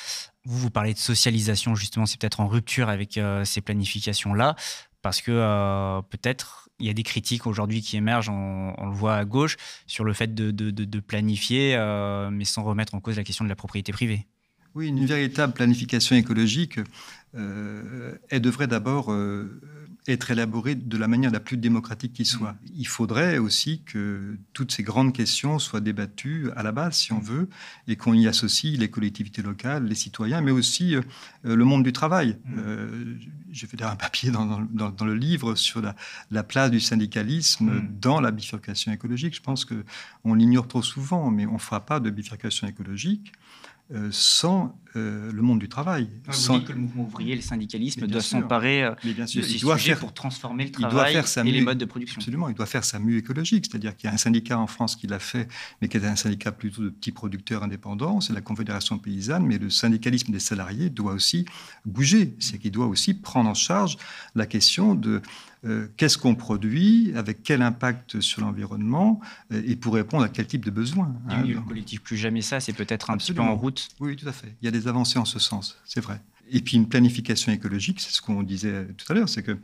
Vous, 0.45 0.59
vous 0.59 0.71
parlez 0.71 0.95
de 0.95 0.99
socialisation, 0.99 1.75
justement, 1.75 2.07
c'est 2.07 2.19
peut-être 2.19 2.41
en 2.41 2.49
rupture 2.49 2.89
avec 2.89 3.21
ces 3.45 3.61
planifications-là, 3.61 4.57
parce 5.03 5.21
que 5.21 6.01
peut-être 6.09 6.71
il 6.79 6.87
y 6.87 6.91
a 6.91 6.95
des 6.95 7.03
critiques 7.03 7.47
aujourd'hui 7.47 7.83
qui 7.83 7.99
émergent, 7.99 8.31
on, 8.31 8.87
le 8.87 8.95
voit 8.95 9.17
à 9.17 9.27
gauche, 9.27 9.59
sur 9.87 10.05
le 10.05 10.15
fait 10.15 10.35
de 10.35 11.01
planifier, 11.01 11.77
mais 12.33 12.47
sans 12.47 12.63
remettre 12.63 12.95
en 12.95 13.01
cause 13.01 13.19
la 13.19 13.25
question 13.25 13.45
de 13.45 13.51
la 13.51 13.57
propriété 13.57 13.93
privée. 13.93 14.27
Oui, 14.75 14.89
une 14.89 15.05
véritable 15.05 15.53
planification 15.53 16.17
écologique, 16.17 16.81
elle 17.35 18.41
devrait 18.41 18.69
d'abord 18.69 19.15
être 20.09 20.31
élaboré 20.31 20.75
de 20.75 20.97
la 20.97 21.09
manière 21.09 21.31
la 21.31 21.41
plus 21.41 21.57
démocratique 21.57 22.13
qui 22.13 22.25
soit. 22.25 22.57
Il 22.77 22.87
faudrait 22.87 23.39
aussi 23.39 23.83
que 23.85 24.37
toutes 24.53 24.73
ces 24.73 24.83
grandes 24.83 25.13
questions 25.13 25.59
soient 25.59 25.81
débattues 25.81 26.51
à 26.57 26.63
la 26.63 26.73
base, 26.73 26.97
si 26.97 27.13
on 27.13 27.19
veut, 27.19 27.49
et 27.87 27.97
qu'on 27.97 28.15
y 28.15 28.27
associe 28.27 28.79
les 28.79 28.91
collectivités 28.91 29.43
locales, 29.43 29.85
les 29.85 29.95
citoyens, 29.95 30.41
mais 30.41 30.51
aussi 30.51 30.95
euh, 30.95 31.03
le 31.45 31.65
monde 31.65 31.83
du 31.83 31.93
travail. 31.93 32.39
Mm. 32.45 32.59
Euh, 32.59 33.15
J'ai 33.53 33.67
fait 33.67 33.81
un 33.83 33.97
papier 33.97 34.31
dans, 34.31 34.61
dans, 34.73 35.05
le 35.05 35.15
livre 35.15 35.55
sur 35.55 35.83
la, 35.83 35.95
la 36.31 36.43
place 36.43 36.71
du 36.71 36.81
syndicalisme 36.81 37.71
mm. 37.71 37.89
dans 38.01 38.21
la 38.21 38.31
bifurcation 38.31 38.93
écologique. 38.93 39.35
Je 39.35 39.43
pense 39.43 39.65
qu'on 39.65 40.35
l'ignore 40.35 40.67
trop 40.67 40.83
souvent, 40.83 41.31
mais 41.31 41.47
on 41.47 41.55
ne 41.55 41.59
fera 41.59 41.85
pas 41.85 42.01
de 42.01 42.11
bifurcation 42.11 42.67
écologique 42.67 43.33
euh, 43.93 44.09
sans 44.13 44.79
euh, 44.97 45.31
le 45.33 45.43
monde 45.43 45.61
du 45.61 45.69
travail. 45.69 46.09
Vous 46.27 46.33
sans... 46.33 46.61
que 46.61 46.73
le 46.73 46.79
mouvement 46.79 47.05
ouvrier, 47.05 47.37
le 47.37 47.43
syndicalisme 47.43 48.07
doit 48.07 48.21
s'emparer 48.21 48.83
euh, 48.83 48.95
de 49.05 49.27
ces 49.27 49.39
il 49.39 49.61
doit 49.61 49.79
faire, 49.79 49.99
pour 49.99 50.13
transformer 50.13 50.65
le 50.65 50.71
travail 50.73 51.17
et 51.17 51.53
les 51.53 51.61
modes 51.61 51.79
de 51.79 51.85
production. 51.85 52.19
Absolument, 52.19 52.49
il 52.49 52.55
doit 52.55 52.67
faire 52.67 52.85
sa 52.85 52.99
mue 52.99 53.19
écologique, 53.19 53.67
c'est-à-dire 53.71 53.97
qu'il 53.97 54.09
y 54.09 54.11
a 54.11 54.15
un 54.15 54.19
syndicat 54.19 54.59
en 54.59 54.67
France 54.67 54.97
qui 54.97 55.07
l'a 55.07 55.21
fait, 55.21 55.49
mais 55.81 55.89
qui 55.89 55.97
est 55.97 56.05
un 56.05 56.17
syndicat 56.17 56.51
plutôt 56.51 56.83
de 56.83 56.89
petits 56.89 57.13
producteurs 57.13 57.63
indépendants, 57.63 58.21
c'est 58.21 58.33
la 58.33 58.41
Confédération 58.41 58.99
paysanne, 58.99 59.47
mais 59.47 59.59
le 59.59 59.71
syndicalisme 59.71 60.33
des 60.33 60.41
salariés 60.41 60.91
doit 60.91 61.13
aussi 61.13 61.45
bouger, 61.85 62.35
c'est 62.41 62.59
qu'il 62.59 62.73
doit 62.73 62.87
aussi 62.87 63.15
prendre 63.15 63.49
en 63.49 63.55
charge 63.55 63.97
la 64.35 64.47
question 64.47 64.95
de 64.95 65.23
euh, 65.67 65.89
qu'est-ce 65.99 66.17
qu'on 66.17 66.35
produit, 66.35 67.13
avec 67.15 67.43
quel 67.43 67.61
impact 67.61 68.21
sur 68.21 68.41
l'environnement, 68.41 69.21
euh, 69.53 69.63
et 69.67 69.77
pour 69.77 69.95
répondre 69.95 70.25
à 70.25 70.31
quel 70.31 70.47
type 70.47 70.65
de 70.65 70.71
besoins. 70.71 71.15
Hein, 71.29 71.43
le 71.43 71.61
collectif 71.61 72.01
Plus 72.01 72.17
Jamais 72.17 72.41
Ça, 72.41 72.61
c'est 72.61 72.73
peut-être 72.73 73.11
un 73.11 73.19
petit 73.19 73.35
peu 73.35 73.43
en 73.43 73.55
route. 73.55 73.89
Oui, 74.01 74.17
tout 74.17 74.29
à 74.29 74.33
fait. 74.33 74.55
Il 74.63 74.65
y 74.65 74.69
a 74.69 74.71
des 74.71 74.80
avancées 74.87 75.19
en 75.19 75.25
ce 75.25 75.39
sens, 75.39 75.79
c'est 75.85 76.01
vrai. 76.01 76.21
Et 76.51 76.61
puis 76.61 76.77
une 76.77 76.89
planification 76.89 77.53
écologique, 77.53 78.01
c'est 78.01 78.11
ce 78.11 78.21
qu'on 78.23 78.43
disait 78.43 78.87
tout 78.97 79.11
à 79.13 79.15
l'heure, 79.15 79.29
c'est 79.29 79.43
que 79.43 79.59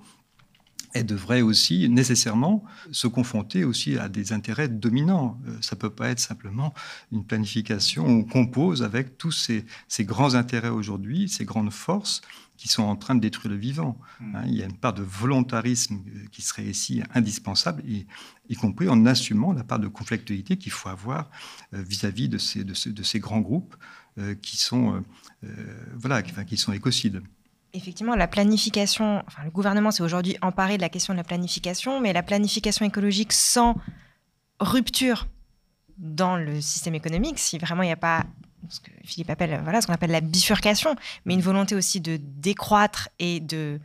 elle 0.93 1.05
devrait 1.05 1.43
aussi 1.43 1.89
nécessairement 1.91 2.65
se 2.91 3.07
confronter 3.07 3.65
aussi 3.65 3.99
à 3.99 4.09
des 4.09 4.33
intérêts 4.33 4.69
dominants. 4.69 5.39
Euh, 5.47 5.57
ça 5.61 5.77
ne 5.77 5.81
peut 5.81 5.91
pas 5.91 6.09
être 6.09 6.21
simplement 6.21 6.73
une 7.13 7.25
planification 7.25 8.07
où 8.07 8.11
on 8.11 8.25
compose 8.25 8.83
avec 8.83 9.19
tous 9.19 9.33
ces, 9.33 9.67
ces 9.89 10.05
grands 10.05 10.35
intérêts 10.35 10.71
aujourd'hui, 10.71 11.29
ces 11.29 11.45
grandes 11.45 11.73
forces 11.73 12.23
qui 12.57 12.69
sont 12.69 12.85
en 12.85 12.97
train 12.97 13.15
de 13.15 13.21
détruire 13.21 13.53
le 13.53 13.59
vivant. 13.59 13.99
Hmm. 14.21 14.37
Hein, 14.37 14.43
il 14.47 14.55
y 14.55 14.63
a 14.63 14.65
une 14.65 14.77
part 14.77 14.95
de 14.95 15.03
volontarisme 15.03 15.97
euh, 16.09 16.27
qui 16.33 16.43
serait 16.43 16.65
ici 16.65 17.03
indispensable, 17.15 17.83
y 17.87 18.55
compris 18.55 18.89
en 18.89 19.05
assumant 19.07 19.53
la 19.53 19.65
part 19.65 19.79
de 19.79 19.89
conflictualité 19.89 20.57
qu'il 20.57 20.73
faut 20.73 20.89
avoir 20.89 21.31
euh, 21.75 21.83
vis-à-vis 21.83 22.29
de, 22.29 22.39
ces, 22.39 22.65
de, 22.65 23.03
ces, 23.03 23.21
grands 23.21 23.41
groupes 23.41 23.77
qui, 24.43 24.57
sont, 24.57 25.03
voilà, 25.95 26.23
qui, 26.23 26.57
sont 26.57 26.73
écocides. 26.73 27.23
Effectivement, 27.73 28.15
la 28.15 28.29
planification, 28.29 29.23
enfin, 29.27 29.43
le 29.45 29.51
gouvernement 29.51 29.91
s'est 29.91 30.03
aujourd'hui 30.03 30.37
emparé 30.41 30.77
de 30.77 30.83
la 30.83 30.89
question 30.89 31.13
de 31.13 31.19
la 31.19 31.25
planification, 31.25 32.01
mais 32.01 32.13
la 32.13 32.23
planification 32.23 32.87
écologique 32.87 33.33
sans 33.33 33.77
rupture 34.61 35.29
dans 35.99 36.37
le 36.37 36.61
système 36.61 36.95
économique, 36.95 37.39
si 37.39 37.59
vraiment 37.59 37.83
il 37.83 37.87
n'y 37.87 37.93
a 37.93 37.97
pas 37.97 38.25
ce 38.69 38.81
Philippe 39.05 39.31
appelle, 39.31 39.61
voilà, 39.63 39.81
ce 39.81 39.87
qu'on 39.87 39.93
appelle 39.93 40.11
la 40.11 40.21
bifurcation, 40.21 40.97
mais 41.25 41.35
une 41.35 41.41
volonté 41.41 41.75
aussi 41.75 42.01
de 42.01 42.19
décroître 42.21 43.09
et 43.19 43.41
de 43.41 43.81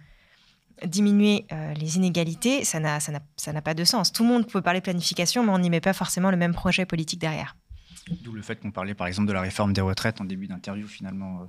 diminuer 0.86 1.45
les 1.75 1.97
inégalités, 1.97 2.63
ça 2.63 2.79
n'a 2.79 3.61
pas 3.61 3.73
de 3.73 3.84
sens. 3.84 4.11
Tout 4.11 4.23
le 4.23 4.29
monde 4.29 4.47
peut 4.47 4.61
parler 4.61 4.82
planification, 4.82 5.43
mais 5.43 5.51
on 5.51 5.59
n'y 5.59 5.69
met 5.69 5.82
pas 5.82 5.93
forcément 5.93 6.32
le 6.32 6.38
même 6.38 6.53
projet 6.53 6.86
politique 6.86 7.19
derrière. 7.19 7.55
D'où 8.10 8.34
le 8.34 8.41
fait 8.41 8.60
qu'on 8.60 8.72
parlait 8.72 8.95
par 8.95 9.08
exemple 9.08 9.28
de 9.28 9.34
la 9.34 9.41
réforme 9.41 9.74
des 9.74 9.82
retraites 9.82 10.22
en 10.22 10.26
début 10.26 10.47
d'interview 10.47 10.88
finalement 10.88 11.47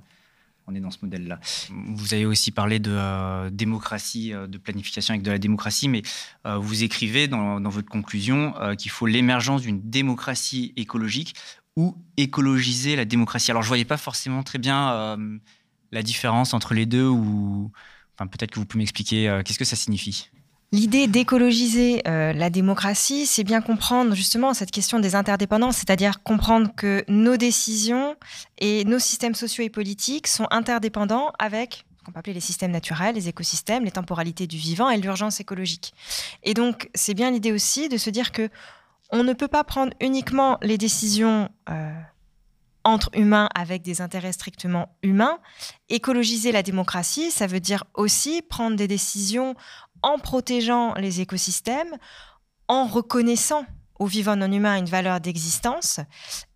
on 0.67 0.75
est 0.75 0.79
dans 0.79 0.91
ce 0.91 0.99
modèle-là. 1.01 1.39
Vous 1.69 2.13
avez 2.13 2.25
aussi 2.25 2.51
parlé 2.51 2.79
de 2.79 2.91
euh, 2.91 3.49
démocratie, 3.49 4.33
euh, 4.33 4.47
de 4.47 4.57
planification 4.57 5.13
avec 5.13 5.23
de 5.23 5.31
la 5.31 5.37
démocratie, 5.37 5.89
mais 5.89 6.03
euh, 6.45 6.57
vous 6.57 6.83
écrivez 6.83 7.27
dans, 7.27 7.59
votre 7.69 7.89
conclusion 7.89 8.53
qu'il 8.77 8.91
faut 8.91 9.07
l'émergence 9.07 9.63
d'une 9.63 9.89
démocratie 9.89 10.73
écologique 10.75 11.35
ou 11.75 11.97
écologiser 12.17 12.95
la 12.95 13.05
démocratie. 13.05 13.51
Alors 13.51 13.63
je 13.63 13.67
ne 13.67 13.69
voyais 13.69 13.85
pas 13.85 13.97
forcément 13.97 14.43
très 14.43 14.59
bien 14.59 15.17
la 15.91 16.03
différence 16.03 16.53
entre 16.53 16.73
les 16.73 16.85
deux, 16.85 17.07
ou 17.07 17.71
enfin, 18.13 18.27
peut-être 18.27 18.51
que 18.51 18.59
vous 18.59 18.65
pouvez 18.65 18.83
m'expliquer 18.83 19.41
qu'est-ce 19.43 19.57
que 19.57 19.65
ça 19.65 19.75
signifie? 19.75 20.29
L'idée 20.73 21.05
d'écologiser 21.05 22.01
euh, 22.07 22.33
la 22.33 22.49
démocratie, 22.49 23.27
c'est 23.27 23.43
bien 23.43 23.61
comprendre 23.61 24.15
justement 24.15 24.55
cette 24.55 24.71
question 24.71 24.99
des 24.99 25.13
interdépendances, 25.13 25.77
c'est-à-dire 25.77 26.23
comprendre 26.23 26.71
que 26.75 27.05
nos 27.07 27.37
décisions 27.37 28.15
et 28.57 28.83
nos 28.83 28.97
systèmes 28.97 29.35
sociaux 29.35 29.63
et 29.63 29.69
politiques 29.69 30.25
sont 30.25 30.47
interdépendants 30.49 31.31
avec 31.37 31.85
qu'on 32.03 32.11
peut 32.11 32.17
appeler 32.17 32.33
les 32.33 32.39
systèmes 32.39 32.71
naturels, 32.71 33.13
les 33.13 33.29
écosystèmes, 33.29 33.85
les 33.85 33.91
temporalités 33.91 34.47
du 34.47 34.57
vivant 34.57 34.89
et 34.89 34.97
l'urgence 34.97 35.39
écologique. 35.39 35.93
Et 36.41 36.55
donc, 36.55 36.89
c'est 36.95 37.13
bien 37.13 37.29
l'idée 37.29 37.51
aussi 37.51 37.87
de 37.87 37.97
se 37.97 38.09
dire 38.09 38.31
que 38.31 38.49
on 39.11 39.23
ne 39.23 39.33
peut 39.33 39.47
pas 39.47 39.63
prendre 39.63 39.93
uniquement 40.01 40.57
les 40.63 40.79
décisions 40.79 41.49
euh, 41.69 41.91
entre 42.83 43.09
humains 43.13 43.47
avec 43.53 43.83
des 43.83 44.01
intérêts 44.01 44.33
strictement 44.33 44.89
humains. 45.03 45.37
Écologiser 45.89 46.51
la 46.51 46.63
démocratie, 46.63 47.31
ça 47.31 47.47
veut 47.47 47.59
dire 47.59 47.83
aussi 47.93 48.41
prendre 48.41 48.75
des 48.75 48.87
décisions 48.87 49.55
en 50.03 50.19
protégeant 50.19 50.93
les 50.95 51.21
écosystèmes, 51.21 51.97
en 52.67 52.85
reconnaissant 52.85 53.65
aux 53.99 54.05
vivants 54.05 54.35
non 54.35 54.51
humains 54.51 54.77
une 54.77 54.85
valeur 54.85 55.19
d'existence 55.19 55.99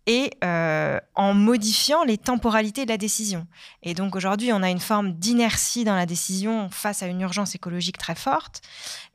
et 0.06 0.30
euh, 0.42 0.98
en 1.14 1.34
modifiant 1.34 2.02
les 2.02 2.18
temporalités 2.18 2.84
de 2.84 2.90
la 2.90 2.96
décision. 2.96 3.46
Et 3.82 3.94
donc 3.94 4.16
aujourd'hui, 4.16 4.52
on 4.52 4.62
a 4.62 4.70
une 4.70 4.80
forme 4.80 5.12
d'inertie 5.12 5.84
dans 5.84 5.94
la 5.94 6.06
décision 6.06 6.68
face 6.70 7.02
à 7.02 7.06
une 7.06 7.20
urgence 7.20 7.54
écologique 7.54 7.98
très 7.98 8.14
forte. 8.14 8.62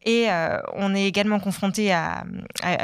Et 0.04 0.30
euh, 0.32 0.60
on 0.74 0.94
est 0.94 1.06
également 1.06 1.40
confronté 1.40 1.92
à, 1.92 2.26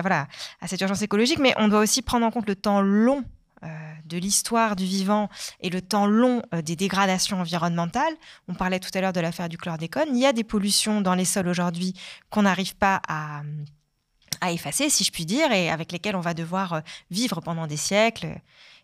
voilà, 0.02 0.28
à 0.60 0.68
cette 0.68 0.82
urgence 0.82 1.02
écologique, 1.02 1.40
mais 1.40 1.54
on 1.58 1.68
doit 1.68 1.80
aussi 1.80 2.02
prendre 2.02 2.26
en 2.26 2.32
compte 2.32 2.48
le 2.48 2.56
temps 2.56 2.82
long 2.82 3.24
de 4.10 4.18
l'histoire 4.18 4.76
du 4.76 4.86
vivant 4.86 5.30
et 5.62 5.70
le 5.70 5.82
temps 5.82 6.08
long 6.08 6.42
euh, 6.54 6.62
des 6.62 6.76
dégradations 6.76 7.40
environnementales. 7.40 8.14
On 8.48 8.56
parlait 8.56 8.80
tout 8.80 8.90
à 8.94 9.02
l'heure 9.02 9.14
de 9.14 9.20
l'affaire 9.20 9.50
du 9.50 9.58
chlordécone. 9.58 10.10
Il 10.10 10.20
y 10.20 10.26
a 10.26 10.34
des 10.34 10.44
pollutions 10.44 11.02
dans 11.02 11.16
les 11.16 11.26
sols 11.26 11.48
aujourd'hui 11.48 11.94
qu'on 12.30 12.42
n'arrive 12.42 12.76
pas 12.76 13.02
à, 13.08 13.42
effacer, 14.52 14.90
si 14.90 15.04
je 15.04 15.12
puis 15.12 15.26
dire, 15.26 15.52
et 15.52 15.70
avec 15.70 15.92
lesquelles 15.92 16.16
on 16.16 16.22
va 16.22 16.34
devoir 16.34 16.74
euh, 16.74 16.80
vivre 17.12 17.42
pendant 17.42 17.68
des 17.68 17.78
siècles 17.78 18.40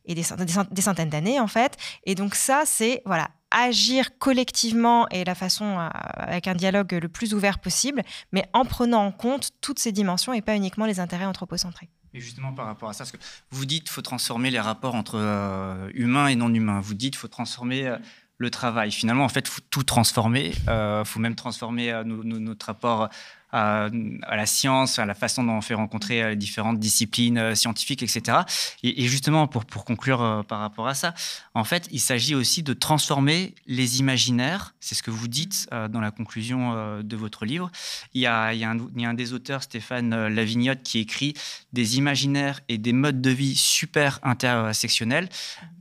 et 0.06 0.14
des, 0.14 0.24
centaines 0.24 1.10
d'années, 1.10 1.40
en 1.40 1.48
fait. 1.48 1.78
Et 2.06 2.14
donc 2.14 2.36
ça, 2.36 2.64
c'est 2.66 3.02
voilà, 3.06 3.30
agir 3.50 4.20
collectivement 4.20 5.08
et 5.10 5.24
la 5.24 5.34
façon 5.34 5.80
avec 6.14 6.48
un 6.48 6.54
dialogue 6.54 6.92
le 6.92 7.10
plus 7.10 7.34
ouvert 7.34 7.58
possible, 7.58 8.04
mais 8.32 8.46
en 8.54 8.66
prenant 8.66 9.04
en 9.04 9.12
compte 9.12 9.50
toutes 9.62 9.80
ces 9.80 9.92
dimensions 9.92 10.34
et 10.34 10.44
pas 10.44 10.56
uniquement 10.56 10.86
les 10.86 11.00
intérêts 11.00 11.26
anthropocentrés. 11.26 11.90
Et 12.16 12.22
justement 12.22 12.54
par 12.54 12.66
rapport 12.66 12.88
à 12.88 12.94
ça, 12.94 13.00
parce 13.00 13.12
que 13.12 13.18
vous 13.52 13.66
dites 13.66 13.90
faut 13.90 14.02
transformer 14.02 14.50
les 14.50 14.60
rapports 14.60 14.96
entre 14.96 15.16
euh, 15.18 15.90
humains 15.94 16.28
et 16.28 16.36
non 16.36 16.52
humains. 16.54 16.80
Vous 16.80 16.94
dites 16.94 17.18
faut 17.18 17.28
transformer 17.28 17.88
euh, 17.88 17.98
le 18.38 18.50
travail. 18.50 18.90
Finalement, 18.94 19.26
en 19.26 19.30
fait, 19.30 19.50
faut 19.50 19.62
tout 19.70 19.84
transformer. 19.84 20.54
Il 20.56 20.70
euh, 20.70 21.04
faut 21.04 21.20
même 21.20 21.36
transformer 21.36 22.02
notre 22.06 22.68
rapport 22.68 23.10
à, 23.56 24.36
la 24.36 24.46
science, 24.46 25.00
à 25.00 25.06
la 25.06 25.14
façon 25.14 25.44
dont 25.44 25.54
on 25.54 25.62
fait 25.62 25.76
rencontrer 25.76 26.22
euh, 26.22 26.36
différentes 26.36 26.78
disciplines 26.78 27.38
euh, 27.38 27.56
scientifiques, 27.56 28.04
etc. 28.04 28.40
Et, 28.84 29.08
justement, 29.08 29.48
pour, 29.48 29.64
pour 29.64 29.86
conclure 29.86 30.22
euh, 30.22 30.44
par 30.44 30.60
rapport 30.60 30.88
à 30.88 30.94
ça, 30.94 31.14
en 31.54 31.64
fait, 31.64 31.88
il 31.92 32.02
s'agit 32.02 32.36
aussi 32.36 32.64
de 32.64 32.74
transformer 32.74 33.56
les 33.66 34.00
imaginaires. 34.00 34.76
C'est 34.82 34.96
ce 34.96 35.04
que 35.04 35.12
vous 35.12 35.28
dites 35.28 35.68
dans 35.90 36.02
la 36.02 36.12
conclusion 36.12 37.02
de 37.02 37.16
votre 37.16 37.46
livre. 37.46 37.72
Il 38.14 38.22
y 38.22 38.26
a, 38.26 38.48
un, 38.48 38.54
il 38.54 39.02
y 39.02 39.06
a 39.06 39.10
un 39.10 39.14
des 39.14 39.34
auteurs, 39.34 39.64
Stéphane 39.64 40.28
Lavignotte, 40.28 40.84
qui 40.84 41.00
écrit 41.00 41.34
des 41.74 41.98
imaginaires 41.98 42.60
et 42.68 42.78
des 42.78 42.94
modes 42.94 43.22
de 43.22 43.30
vie 43.30 43.56
super 43.56 44.20
intersectionnels. 44.24 45.30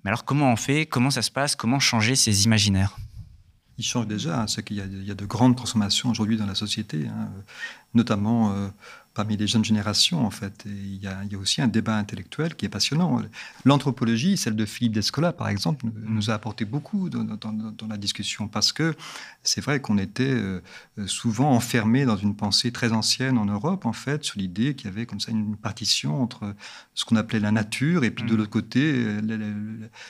Mais 0.05 0.11
alors, 0.11 0.25
comment 0.25 0.53
on 0.53 0.57
fait? 0.57 0.87
Comment 0.87 1.11
ça 1.11 1.23
se 1.23 1.31
passe? 1.31 1.57
Comment 1.57 1.81
changer 1.81 2.15
ces 2.15 2.45
imaginaires? 2.45 2.97
Il 3.79 3.85
change 3.85 4.07
déjà. 4.07 4.41
Hein, 4.41 4.47
qu'il 4.63 4.77
y, 4.77 5.07
y, 5.07 5.11
a 5.11 5.15
de 5.15 5.27
grandes 5.27 5.57
transformations 5.57 6.11
aujourd'hui 6.11 6.37
dans 6.37 6.47
la 6.47 6.55
société, 6.55 7.07
hein, 7.09 7.31
notamment 7.95 8.53
euh, 8.53 8.69
parmi 9.15 9.37
les 9.37 9.47
jeunes 9.47 9.65
générations, 9.65 10.27
en 10.27 10.31
fait. 10.31 10.65
Et 10.67 10.71
il, 10.71 11.03
y 11.03 11.07
a, 11.07 11.39
aussi 11.39 11.63
un 11.63 11.69
débat 11.69 11.97
intellectuel 11.97 12.57
qui 12.57 12.67
est 12.67 12.69
passionnant. 12.69 13.23
L'anthropologie, 13.65 14.37
celle 14.37 14.57
de 14.57 14.67
Philippe 14.67 14.93
Descola, 14.93 15.33
par 15.33 15.49
exemple, 15.49 15.87
nous 16.05 16.31
a 16.31 16.35
apporté 16.35 16.65
beaucoup 16.65 17.09
dans, 17.09 17.89
la 17.89 17.97
discussion, 17.97 18.49
parce 18.49 18.73
que 18.73 18.95
c'est 19.45 19.61
vrai 19.61 19.81
qu'on 19.81 19.99
était 19.99 20.25
euh, 20.25 20.61
souvent 21.07 21.53
enfermé 21.53 22.05
dans 22.05 22.17
une 22.17 22.35
pensée 22.35 22.73
très 22.73 22.93
ancienne 22.93 23.39
en 23.39 23.45
Europe, 23.45 23.87
en 23.87 23.93
fait, 23.93 24.25
sur 24.25 24.39
l'idée 24.39 24.75
qu'il 24.75 24.91
y 24.91 24.93
avait 24.93 25.07
comme 25.07 25.21
ça 25.21 25.31
une 25.31 25.57
partition 25.57 26.21
entre 26.21 26.55
ce 26.95 27.05
qu'on 27.05 27.17
appelait 27.17 27.41
la 27.41 27.53
nature 27.53 28.03
et 28.03 28.11
puis 28.11 28.25
de 28.25 28.35
mmh. 28.35 28.37
l'autre 28.37 28.51
côté 28.51 28.81
euh, 28.95 29.21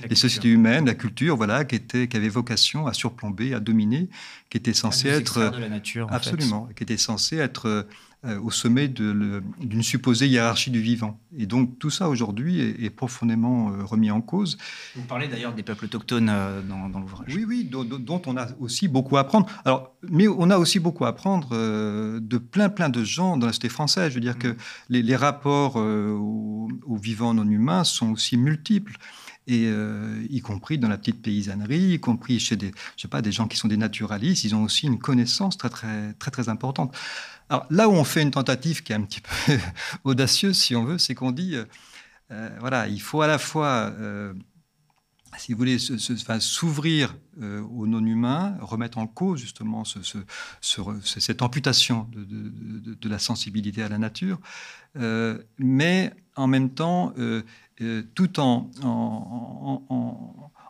les, 0.08 0.16
sociétés 0.16 0.48
humaines, 0.48 0.86
la 0.86 0.94
culture, 0.94 1.36
voilà, 1.36 1.64
qui, 1.66 1.74
était, 1.74 2.08
qui 2.08 2.16
avait 2.16 2.28
vocation 2.30 2.86
à 2.86 2.94
surplomber, 2.94 3.52
à 3.52 3.60
dominer, 3.60 4.08
qui 4.48 4.56
était 4.56 4.72
censé 4.72 5.08
être... 5.08 5.50
De 5.50 5.58
la 5.58 5.68
nature, 5.68 6.06
absolument, 6.10 6.68
qui 6.74 6.84
était 6.84 6.96
censé 6.96 7.36
être 7.36 7.66
euh, 7.66 7.82
au 8.42 8.50
sommet 8.50 8.88
d'une 8.88 9.82
supposée 9.82 10.28
hiérarchie 10.28 10.70
du 10.70 10.80
vivant. 10.80 11.20
Et 11.36 11.46
donc 11.46 11.78
tout 11.78 11.90
ça 11.90 12.08
aujourd'hui 12.08 12.60
est, 12.60 12.90
profondément 12.90 13.72
euh, 13.72 13.84
remis 13.84 14.10
en 14.10 14.20
cause. 14.20 14.56
Vous 14.94 15.02
parlez 15.02 15.26
d'ailleurs 15.26 15.52
des 15.52 15.62
peuples 15.62 15.86
autochtones 15.86 16.28
euh, 16.30 16.62
dans, 16.62 16.98
l'ouvrage. 16.98 17.26
Oui, 17.34 17.44
oui, 17.46 17.64
dont, 17.64 18.22
on 18.26 18.36
a 18.36 18.48
aussi 18.60 18.88
beaucoup 18.88 19.16
à 19.16 19.20
apprendre. 19.20 19.46
Alors, 19.64 19.94
mais 20.08 20.28
on 20.28 20.48
a 20.50 20.58
aussi 20.58 20.78
beaucoup 20.78 21.04
à 21.04 21.08
apprendre 21.08 21.50
de 21.50 22.38
plein, 22.38 22.68
plein 22.68 22.88
de 22.88 23.02
gens 23.02 23.36
dans 23.36 23.46
la 23.46 23.52
société 23.52 23.68
française. 23.68 24.10
Je 24.10 24.14
veux 24.14 24.20
dire 24.20 24.38
que 24.38 24.48
mm. 24.48 24.56
les, 24.90 25.16
rapports 25.16 25.76
aux, 25.76 26.68
vivants 26.96 27.34
non 27.34 27.48
humains 27.48 27.84
sont 27.84 28.12
aussi 28.12 28.36
multiples 28.36 28.96
et 29.46 29.70
y 30.30 30.40
compris 30.40 30.78
dans 30.78 30.88
la 30.88 30.96
petite 30.96 31.20
paysannerie, 31.20 31.94
y 31.94 32.00
compris 32.00 32.40
chez 32.40 32.56
des, 32.56 32.72
je 32.96 33.02
sais 33.02 33.08
pas, 33.08 33.20
des 33.20 33.32
gens 33.32 33.46
qui 33.46 33.56
sont 33.56 33.68
des 33.68 33.76
naturalistes, 33.76 34.44
ils 34.44 34.54
ont 34.54 34.62
aussi 34.62 34.86
une 34.86 34.98
connaissance 34.98 35.58
très 35.58 35.68
très 35.68 36.14
très 36.14 36.30
très 36.30 36.48
importante. 36.48 36.94
Alors 37.48 37.66
là 37.70 37.88
où 37.88 37.92
on 37.92 38.04
fait 38.04 38.22
une 38.22 38.30
tentative 38.30 38.82
qui 38.82 38.92
est 38.92 38.96
un 38.96 39.02
petit 39.02 39.20
peu 39.20 39.58
audacieuse, 40.04 40.58
si 40.58 40.74
on 40.74 40.84
veut, 40.84 40.98
c'est 40.98 41.14
qu'on 41.14 41.32
dit, 41.32 41.56
euh, 41.56 41.64
euh, 42.30 42.48
voilà, 42.60 42.88
il 42.88 43.00
faut 43.00 43.22
à 43.22 43.26
la 43.26 43.38
fois, 43.38 43.92
euh, 43.98 44.32
si 45.36 45.52
vous 45.52 45.58
voulez, 45.58 45.78
s'ouvrir 45.78 47.16
aux 47.40 47.88
non-humains, 47.88 48.56
remettre 48.60 48.98
en 48.98 49.08
cause 49.08 49.40
justement 49.40 49.82
cette 50.62 51.42
amputation 51.42 52.08
de, 52.12 53.08
la 53.08 53.18
sensibilité 53.18 53.82
à 53.82 53.88
la 53.88 53.98
nature, 53.98 54.38
mais 55.58 56.14
en 56.36 56.46
même 56.46 56.70
temps, 56.70 57.12
tout 58.14 58.40
en, 58.40 58.70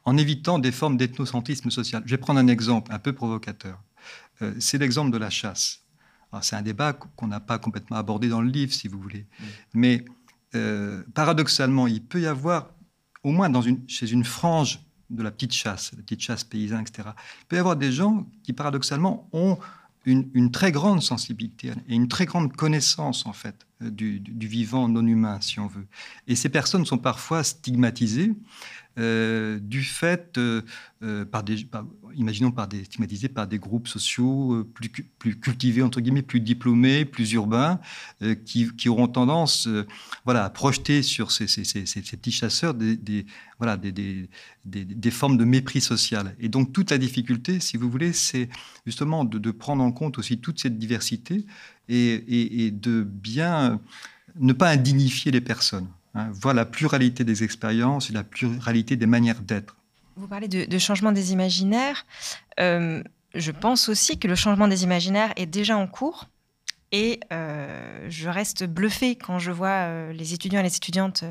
en 0.04 0.16
évitant 0.16 0.58
des 0.58 0.72
formes 0.72 0.96
d'ethnocentrisme 0.96 1.70
social. 1.70 2.02
Je 2.06 2.10
vais 2.10 2.20
prendre 2.20 2.40
un 2.40 2.48
exemple 2.48 2.92
un 2.92 2.98
peu 2.98 3.12
provocateur. 3.12 3.82
c'est 4.58 4.78
l'exemple 4.78 5.10
de 5.10 5.18
la 5.18 5.30
chasse 5.30 5.84
c'est 6.42 6.56
un 6.56 6.62
débat 6.62 6.92
qu'on 6.92 7.26
n'a 7.26 7.40
pas 7.40 7.58
complètement 7.58 7.96
abordé 7.96 8.28
dans 8.28 8.40
le 8.40 8.48
livre, 8.48 8.72
si 8.72 8.88
vous 8.88 8.98
voulez. 8.98 9.26
Mais 9.72 10.04
euh, 10.54 11.02
paradoxalement, 11.14 11.86
il 11.86 12.02
peut 12.02 12.20
y 12.20 12.26
avoir, 12.26 12.70
au 13.22 13.32
moins 13.32 13.50
dans 13.50 13.62
une, 13.62 13.88
chez 13.88 14.10
une 14.10 14.24
frange 14.24 14.80
de 15.10 15.22
la 15.22 15.30
petite 15.30 15.52
chasse, 15.52 15.92
la 15.96 16.02
petite 16.02 16.20
chasse 16.20 16.44
paysanne, 16.44 16.82
etc., 16.82 17.08
il 17.42 17.46
peut 17.46 17.56
y 17.56 17.58
avoir 17.58 17.76
des 17.76 17.92
gens 17.92 18.26
qui, 18.42 18.52
paradoxalement, 18.52 19.28
ont 19.32 19.58
une, 20.06 20.50
très 20.50 20.72
grande 20.72 21.02
sensibilité 21.02 21.72
et 21.88 21.94
une 21.94 22.08
très 22.08 22.26
grande 22.26 22.54
connaissance, 22.54 23.26
en 23.26 23.32
fait, 23.32 23.66
du, 23.80 24.20
du, 24.20 24.46
vivant 24.46 24.88
non 24.88 25.06
humain, 25.06 25.38
si 25.40 25.60
on 25.60 25.66
veut. 25.66 25.86
Et 26.26 26.36
ces 26.36 26.48
personnes 26.48 26.84
sont 26.84 26.98
parfois 26.98 27.42
stigmatisées 27.42 28.32
euh, 28.96 29.58
du 29.60 29.82
fait, 29.82 30.38
euh, 30.38 30.62
euh, 31.02 31.24
imaginons 32.14 32.52
par 32.52 32.68
des, 32.68 32.84
stigmatisés 32.84 33.28
par 33.28 33.48
des 33.48 33.58
groupes 33.58 33.88
sociaux 33.88 34.64
plus, 34.72 34.88
cultivés, 35.40 35.82
entre 35.82 36.00
guillemets, 36.00 36.22
plus 36.22 36.40
diplômés, 36.40 37.04
plus 37.04 37.32
urbains, 37.32 37.80
qui, 38.44 38.88
auront 38.88 39.08
tendance 39.08 39.68
voilà, 40.24 40.44
à 40.44 40.50
projeter 40.50 41.02
sur 41.02 41.32
ces, 41.32 41.46
petits 41.46 42.30
chasseurs 42.30 42.74
des, 42.74 43.26
voilà, 43.58 43.76
des, 43.76 44.28
des, 44.64 45.10
formes 45.10 45.36
de 45.36 45.44
mépris 45.44 45.80
social. 45.80 46.36
Et 46.38 46.48
donc 46.48 46.72
toute 46.72 46.90
la 46.90 46.98
difficulté, 46.98 47.58
si 47.58 47.76
vous 47.76 47.90
voulez, 47.90 48.12
c'est 48.12 48.48
justement 48.86 49.24
de, 49.24 49.50
prendre 49.50 49.82
en 49.82 49.90
compte 49.90 50.18
aussi 50.18 50.38
toute 50.38 50.60
cette 50.60 50.78
diversité 50.78 51.46
et, 51.88 52.14
et, 52.14 52.66
et 52.66 52.70
de 52.70 53.02
bien 53.02 53.80
ne 54.38 54.52
pas 54.52 54.70
indignifier 54.70 55.32
les 55.32 55.40
personnes. 55.40 55.88
Hein, 56.14 56.30
la 56.52 56.64
pluralité 56.64 57.24
des 57.24 57.42
expériences 57.42 58.10
et 58.10 58.12
la 58.12 58.22
pluralité 58.22 58.96
des 58.96 59.06
manières 59.06 59.40
d'être. 59.40 59.76
Vous 60.16 60.28
parlez 60.28 60.46
de, 60.46 60.78
changement 60.78 61.10
des 61.10 61.32
imaginaires. 61.32 62.06
Euh, 62.60 63.02
je 63.34 63.50
pense 63.50 63.88
aussi 63.88 64.18
que 64.18 64.28
le 64.28 64.36
changement 64.36 64.68
des 64.68 64.84
imaginaires 64.84 65.32
est 65.34 65.46
déjà 65.46 65.76
en 65.76 65.88
cours. 65.88 66.26
Et 66.92 67.18
euh, 67.32 68.06
je 68.08 68.28
reste 68.28 68.62
bluffée 68.62 69.16
quand 69.16 69.40
je 69.40 69.50
vois 69.50 69.88
euh, 69.88 70.12
les 70.12 70.32
étudiants 70.32 70.60
et 70.60 70.62
les 70.62 70.76
étudiantes 70.76 71.24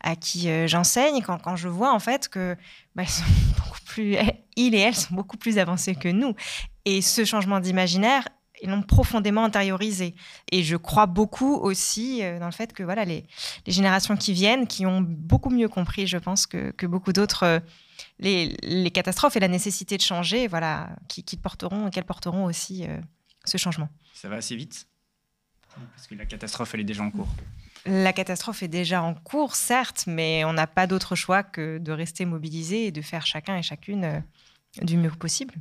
à 0.00 0.14
qui 0.14 0.48
j'enseigne, 0.68 1.22
quand, 1.22 1.38
quand, 1.38 1.56
je 1.56 1.66
vois 1.66 1.92
en 1.92 1.98
fait 1.98 2.28
que 2.28 2.56
bah, 2.94 3.02
ils, 3.02 3.08
sont 3.08 3.24
beaucoup 3.56 3.80
plus, 3.86 4.16
ils 4.54 4.74
et 4.76 4.78
elles 4.78 4.94
sont 4.94 5.16
beaucoup 5.16 5.36
plus 5.36 5.58
avancés 5.58 5.96
que 5.96 6.08
nous. 6.08 6.36
Et 6.84 7.02
ce 7.02 7.24
changement 7.24 7.58
d'imaginaire, 7.58 8.28
ils 8.62 8.70
l'ont 8.70 8.82
profondément 8.82 9.44
intériorisé. 9.44 10.14
Et 10.52 10.62
je 10.62 10.76
crois 10.76 11.06
beaucoup 11.06 11.54
aussi 11.56 12.22
dans 12.40 12.46
le 12.46 12.52
fait 12.52 12.72
que 12.72 12.82
voilà, 12.82 13.04
les, 13.04 13.26
les, 13.66 13.72
générations 13.72 14.16
qui 14.16 14.32
viennent, 14.32 14.66
qui 14.66 14.86
ont 14.86 15.00
beaucoup 15.00 15.50
mieux 15.50 15.68
compris, 15.68 16.06
je 16.06 16.18
pense, 16.18 16.46
que, 16.46 16.70
que 16.70 16.86
beaucoup 16.86 17.12
d'autres, 17.12 17.62
les, 18.18 18.56
les, 18.62 18.90
catastrophes 18.90 19.36
et 19.36 19.40
la 19.40 19.48
nécessité 19.48 19.96
de 19.96 20.02
changer, 20.02 20.46
voilà, 20.46 20.90
qui, 21.08 21.22
qui 21.22 21.36
porteront, 21.36 21.90
qu'elles 21.90 22.04
porteront 22.04 22.44
aussi 22.44 22.86
ce 23.44 23.58
changement. 23.58 23.88
Ça 24.14 24.28
va 24.28 24.36
assez 24.36 24.56
vite? 24.56 24.86
Parce 25.94 26.06
que 26.06 26.14
la 26.14 26.26
catastrophe, 26.26 26.74
elle 26.74 26.80
est 26.80 26.84
déjà 26.84 27.02
en 27.02 27.10
cours. 27.10 27.28
La 27.84 28.12
catastrophe 28.12 28.62
est 28.62 28.68
déjà 28.68 29.02
en 29.02 29.14
cours, 29.14 29.54
certes, 29.54 30.04
mais 30.06 30.44
on 30.44 30.52
n'a 30.52 30.66
pas 30.66 30.86
d'autre 30.86 31.14
choix 31.14 31.42
que 31.42 31.78
de 31.78 31.92
rester 31.92 32.24
mobilisé 32.24 32.86
et 32.86 32.90
de 32.90 33.00
faire 33.00 33.26
chacun 33.26 33.56
et 33.56 33.62
chacune 33.62 34.04
euh, 34.04 34.20
du 34.82 34.96
mieux 34.96 35.10
possible. 35.10 35.54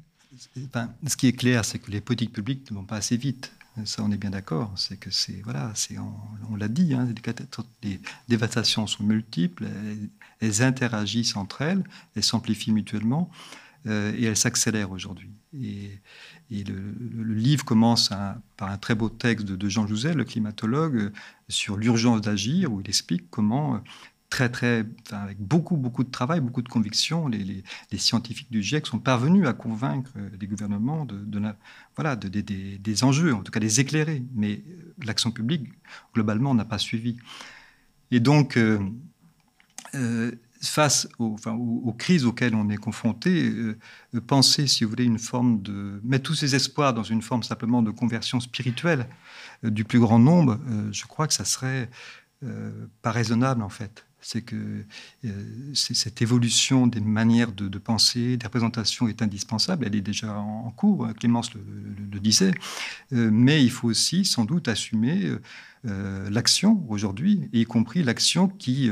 Ce 1.07 1.15
qui 1.15 1.27
est 1.27 1.33
clair, 1.33 1.65
c'est 1.65 1.79
que 1.79 1.91
les 1.91 2.01
politiques 2.01 2.33
publiques 2.33 2.69
ne 2.71 2.75
vont 2.75 2.83
pas 2.83 2.97
assez 2.97 3.17
vite. 3.17 3.51
Ça, 3.83 4.03
on 4.03 4.11
est 4.11 4.17
bien 4.17 4.29
d'accord. 4.29 4.71
C'est 4.77 4.97
que 4.97 5.11
c'est 5.11 5.41
voilà, 5.43 5.71
c'est 5.75 5.97
on, 5.97 6.55
l'a 6.55 6.69
dit, 6.69 6.93
hein, 6.93 7.07
les, 7.83 7.99
dévastations 8.29 8.87
sont 8.87 9.03
multiples, 9.03 9.67
elles, 10.39 10.61
interagissent 10.61 11.35
entre 11.35 11.61
elles, 11.61 11.83
elles 12.15 12.23
s'amplifient 12.23 12.71
mutuellement 12.71 13.29
euh, 13.87 14.13
et 14.17 14.23
elles 14.23 14.37
s'accélèrent 14.37 14.91
aujourd'hui. 14.91 15.29
Et, 15.61 15.99
le, 16.51 17.33
livre 17.33 17.65
commence 17.65 18.11
par 18.55 18.69
un 18.69 18.77
très 18.77 18.95
beau 18.95 19.09
texte 19.09 19.45
de, 19.45 19.69
Jean 19.69 19.87
Jouzel, 19.87 20.15
le 20.15 20.23
climatologue, 20.23 21.11
sur 21.49 21.75
l'urgence 21.75 22.21
d'agir, 22.21 22.71
où 22.71 22.79
il 22.79 22.87
explique 22.87 23.29
comment, 23.29 23.81
euh, 24.25 24.49
très, 24.49 24.49
très, 24.49 24.85
avec 25.11 25.39
beaucoup, 25.39 25.77
beaucoup 25.77 26.03
de 26.03 26.11
travail, 26.11 26.41
beaucoup 26.41 26.61
de 26.61 26.69
conviction, 26.69 27.27
les, 27.27 27.63
scientifiques 27.97 28.51
du 28.51 28.61
GIEC 28.61 28.85
sont 28.85 28.99
parvenus 28.99 29.47
à 29.47 29.53
convaincre 29.53 30.11
euh, 30.17 30.29
les 30.39 30.47
gouvernements 30.47 31.05
de, 31.05 31.41
voilà, 31.95 32.15
des 32.15 33.03
enjeux, 33.03 33.33
en 33.33 33.43
tout 33.43 33.51
cas 33.51 33.59
les 33.59 33.79
éclairer. 33.79 34.23
Mais 34.33 34.63
l'action 35.03 35.31
publique, 35.31 35.69
globalement, 36.13 36.53
n'a 36.53 36.65
pas 36.65 36.79
suivi. 36.79 37.17
Et 38.11 38.19
donc, 38.19 38.57
face 40.65 41.07
aux, 41.19 41.93
crises 41.97 42.25
auxquelles 42.25 42.55
on 42.55 42.69
est 42.69 42.77
confronté, 42.77 43.49
euh, 43.49 43.77
penser, 44.27 44.67
si 44.67 44.83
vous 44.83 44.89
voulez, 44.89 45.05
une 45.05 45.19
forme 45.19 45.61
de 45.61 46.01
mettre 46.03 46.23
tous 46.23 46.35
ces 46.35 46.55
espoirs 46.55 46.93
dans 46.93 47.03
une 47.03 47.21
forme 47.21 47.43
simplement 47.43 47.81
de 47.81 47.91
conversion 47.91 48.39
spirituelle 48.39 49.07
euh, 49.63 49.69
du 49.69 49.83
plus 49.85 49.99
grand 49.99 50.19
nombre, 50.19 50.59
euh, 50.69 50.91
je 50.91 51.05
crois 51.05 51.27
que 51.27 51.33
ça 51.33 51.45
serait 51.45 51.89
pas 53.01 53.11
raisonnable 53.11 53.63
en 53.63 53.69
fait 53.69 54.05
c'est 54.27 54.41
que 54.41 54.83
cette 55.73 56.21
évolution 56.23 56.87
des 56.87 56.99
manières 56.99 57.51
de, 57.51 57.77
penser, 57.77 58.37
des 58.37 58.45
représentations 58.45 59.07
est 59.07 59.21
indispensable. 59.21 59.85
Elle 59.85 59.95
est 59.95 60.01
déjà 60.01 60.33
en, 60.39 60.71
cours, 60.71 61.07
Clémence 61.19 61.51
le, 61.53 62.19
disait. 62.19 62.53
mais 63.11 63.63
il 63.63 63.69
faut 63.69 63.87
aussi 63.87 64.25
sans 64.25 64.45
doute 64.45 64.67
assumer 64.67 65.37
euh, 65.87 66.29
l'action 66.31 66.83
aujourd'hui, 66.89 67.47
y 67.53 67.63
compris 67.65 68.01
l'action 68.01 68.47
qui, 68.47 68.89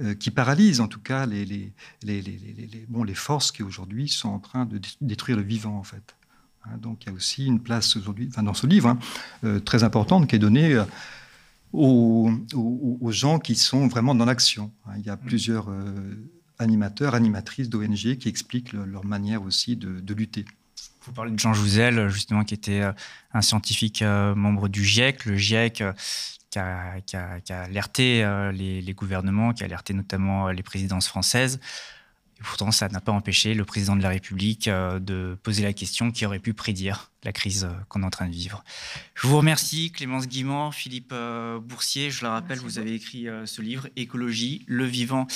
euh, 0.00 0.14
qui 0.14 0.30
paralyse 0.30 0.82
en 0.82 0.88
tout 0.88 1.00
cas 1.00 1.24
les, 1.24 1.46
les, 1.46 1.72
les, 2.02 2.22
les 2.22 3.14
forces 3.14 3.50
qui 3.50 3.62
aujourd'hui 3.62 4.08
sont 4.08 4.28
en 4.28 4.40
train 4.40 4.66
de 4.66 4.78
détruire 5.00 5.38
le 5.38 5.42
vivant 5.42 5.78
en 5.78 5.84
fait. 5.84 6.16
Hein, 6.64 6.76
donc 6.76 7.04
il 7.04 7.06
y 7.08 7.12
a 7.12 7.14
aussi 7.14 7.46
une 7.46 7.60
place 7.60 7.96
aujourd'hui, 7.96 8.28
enfin, 8.30 8.42
dans 8.42 8.52
ce 8.52 8.66
livre, 8.66 8.90
hein, 8.90 8.98
euh, 9.44 9.58
très 9.58 9.84
importante 9.84 10.28
qui 10.28 10.36
est 10.36 10.40
donnée 10.40 10.78
aux, 11.74 12.30
aux, 12.54 13.10
gens 13.10 13.38
qui 13.38 13.54
sont 13.56 13.88
vraiment 13.88 14.14
dans 14.14 14.24
l'action. 14.24 14.72
Il 14.96 15.04
y 15.04 15.10
a 15.10 15.16
mmh. 15.16 15.26
plusieurs 15.26 15.68
animateurs, 16.58 17.14
animatrices 17.14 17.68
d'ONG 17.68 18.16
qui 18.16 18.28
expliquent 18.28 18.72
leur 18.72 19.04
manière 19.04 19.42
aussi 19.42 19.76
de, 19.76 20.00
de 20.00 20.14
lutter. 20.14 20.44
Vous 21.06 21.12
parlez 21.12 21.32
de 21.32 21.38
Jean 21.38 21.52
Jouzel, 21.52 22.08
justement, 22.08 22.44
qui 22.44 22.54
était 22.54 22.82
un 23.32 23.42
scientifique 23.42 24.02
membre 24.02 24.68
du 24.68 24.84
GIEC. 24.84 25.26
Le 25.26 25.36
GIEC, 25.36 25.82
qui 27.06 27.16
a, 27.16 27.62
alerté 27.62 28.24
euh, 28.24 28.52
les, 28.52 28.94
gouvernements, 28.94 29.52
qui 29.52 29.62
a 29.62 29.66
alerté 29.66 29.94
notamment 29.94 30.48
euh, 30.48 30.52
les 30.52 30.62
présidences 30.62 31.08
françaises. 31.08 31.60
Et 32.38 32.42
pourtant, 32.42 32.70
ça 32.70 32.88
n'a 32.88 33.00
pas 33.00 33.12
empêché 33.12 33.54
le 33.54 33.64
président 33.64 33.96
de 33.96 34.02
la 34.02 34.08
République 34.08 34.68
euh, 34.68 34.98
de 34.98 35.36
poser 35.42 35.62
la 35.62 35.72
question 35.72 36.10
qui 36.10 36.26
aurait 36.26 36.38
pu 36.38 36.54
prédire 36.54 37.10
la 37.22 37.32
crise 37.32 37.68
qu'on 37.88 38.02
est 38.02 38.06
en 38.06 38.10
train 38.10 38.26
de 38.26 38.32
vivre. 38.32 38.64
Je 39.14 39.26
vous 39.26 39.36
remercie, 39.36 39.90
Clémence 39.90 40.28
Guimand, 40.28 40.72
Philippe 40.72 41.14
Boursier. 41.62 42.10
Je 42.10 42.22
le 42.22 42.28
rappelle, 42.28 42.58
vous 42.58 42.78
avez 42.78 42.94
écrit 42.94 43.28
ce 43.46 43.62
livre, 43.62 43.88
Écologie, 43.96 44.62
le 44.66 44.84
vivant 44.84 45.26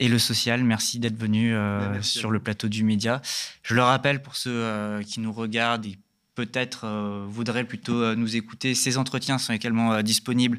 et 0.00 0.08
le 0.08 0.18
social. 0.18 0.64
Merci 0.64 0.98
d'être 0.98 1.16
venu 1.16 1.54
sur 2.02 2.32
le 2.32 2.40
plateau 2.40 2.66
du 2.66 2.82
média. 2.82 3.22
Je 3.62 3.76
le 3.76 3.82
rappelle 3.82 4.22
pour 4.22 4.34
ceux 4.34 5.00
qui 5.06 5.20
nous 5.20 5.32
regardent 5.32 5.86
et 5.86 5.98
peut-être 6.34 6.84
euh, 6.84 7.26
voudraient 7.28 7.64
plutôt 7.64 8.02
euh, 8.02 8.14
nous 8.14 8.36
écouter, 8.36 8.74
ces 8.74 8.96
entretiens 8.96 9.38
sont 9.38 9.52
également 9.52 9.92
euh, 9.92 10.02
disponibles 10.02 10.58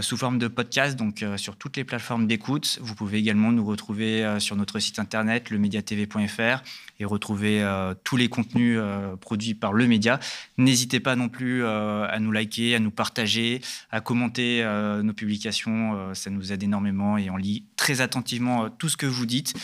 sous 0.00 0.16
forme 0.16 0.38
de 0.38 0.46
podcast, 0.46 0.96
donc 0.96 1.24
sur 1.36 1.56
toutes 1.56 1.76
les 1.76 1.84
plateformes 1.84 2.26
d'écoute. 2.26 2.78
Vous 2.80 2.94
pouvez 2.94 3.18
également 3.18 3.50
nous 3.50 3.64
retrouver 3.64 4.36
sur 4.38 4.54
notre 4.56 4.78
site 4.78 4.98
internet, 4.98 5.50
lemediatv.fr, 5.50 6.62
et 7.00 7.04
retrouver 7.04 7.66
tous 8.04 8.16
les 8.16 8.28
contenus 8.28 8.78
produits 9.20 9.54
par 9.54 9.72
le 9.72 9.86
média. 9.88 10.20
N'hésitez 10.58 11.00
pas 11.00 11.16
non 11.16 11.28
plus 11.28 11.66
à 11.66 12.16
nous 12.20 12.30
liker, 12.30 12.76
à 12.76 12.78
nous 12.78 12.92
partager, 12.92 13.60
à 13.90 14.00
commenter 14.00 14.64
nos 15.02 15.12
publications. 15.12 16.14
ça 16.14 16.30
nous 16.30 16.52
aide 16.52 16.62
énormément 16.62 17.18
et 17.18 17.28
on 17.30 17.36
lit 17.36 17.64
très 17.76 18.00
attentivement 18.00 18.70
tout 18.70 18.88
ce 18.88 18.96
que 18.96 19.06
vous 19.06 19.26
dites. 19.26 19.54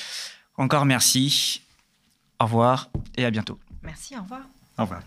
Encore 0.57 0.87
merci. 0.87 1.63
Au 2.41 2.45
revoir 2.45 2.91
et 3.17 3.25
à 3.25 3.31
bientôt. 3.31 3.59
Merci, 3.83 4.17
au 4.17 4.23
revoir. 4.23 4.43
Au 4.79 4.83
revoir. 4.83 5.03